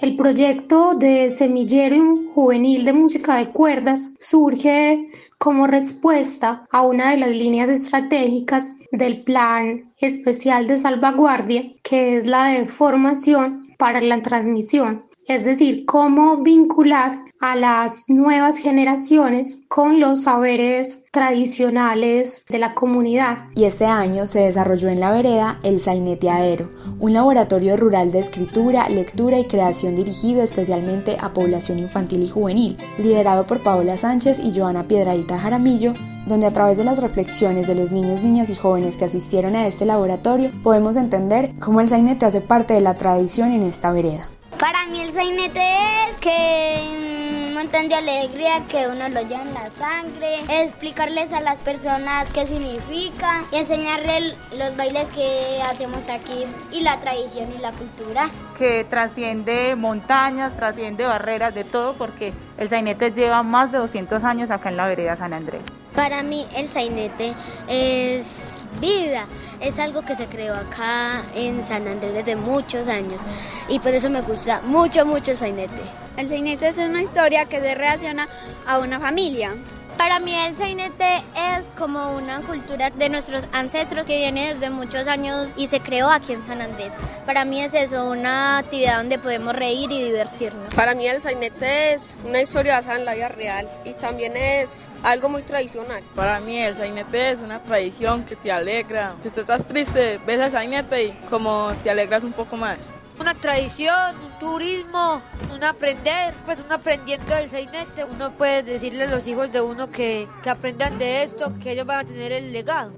El 0.00 0.16
proyecto 0.16 0.94
de 0.94 1.30
Semillero 1.30 1.96
Juvenil 2.34 2.84
de 2.84 2.92
Música 2.92 3.36
de 3.36 3.46
Cuerdas 3.46 4.14
surge 4.20 5.08
como 5.38 5.66
respuesta 5.66 6.64
a 6.70 6.82
una 6.82 7.10
de 7.10 7.16
las 7.16 7.30
líneas 7.30 7.68
estratégicas 7.68 8.76
del 8.92 9.22
Plan 9.24 9.92
Especial 9.98 10.68
de 10.68 10.78
Salvaguardia, 10.78 11.72
que 11.82 12.16
es 12.16 12.26
la 12.26 12.46
de 12.46 12.66
formación 12.66 13.64
para 13.78 14.00
la 14.00 14.22
transmisión, 14.22 15.04
es 15.26 15.44
decir, 15.44 15.84
cómo 15.86 16.38
vincular 16.42 17.24
a 17.42 17.56
las 17.56 18.08
nuevas 18.08 18.56
generaciones 18.56 19.64
con 19.66 19.98
los 19.98 20.22
saberes 20.22 21.04
tradicionales 21.10 22.46
de 22.48 22.58
la 22.58 22.72
comunidad. 22.74 23.48
Y 23.56 23.64
este 23.64 23.84
año 23.84 24.26
se 24.26 24.42
desarrolló 24.42 24.88
en 24.88 25.00
la 25.00 25.10
vereda 25.10 25.58
el 25.64 25.80
Sainete 25.80 26.30
Aero, 26.30 26.70
un 27.00 27.12
laboratorio 27.12 27.76
rural 27.76 28.12
de 28.12 28.20
escritura, 28.20 28.88
lectura 28.88 29.40
y 29.40 29.46
creación 29.46 29.96
dirigido 29.96 30.40
especialmente 30.40 31.16
a 31.20 31.34
población 31.34 31.80
infantil 31.80 32.22
y 32.22 32.28
juvenil, 32.28 32.78
liderado 32.98 33.44
por 33.44 33.58
Paola 33.58 33.96
Sánchez 33.96 34.38
y 34.38 34.56
Joana 34.56 34.86
Piedradita 34.86 35.36
Jaramillo, 35.36 35.94
donde 36.28 36.46
a 36.46 36.52
través 36.52 36.78
de 36.78 36.84
las 36.84 37.00
reflexiones 37.00 37.66
de 37.66 37.74
los 37.74 37.90
niños, 37.90 38.22
niñas 38.22 38.50
y 38.50 38.54
jóvenes 38.54 38.96
que 38.96 39.06
asistieron 39.06 39.56
a 39.56 39.66
este 39.66 39.84
laboratorio 39.84 40.52
podemos 40.62 40.94
entender 40.94 41.52
cómo 41.58 41.80
el 41.80 41.88
sainete 41.88 42.24
hace 42.24 42.40
parte 42.40 42.74
de 42.74 42.82
la 42.82 42.94
tradición 42.94 43.50
en 43.50 43.64
esta 43.64 43.90
vereda. 43.90 44.28
Para 44.60 44.86
mí 44.86 45.00
el 45.00 45.12
sainete 45.12 45.60
es 46.08 46.18
que 46.20 47.31
un 47.52 47.58
montón 47.58 47.86
de 47.90 47.94
alegría 47.94 48.62
que 48.66 48.86
uno 48.88 49.10
lo 49.10 49.20
lleva 49.28 49.42
en 49.42 49.52
la 49.52 49.70
sangre, 49.72 50.36
explicarles 50.48 51.30
a 51.34 51.40
las 51.42 51.58
personas 51.58 52.26
qué 52.32 52.46
significa 52.46 53.42
y 53.52 53.56
enseñarles 53.56 54.34
los 54.56 54.74
bailes 54.74 55.06
que 55.10 55.60
hacemos 55.70 56.08
aquí 56.08 56.46
y 56.70 56.80
la 56.80 56.98
tradición 57.00 57.50
y 57.54 57.60
la 57.60 57.72
cultura. 57.72 58.30
Que 58.56 58.84
trasciende 58.84 59.76
montañas, 59.76 60.56
trasciende 60.56 61.04
barreras 61.04 61.54
de 61.54 61.64
todo 61.64 61.92
porque 61.92 62.32
el 62.56 62.70
sainete 62.70 63.10
lleva 63.10 63.42
más 63.42 63.70
de 63.70 63.78
200 63.78 64.24
años 64.24 64.50
acá 64.50 64.70
en 64.70 64.78
la 64.78 64.86
vereda 64.86 65.14
San 65.16 65.34
Andrés. 65.34 65.60
Para 65.94 66.22
mí 66.22 66.46
el 66.56 66.70
sainete 66.70 67.34
es 67.68 68.61
vida, 68.80 69.26
es 69.60 69.78
algo 69.78 70.02
que 70.02 70.16
se 70.16 70.26
creó 70.26 70.54
acá 70.54 71.22
en 71.34 71.62
San 71.62 71.86
Andrés 71.86 72.14
desde 72.14 72.36
muchos 72.36 72.88
años 72.88 73.22
y 73.68 73.78
por 73.78 73.94
eso 73.94 74.10
me 74.10 74.22
gusta 74.22 74.60
mucho, 74.62 75.06
mucho 75.06 75.32
el 75.32 75.36
sainete. 75.36 75.82
El 76.16 76.28
sainete 76.28 76.68
es 76.68 76.78
una 76.78 77.02
historia 77.02 77.46
que 77.46 77.60
se 77.60 77.74
relaciona 77.74 78.26
a 78.66 78.78
una 78.78 79.00
familia. 79.00 79.54
Para 79.96 80.18
mí 80.18 80.34
el 80.34 80.56
sainete 80.56 81.22
es 81.56 81.70
como 81.76 82.16
una 82.16 82.40
cultura 82.40 82.90
de 82.90 83.08
nuestros 83.08 83.44
ancestros 83.52 84.06
que 84.06 84.16
viene 84.16 84.54
desde 84.54 84.70
muchos 84.70 85.06
años 85.06 85.50
y 85.56 85.68
se 85.68 85.80
creó 85.80 86.10
aquí 86.10 86.32
en 86.32 86.44
San 86.46 86.60
Andrés. 86.60 86.92
Para 87.24 87.44
mí 87.44 87.62
es 87.62 87.74
eso, 87.74 88.10
una 88.10 88.58
actividad 88.58 88.98
donde 88.98 89.18
podemos 89.18 89.54
reír 89.54 89.90
y 89.92 90.02
divertirnos. 90.02 90.74
Para 90.74 90.94
mí 90.94 91.06
el 91.06 91.22
sainete 91.22 91.94
es 91.94 92.18
una 92.24 92.40
historia 92.40 92.74
basada 92.74 92.98
en 92.98 93.04
la 93.04 93.14
vida 93.14 93.28
real 93.28 93.68
y 93.84 93.94
también 93.94 94.36
es 94.36 94.88
algo 95.02 95.28
muy 95.28 95.42
tradicional. 95.42 96.02
Para 96.14 96.40
mí 96.40 96.58
el 96.58 96.76
sainete 96.76 97.30
es 97.30 97.40
una 97.40 97.62
tradición 97.62 98.24
que 98.24 98.36
te 98.36 98.50
alegra. 98.50 99.14
Si 99.22 99.28
estás 99.28 99.66
triste, 99.66 100.18
ves 100.26 100.40
al 100.40 100.50
sainete 100.50 101.04
y 101.04 101.10
como 101.30 101.72
te 101.82 101.90
alegras 101.90 102.24
un 102.24 102.32
poco 102.32 102.56
más 102.56 102.78
una 103.20 103.34
tradición, 103.34 104.14
un 104.24 104.38
turismo, 104.38 105.20
un 105.54 105.64
aprender, 105.64 106.34
pues 106.44 106.62
un 106.64 106.72
aprendiendo 106.72 107.34
del 107.34 107.50
sainete. 107.50 108.04
Uno 108.10 108.32
puede 108.32 108.62
decirle 108.62 109.04
a 109.04 109.10
los 109.10 109.26
hijos 109.26 109.52
de 109.52 109.60
uno 109.60 109.90
que, 109.90 110.26
que 110.42 110.50
aprendan 110.50 110.98
de 110.98 111.22
esto, 111.22 111.52
que 111.60 111.72
ellos 111.72 111.86
van 111.86 112.00
a 112.00 112.04
tener 112.04 112.32
el 112.32 112.52
legado. 112.52 112.92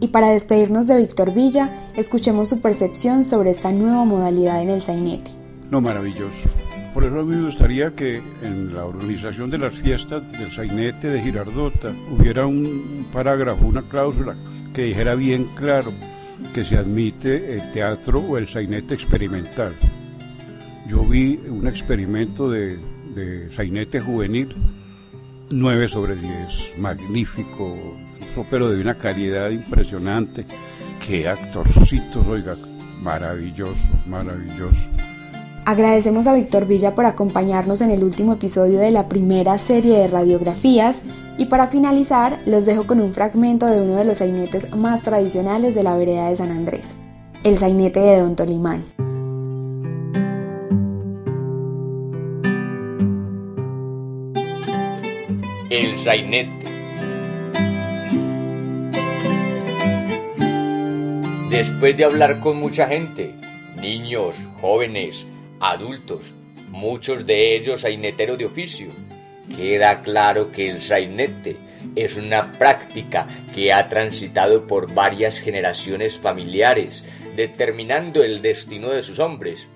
Y 0.00 0.08
para 0.08 0.28
despedirnos 0.28 0.86
de 0.86 0.96
Víctor 0.96 1.34
Villa, 1.34 1.90
escuchemos 1.96 2.48
su 2.48 2.60
percepción 2.60 3.24
sobre 3.24 3.50
esta 3.50 3.72
nueva 3.72 4.04
modalidad 4.04 4.62
en 4.62 4.70
el 4.70 4.82
sainete. 4.82 5.32
No, 5.70 5.80
maravilloso. 5.80 6.48
Por 6.94 7.04
eso 7.04 7.20
a 7.20 7.22
mí 7.22 7.36
me 7.36 7.46
gustaría 7.46 7.94
que 7.94 8.22
en 8.42 8.74
la 8.74 8.84
organización 8.84 9.50
de 9.50 9.58
las 9.58 9.74
fiestas 9.74 10.30
del 10.32 10.52
sainete 10.52 11.10
de 11.10 11.22
Girardota 11.22 11.92
hubiera 12.10 12.46
un 12.46 13.06
parágrafo, 13.12 13.66
una 13.66 13.82
cláusula 13.82 14.36
que 14.72 14.82
dijera 14.82 15.14
bien 15.14 15.44
claro 15.54 15.92
que 16.54 16.64
se 16.64 16.76
admite 16.76 17.56
el 17.56 17.72
teatro 17.72 18.20
o 18.20 18.38
el 18.38 18.48
sainete 18.48 18.94
experimental. 18.94 19.72
Yo 20.86 21.04
vi 21.04 21.36
un 21.48 21.66
experimento 21.66 22.50
de, 22.50 22.78
sainete 23.54 24.00
juvenil, 24.00 24.54
9 25.50 25.88
sobre 25.88 26.16
10, 26.16 26.78
magnífico, 26.78 27.96
pero 28.50 28.70
de 28.70 28.80
una 28.80 28.96
calidad 28.96 29.50
impresionante. 29.50 30.46
Qué 31.04 31.28
actorcitos, 31.28 32.26
oiga, 32.26 32.56
maravilloso, 33.02 33.88
maravilloso. 34.06 34.88
Agradecemos 35.68 36.26
a 36.26 36.32
Víctor 36.32 36.66
Villa 36.66 36.94
por 36.94 37.04
acompañarnos 37.04 37.82
en 37.82 37.90
el 37.90 38.02
último 38.02 38.32
episodio 38.32 38.78
de 38.78 38.90
la 38.90 39.06
primera 39.06 39.58
serie 39.58 39.98
de 39.98 40.08
radiografías 40.08 41.02
y 41.36 41.44
para 41.44 41.66
finalizar 41.66 42.38
los 42.46 42.64
dejo 42.64 42.86
con 42.86 43.02
un 43.02 43.12
fragmento 43.12 43.66
de 43.66 43.82
uno 43.82 43.96
de 43.96 44.06
los 44.06 44.16
sainetes 44.16 44.74
más 44.74 45.02
tradicionales 45.02 45.74
de 45.74 45.82
la 45.82 45.94
vereda 45.94 46.30
de 46.30 46.36
San 46.36 46.52
Andrés, 46.52 46.94
el 47.44 47.58
sainete 47.58 48.00
de 48.00 48.16
Don 48.16 48.34
Tolimán. 48.34 48.82
El 55.68 55.98
sainete. 55.98 56.64
Después 61.50 61.94
de 61.94 62.04
hablar 62.06 62.40
con 62.40 62.56
mucha 62.56 62.86
gente, 62.86 63.34
niños, 63.82 64.34
jóvenes, 64.62 65.26
adultos, 65.60 66.22
muchos 66.70 67.26
de 67.26 67.56
ellos 67.56 67.82
saineteros 67.82 68.38
de 68.38 68.46
oficio. 68.46 68.88
Queda 69.56 70.02
claro 70.02 70.52
que 70.52 70.68
el 70.68 70.82
sainete 70.82 71.56
es 71.96 72.16
una 72.16 72.52
práctica 72.52 73.26
que 73.54 73.72
ha 73.72 73.88
transitado 73.88 74.66
por 74.66 74.92
varias 74.92 75.38
generaciones 75.38 76.18
familiares 76.18 77.04
determinando 77.36 78.22
el 78.22 78.42
destino 78.42 78.90
de 78.90 79.02
sus 79.02 79.18
hombres, 79.18 79.68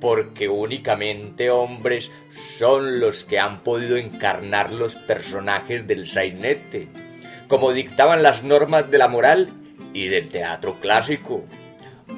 porque 0.00 0.48
únicamente 0.48 1.50
hombres 1.50 2.12
son 2.56 3.00
los 3.00 3.24
que 3.24 3.38
han 3.38 3.64
podido 3.64 3.96
encarnar 3.96 4.72
los 4.72 4.94
personajes 4.94 5.86
del 5.86 6.06
sainete, 6.06 6.88
como 7.48 7.72
dictaban 7.72 8.22
las 8.22 8.44
normas 8.44 8.90
de 8.90 8.98
la 8.98 9.08
moral 9.08 9.50
y 9.94 10.08
del 10.08 10.28
teatro 10.28 10.76
clásico. 10.80 11.44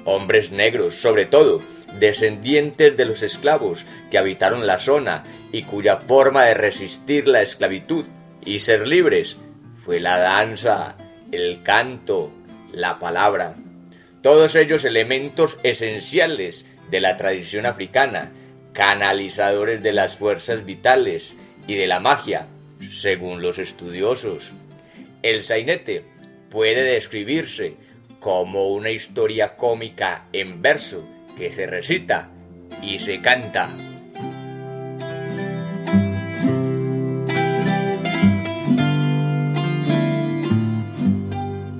Hombres 0.05 0.51
negros, 0.51 0.97
sobre 0.97 1.27
todo, 1.27 1.61
descendientes 1.99 2.97
de 2.97 3.05
los 3.05 3.23
esclavos 3.23 3.85
que 4.11 4.19
habitaron 4.19 4.67
la 4.67 4.79
zona 4.79 5.25
y 5.53 5.63
cuya 5.63 5.97
forma 5.97 6.45
de 6.45 6.55
resistir 6.55 7.27
la 7.27 7.43
esclavitud 7.43 8.07
y 8.45 8.61
ser 8.61 8.87
libres 8.87 9.37
fue 9.85 10.01
la 10.01 10.19
danza, 10.19 10.97
el 11.33 11.63
canto, 11.63 12.31
la 12.73 12.99
palabra. 12.99 13.55
Todos 14.23 14.55
ellos 14.55 14.85
elementos 14.85 15.59
esenciales 15.63 16.67
de 16.91 17.01
la 17.01 17.17
tradición 17.17 17.67
africana, 17.67 18.31
canalizadores 18.73 19.83
de 19.83 19.93
las 19.93 20.15
fuerzas 20.15 20.65
vitales 20.65 21.35
y 21.67 21.75
de 21.75 21.87
la 21.87 22.01
magia, 22.01 22.47
según 22.91 23.43
los 23.43 23.59
estudiosos. 23.59 24.53
El 25.23 25.45
sainete 25.45 26.05
puede 26.51 26.83
describirse 26.83 27.75
como 28.21 28.69
una 28.69 28.91
historia 28.91 29.57
cómica 29.57 30.27
en 30.33 30.61
verso 30.61 31.05
que 31.41 31.51
se 31.51 31.67
recita 31.67 32.29
y 32.83 32.99
se 32.99 33.23
canta. 33.23 33.71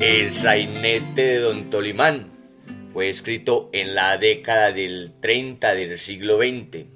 El 0.01 0.33
sainete 0.33 1.23
de 1.23 1.39
Don 1.41 1.69
Tolimán 1.69 2.31
fue 2.91 3.11
escrito 3.11 3.69
en 3.75 3.95
la 3.95 4.17
década 4.17 4.73
del 4.73 5.13
30 5.21 5.75
del 5.75 5.99
siglo 5.99 6.39
XX. 6.39 6.87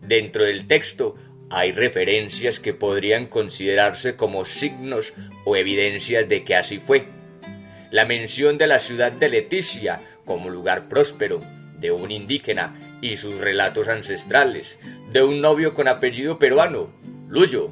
Dentro 0.00 0.44
del 0.44 0.66
texto 0.66 1.16
hay 1.50 1.72
referencias 1.72 2.60
que 2.60 2.72
podrían 2.72 3.26
considerarse 3.26 4.16
como 4.16 4.46
signos 4.46 5.12
o 5.44 5.54
evidencias 5.54 6.26
de 6.30 6.44
que 6.44 6.56
así 6.56 6.78
fue. 6.78 7.04
La 7.90 8.06
mención 8.06 8.56
de 8.56 8.68
la 8.68 8.80
ciudad 8.80 9.12
de 9.12 9.28
Leticia 9.28 10.00
como 10.24 10.48
lugar 10.48 10.88
próspero, 10.88 11.40
de 11.78 11.90
un 11.90 12.10
indígena 12.10 12.74
y 13.00 13.16
sus 13.16 13.38
relatos 13.38 13.88
ancestrales, 13.88 14.78
de 15.12 15.22
un 15.22 15.40
novio 15.40 15.74
con 15.74 15.88
apellido 15.88 16.38
peruano, 16.38 16.90
Luyo, 17.28 17.70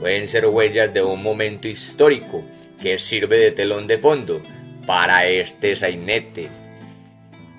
pueden 0.00 0.28
ser 0.28 0.46
huellas 0.46 0.92
de 0.92 1.02
un 1.02 1.22
momento 1.22 1.68
histórico 1.68 2.44
que 2.80 2.98
sirve 2.98 3.38
de 3.38 3.52
telón 3.52 3.86
de 3.86 3.98
fondo 3.98 4.42
para 4.86 5.26
este 5.26 5.76
sainete. 5.76 6.48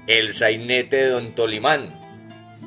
El 0.06 0.36
sainete 0.36 0.98
de 0.98 1.08
Don 1.08 1.32
Tolimán, 1.34 1.90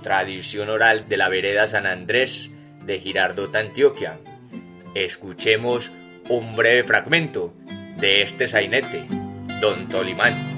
tradición 0.02 0.70
oral 0.70 1.08
de 1.08 1.16
la 1.16 1.28
vereda 1.28 1.66
San 1.66 1.86
Andrés 1.86 2.50
de 2.84 2.98
Girardota, 3.00 3.58
Antioquia. 3.58 4.18
Escuchemos 4.94 5.92
un 6.28 6.56
breve 6.56 6.82
fragmento 6.82 7.52
de 7.98 8.22
este 8.22 8.48
sainete, 8.48 9.04
Don 9.60 9.88
Tolimán. 9.88 10.55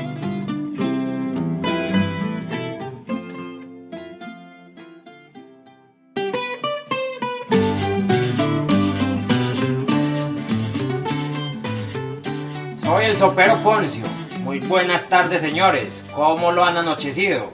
Sopero 13.19 13.57
Poncio. 13.65 14.05
Muy 14.45 14.61
buenas 14.61 15.09
tardes, 15.09 15.41
señores. 15.41 16.05
¿Cómo 16.15 16.53
lo 16.53 16.65
han 16.65 16.77
anochecido? 16.77 17.51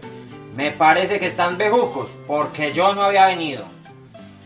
Me 0.55 0.73
parece 0.73 1.19
que 1.19 1.25
están 1.25 1.57
bejucos, 1.57 2.11
porque 2.27 2.75
yo 2.75 2.95
no 2.95 3.03
había 3.03 3.29
venido. 3.29 3.65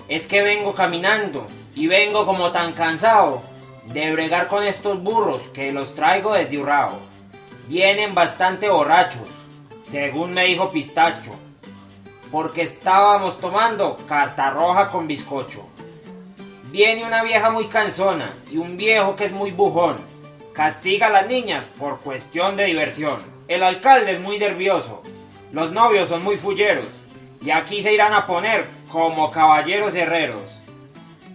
Es 0.08 0.28
que 0.28 0.42
vengo 0.42 0.74
caminando 0.74 1.48
y 1.74 1.88
vengo 1.88 2.24
como 2.24 2.52
tan 2.52 2.72
cansado 2.72 3.42
de 3.86 4.12
bregar 4.12 4.46
con 4.46 4.62
estos 4.62 5.02
burros 5.02 5.42
que 5.52 5.72
los 5.72 5.96
traigo 5.96 6.34
desde 6.34 6.56
Urrao. 6.56 7.00
Vienen 7.66 8.14
bastante 8.14 8.68
borrachos, 8.68 9.28
según 9.82 10.34
me 10.34 10.44
dijo 10.44 10.70
Pistacho, 10.70 11.32
porque 12.30 12.62
estábamos 12.62 13.40
tomando 13.40 13.96
carta 14.06 14.50
roja 14.50 14.86
con 14.86 15.08
bizcocho. 15.08 15.66
Viene 16.70 17.04
una 17.04 17.24
vieja 17.24 17.50
muy 17.50 17.64
cansona 17.66 18.34
y 18.52 18.58
un 18.58 18.76
viejo 18.76 19.16
que 19.16 19.24
es 19.24 19.32
muy 19.32 19.50
bujón 19.50 19.96
Castiga 20.58 21.06
a 21.06 21.10
las 21.10 21.28
niñas 21.28 21.70
por 21.78 22.00
cuestión 22.00 22.56
de 22.56 22.64
diversión. 22.64 23.20
El 23.46 23.62
alcalde 23.62 24.10
es 24.10 24.20
muy 24.20 24.40
nervioso. 24.40 25.04
Los 25.52 25.70
novios 25.70 26.08
son 26.08 26.24
muy 26.24 26.36
fulleros. 26.36 27.04
Y 27.40 27.50
aquí 27.50 27.80
se 27.80 27.92
irán 27.92 28.12
a 28.12 28.26
poner 28.26 28.64
como 28.90 29.30
caballeros 29.30 29.94
herreros. 29.94 30.58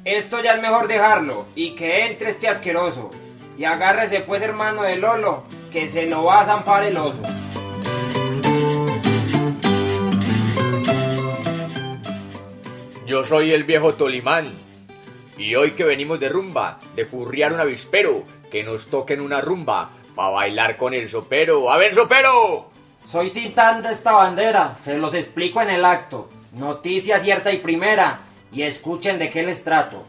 Esto 0.03 0.41
ya 0.41 0.55
es 0.55 0.61
mejor 0.61 0.89
dejarlo 0.89 1.45
y 1.55 1.73
que 1.73 2.05
entre 2.05 2.31
este 2.31 2.49
asqueroso. 2.49 3.11
Y 3.57 3.63
agárrese 3.63 4.19
pues 4.19 4.41
hermano 4.41 4.81
de 4.83 4.97
Lolo, 4.97 5.45
que 5.71 5.87
se 5.87 6.05
lo 6.05 6.25
va 6.25 6.41
a 6.41 6.45
zampar 6.45 6.83
el 6.83 6.97
oso. 6.97 7.21
Yo 13.07 13.23
soy 13.23 13.53
el 13.53 13.63
viejo 13.63 13.93
Tolimán. 13.93 14.51
Y 15.37 15.55
hoy 15.55 15.71
que 15.71 15.85
venimos 15.85 16.19
de 16.19 16.27
rumba, 16.27 16.79
de 16.97 17.05
furriar 17.05 17.53
un 17.53 17.61
avispero, 17.61 18.25
que 18.53 18.63
nos 18.63 18.85
toquen 18.85 19.19
una 19.19 19.41
rumba 19.41 19.89
para 20.15 20.29
bailar 20.29 20.77
con 20.77 20.93
el 20.93 21.09
sopero. 21.09 21.71
¡A 21.71 21.77
ver, 21.77 21.95
sopero! 21.95 22.67
Soy 23.09 23.31
titán 23.31 23.81
de 23.81 23.91
esta 23.91 24.11
bandera, 24.11 24.77
se 24.79 24.95
los 24.99 25.15
explico 25.15 25.59
en 25.59 25.71
el 25.71 25.83
acto. 25.83 26.29
Noticia 26.51 27.19
cierta 27.19 27.51
y 27.51 27.57
primera, 27.57 28.19
y 28.51 28.61
escuchen 28.61 29.17
de 29.17 29.31
qué 29.31 29.41
les 29.41 29.63
trato. 29.63 30.03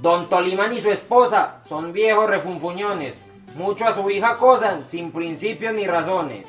Don 0.00 0.28
Tolimán 0.28 0.72
y 0.72 0.78
su 0.78 0.92
esposa 0.92 1.56
son 1.68 1.92
viejos 1.92 2.30
refunfuñones, 2.30 3.24
mucho 3.56 3.88
a 3.88 3.92
su 3.92 4.08
hija 4.08 4.36
cosan, 4.36 4.88
sin 4.88 5.10
principios 5.10 5.74
ni 5.74 5.84
razones. 5.84 6.46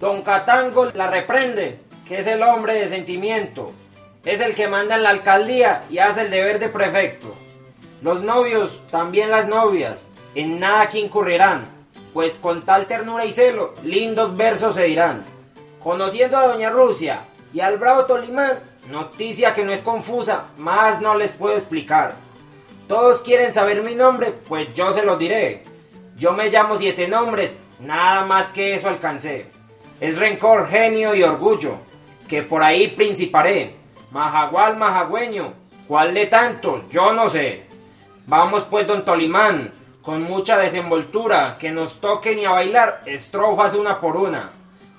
Don 0.00 0.22
Catango 0.22 0.86
la 0.86 1.10
reprende, 1.10 1.80
que 2.08 2.20
es 2.20 2.26
el 2.26 2.42
hombre 2.42 2.72
de 2.76 2.88
sentimiento, 2.88 3.72
es 4.24 4.40
el 4.40 4.54
que 4.54 4.68
manda 4.68 4.94
en 4.94 5.02
la 5.02 5.10
alcaldía 5.10 5.84
y 5.90 5.98
hace 5.98 6.22
el 6.22 6.30
deber 6.30 6.58
de 6.58 6.70
prefecto. 6.70 7.36
Los 8.00 8.22
novios, 8.22 8.84
también 8.90 9.30
las 9.30 9.46
novias, 9.46 10.08
en 10.34 10.58
nada 10.58 10.88
que 10.88 10.98
incurrirán, 10.98 11.66
pues 12.12 12.38
con 12.38 12.62
tal 12.62 12.86
ternura 12.86 13.24
y 13.24 13.32
celo, 13.32 13.74
lindos 13.84 14.36
versos 14.36 14.74
se 14.74 14.84
dirán. 14.84 15.24
Conociendo 15.80 16.36
a 16.36 16.46
Doña 16.46 16.70
Rusia 16.70 17.20
y 17.52 17.60
al 17.60 17.78
bravo 17.78 18.04
Tolimán, 18.04 18.58
noticia 18.90 19.54
que 19.54 19.64
no 19.64 19.72
es 19.72 19.82
confusa, 19.82 20.46
más 20.56 21.00
no 21.00 21.14
les 21.14 21.32
puedo 21.32 21.56
explicar. 21.56 22.14
Todos 22.88 23.22
quieren 23.22 23.52
saber 23.52 23.82
mi 23.82 23.94
nombre, 23.94 24.32
pues 24.48 24.72
yo 24.74 24.92
se 24.92 25.04
los 25.04 25.18
diré. 25.18 25.64
Yo 26.16 26.32
me 26.32 26.50
llamo 26.50 26.76
siete 26.76 27.08
nombres, 27.08 27.58
nada 27.80 28.24
más 28.24 28.50
que 28.50 28.74
eso 28.74 28.88
alcancé. 28.88 29.46
Es 30.00 30.18
rencor, 30.18 30.68
genio 30.68 31.14
y 31.14 31.22
orgullo, 31.22 31.76
que 32.28 32.42
por 32.42 32.62
ahí 32.62 32.88
principaré. 32.88 33.74
Majagual, 34.10 34.76
majagüeño, 34.76 35.52
¿cuál 35.88 36.12
de 36.12 36.26
tantos? 36.26 36.82
Yo 36.90 37.12
no 37.12 37.28
sé. 37.28 37.64
Vamos 38.26 38.64
pues, 38.70 38.86
don 38.86 39.04
Tolimán, 39.04 39.72
con 40.02 40.24
mucha 40.24 40.58
desenvoltura, 40.58 41.56
que 41.58 41.70
nos 41.70 42.00
toquen 42.00 42.40
y 42.40 42.44
a 42.44 42.50
bailar 42.50 43.02
estrofas 43.06 43.76
una 43.76 44.00
por 44.00 44.16
una. 44.16 44.50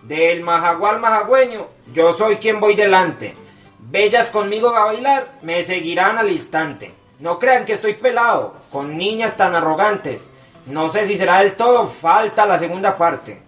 Del 0.01 0.41
majagual 0.41 0.99
majagüeño, 0.99 1.67
yo 1.93 2.13
soy 2.13 2.37
quien 2.37 2.61
voy 2.61 2.75
delante. 2.75 3.35
Bellas 3.79 4.31
conmigo 4.31 4.69
a 4.69 4.85
bailar, 4.85 5.27
me 5.41 5.61
seguirán 5.63 6.17
al 6.17 6.31
instante. 6.31 6.93
No 7.19 7.37
crean 7.37 7.65
que 7.65 7.73
estoy 7.73 7.95
pelado, 7.95 8.55
con 8.71 8.97
niñas 8.97 9.35
tan 9.35 9.55
arrogantes. 9.55 10.31
No 10.67 10.87
sé 10.87 11.05
si 11.05 11.17
será 11.17 11.39
del 11.39 11.55
todo, 11.55 11.85
falta 11.85 12.45
la 12.45 12.57
segunda 12.57 12.95
parte. 12.95 13.41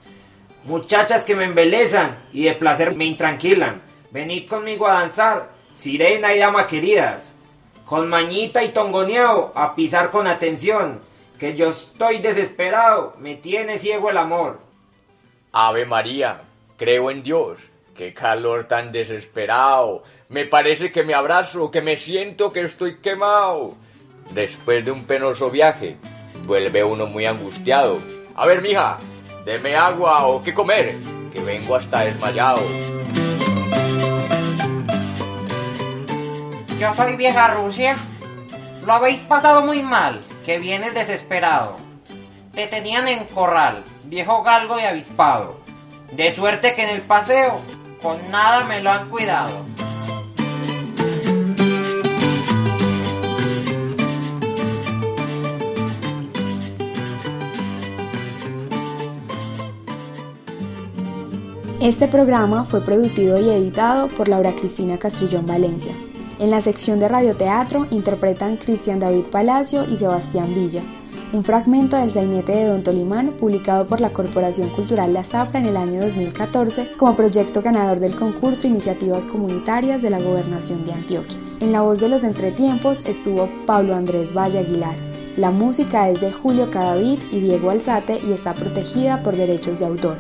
Muchachas 0.66 1.24
que 1.24 1.36
me 1.36 1.46
embelezan 1.46 2.18
y 2.34 2.44
de 2.44 2.54
placer 2.54 2.96
me 2.96 3.06
intranquilan. 3.06 3.82
Venid 4.12 4.50
conmigo 4.50 4.88
a 4.88 5.00
danzar, 5.00 5.50
sirena 5.74 6.34
y 6.34 6.40
dama 6.40 6.68
queridas. 6.68 7.38
Con 7.86 8.10
mañita 8.10 8.64
y 8.64 8.70
tongoneado, 8.70 9.54
a 9.56 9.76
pisar 9.76 10.12
con 10.12 10.28
atención 10.28 11.00
que 11.40 11.56
yo 11.56 11.70
estoy 11.70 12.20
desesperado, 12.20 13.16
me 13.20 13.36
tiene 13.36 13.78
ciego 13.78 14.10
el 14.10 14.18
amor. 14.18 14.60
Ave 15.52 15.86
María, 15.86 16.42
creo 16.78 17.12
en 17.12 17.24
Dios. 17.24 17.60
Qué 17.96 18.14
calor 18.14 18.66
tan 18.66 18.92
desesperado. 18.92 20.04
Me 20.28 20.46
parece 20.46 20.92
que 20.92 21.04
me 21.04 21.14
abrazo, 21.14 21.72
que 21.72 21.82
me 21.82 21.98
siento 21.98 22.52
que 22.52 22.62
estoy 22.62 22.98
quemado. 22.98 23.76
Después 24.32 24.84
de 24.84 24.92
un 24.92 25.06
penoso 25.06 25.50
viaje, 25.50 25.96
vuelve 26.46 26.84
uno 26.84 27.06
muy 27.06 27.26
angustiado. 27.26 28.00
A 28.36 28.46
ver, 28.46 28.62
mija, 28.62 28.98
deme 29.46 29.76
agua 29.76 30.28
o 30.28 30.44
qué 30.44 30.54
comer, 30.54 30.96
que 31.34 31.40
vengo 31.42 31.76
hasta 31.76 32.02
desmayado. 32.02 32.62
Yo 36.80 36.94
soy 36.94 37.16
vieja 37.16 37.54
Rusia. 37.54 37.96
Lo 38.86 38.92
habéis 38.92 39.22
pasado 39.22 39.62
muy 39.62 39.82
mal 39.82 40.22
que 40.46 40.60
vienes 40.60 40.94
desesperado. 40.94 41.78
Te 42.54 42.68
tenían 42.68 43.08
en 43.08 43.26
corral, 43.26 43.84
viejo 44.04 44.44
galgo 44.44 44.80
y 44.80 44.84
avispado. 44.84 45.60
De 46.12 46.32
suerte 46.32 46.76
que 46.76 46.84
en 46.84 46.92
el 46.92 47.02
paseo 47.02 47.60
con 48.02 48.18
nada 48.30 48.64
me 48.66 48.80
lo 48.82 48.92
han 48.92 49.10
cuidado. 49.10 49.66
Este 61.82 62.08
programa 62.08 62.66
fue 62.66 62.82
producido 62.82 63.40
y 63.40 63.50
editado 63.50 64.08
por 64.10 64.28
Laura 64.28 64.56
Cristina 64.56 64.98
Castrillón 64.98 65.46
Valencia. 65.46 65.94
En 66.38 66.52
la 66.52 66.62
sección 66.62 67.00
de 67.00 67.08
radioteatro 67.08 67.88
interpretan 67.92 68.58
Cristian 68.58 69.00
David 69.00 69.26
Palacio 69.32 69.86
y 69.86 69.96
Sebastián 69.96 70.54
Villa, 70.54 70.82
un 71.32 71.46
fragmento 71.46 71.96
del 71.96 72.12
sainete 72.12 72.52
de 72.52 72.66
Don 72.66 72.84
Tolimán 72.84 73.32
publicado 73.32 73.88
por 73.88 74.02
la 74.02 74.12
Corporación 74.12 74.68
Cultural 74.70 75.14
La 75.14 75.24
Zafra 75.24 75.62
en 75.62 75.66
el 75.66 75.78
año 75.78 76.02
2014 76.02 76.92
como 76.98 77.16
proyecto 77.16 77.62
ganador 77.62 78.02
del 78.02 78.18
concurso 78.18 78.68
Iniciativas 78.68 79.28
Comunitarias 79.28 80.02
de 80.02 80.10
la 80.10 80.20
Gobernación 80.20 80.84
de 80.84 80.92
Antioquia. 80.92 81.40
En 81.62 81.72
la 81.72 81.82
voz 81.82 82.02
de 82.02 82.10
los 82.10 82.26
entretiempos 82.26 83.06
estuvo 83.06 83.50
Pablo 83.66 83.96
Andrés 83.96 84.36
Valle 84.36 84.60
Aguilar. 84.60 84.98
La 85.38 85.52
música 85.52 86.10
es 86.10 86.20
de 86.20 86.34
Julio 86.34 86.70
Cadavid 86.70 87.20
y 87.32 87.40
Diego 87.40 87.70
Alzate 87.70 88.20
y 88.22 88.34
está 88.34 88.54
protegida 88.54 89.24
por 89.24 89.38
derechos 89.38 89.80
de 89.80 89.86
autor. 89.86 90.18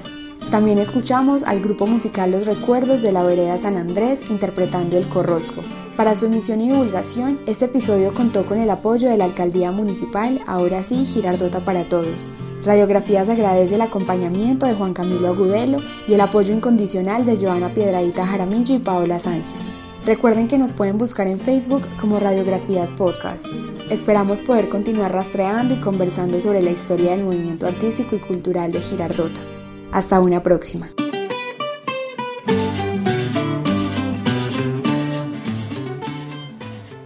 También 0.51 0.77
escuchamos 0.77 1.43
al 1.43 1.59
grupo 1.59 1.87
musical 1.87 2.31
Los 2.31 2.45
Recuerdos 2.45 3.01
de 3.01 3.11
la 3.11 3.23
Vereda 3.23 3.57
San 3.57 3.77
Andrés 3.77 4.21
interpretando 4.29 4.95
El 4.97 5.07
Corrosco. 5.09 5.61
Para 5.97 6.15
su 6.15 6.27
emisión 6.27 6.61
y 6.61 6.69
divulgación, 6.69 7.39
este 7.47 7.65
episodio 7.65 8.13
contó 8.13 8.45
con 8.45 8.59
el 8.59 8.69
apoyo 8.69 9.09
de 9.09 9.17
la 9.17 9.25
Alcaldía 9.25 9.71
Municipal, 9.71 10.41
ahora 10.45 10.83
sí, 10.83 11.05
Girardota 11.05 11.61
para 11.61 11.85
Todos. 11.85 12.29
Radiografías 12.63 13.27
agradece 13.27 13.75
el 13.75 13.81
acompañamiento 13.81 14.65
de 14.65 14.75
Juan 14.75 14.93
Camilo 14.93 15.29
Agudelo 15.29 15.79
y 16.07 16.13
el 16.13 16.21
apoyo 16.21 16.53
incondicional 16.53 17.25
de 17.25 17.37
Joana 17.37 17.69
Piedradita 17.69 18.25
Jaramillo 18.25 18.75
y 18.75 18.79
Paola 18.79 19.19
Sánchez. 19.19 19.59
Recuerden 20.05 20.47
que 20.47 20.59
nos 20.59 20.73
pueden 20.73 20.99
buscar 20.99 21.27
en 21.27 21.39
Facebook 21.39 21.81
como 21.99 22.19
Radiografías 22.19 22.93
Podcast. 22.93 23.47
Esperamos 23.89 24.43
poder 24.43 24.69
continuar 24.69 25.11
rastreando 25.11 25.73
y 25.73 25.79
conversando 25.79 26.39
sobre 26.39 26.61
la 26.61 26.71
historia 26.71 27.11
del 27.11 27.25
movimiento 27.25 27.65
artístico 27.65 28.15
y 28.15 28.19
cultural 28.19 28.71
de 28.71 28.81
Girardota. 28.81 29.54
Hasta 29.95 30.19
una 30.19 30.43
próxima. 30.43 30.89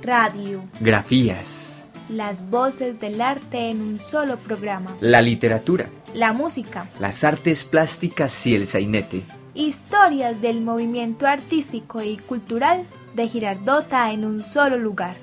Radio. 0.02 0.64
Grafías. 0.80 1.86
Las 2.10 2.50
voces 2.50 3.00
del 3.00 3.22
arte 3.22 3.70
en 3.70 3.82
un 3.82 4.00
solo 4.00 4.38
programa. 4.38 4.98
La 5.02 5.22
literatura. 5.22 5.88
La 6.16 6.34
música. 6.34 6.90
Las 7.00 7.24
artes 7.24 7.64
plásticas 7.64 8.48
y 8.48 8.56
el 8.56 8.66
sainete. 8.66 9.22
Historias 9.54 10.42
del 10.42 10.62
movimiento 10.62 11.28
artístico 11.28 12.02
y 12.02 12.18
cultural 12.18 12.86
de 13.14 13.28
Girardota 13.28 14.12
en 14.12 14.26
un 14.26 14.42
solo 14.42 14.80
lugar. 14.80 15.16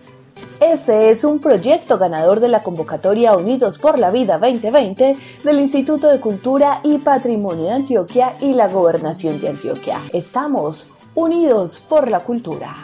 Este 0.61 1.11
es 1.11 1.25
un 1.25 1.39
proyecto 1.39 1.99
ganador 1.99 2.41
de 2.41 2.49
la 2.49 2.61
convocatoria 2.61 3.37
Unidos 3.37 3.79
por 3.79 3.99
la 3.99 4.11
Vida 4.11 4.39
2020 4.39 5.17
del 5.45 5.61
Instituto 5.61 6.09
de 6.09 6.21
Cultura 6.21 6.81
y 6.83 6.99
Patrimonio 6.99 7.65
de 7.65 7.73
Antioquia 7.73 8.35
y 8.41 8.55
la 8.55 8.69
Gobernación 8.69 9.41
de 9.41 9.49
Antioquia. 9.49 10.01
Estamos 10.13 10.89
unidos 11.15 11.79
por 11.89 12.11
la 12.11 12.21
cultura. 12.21 12.75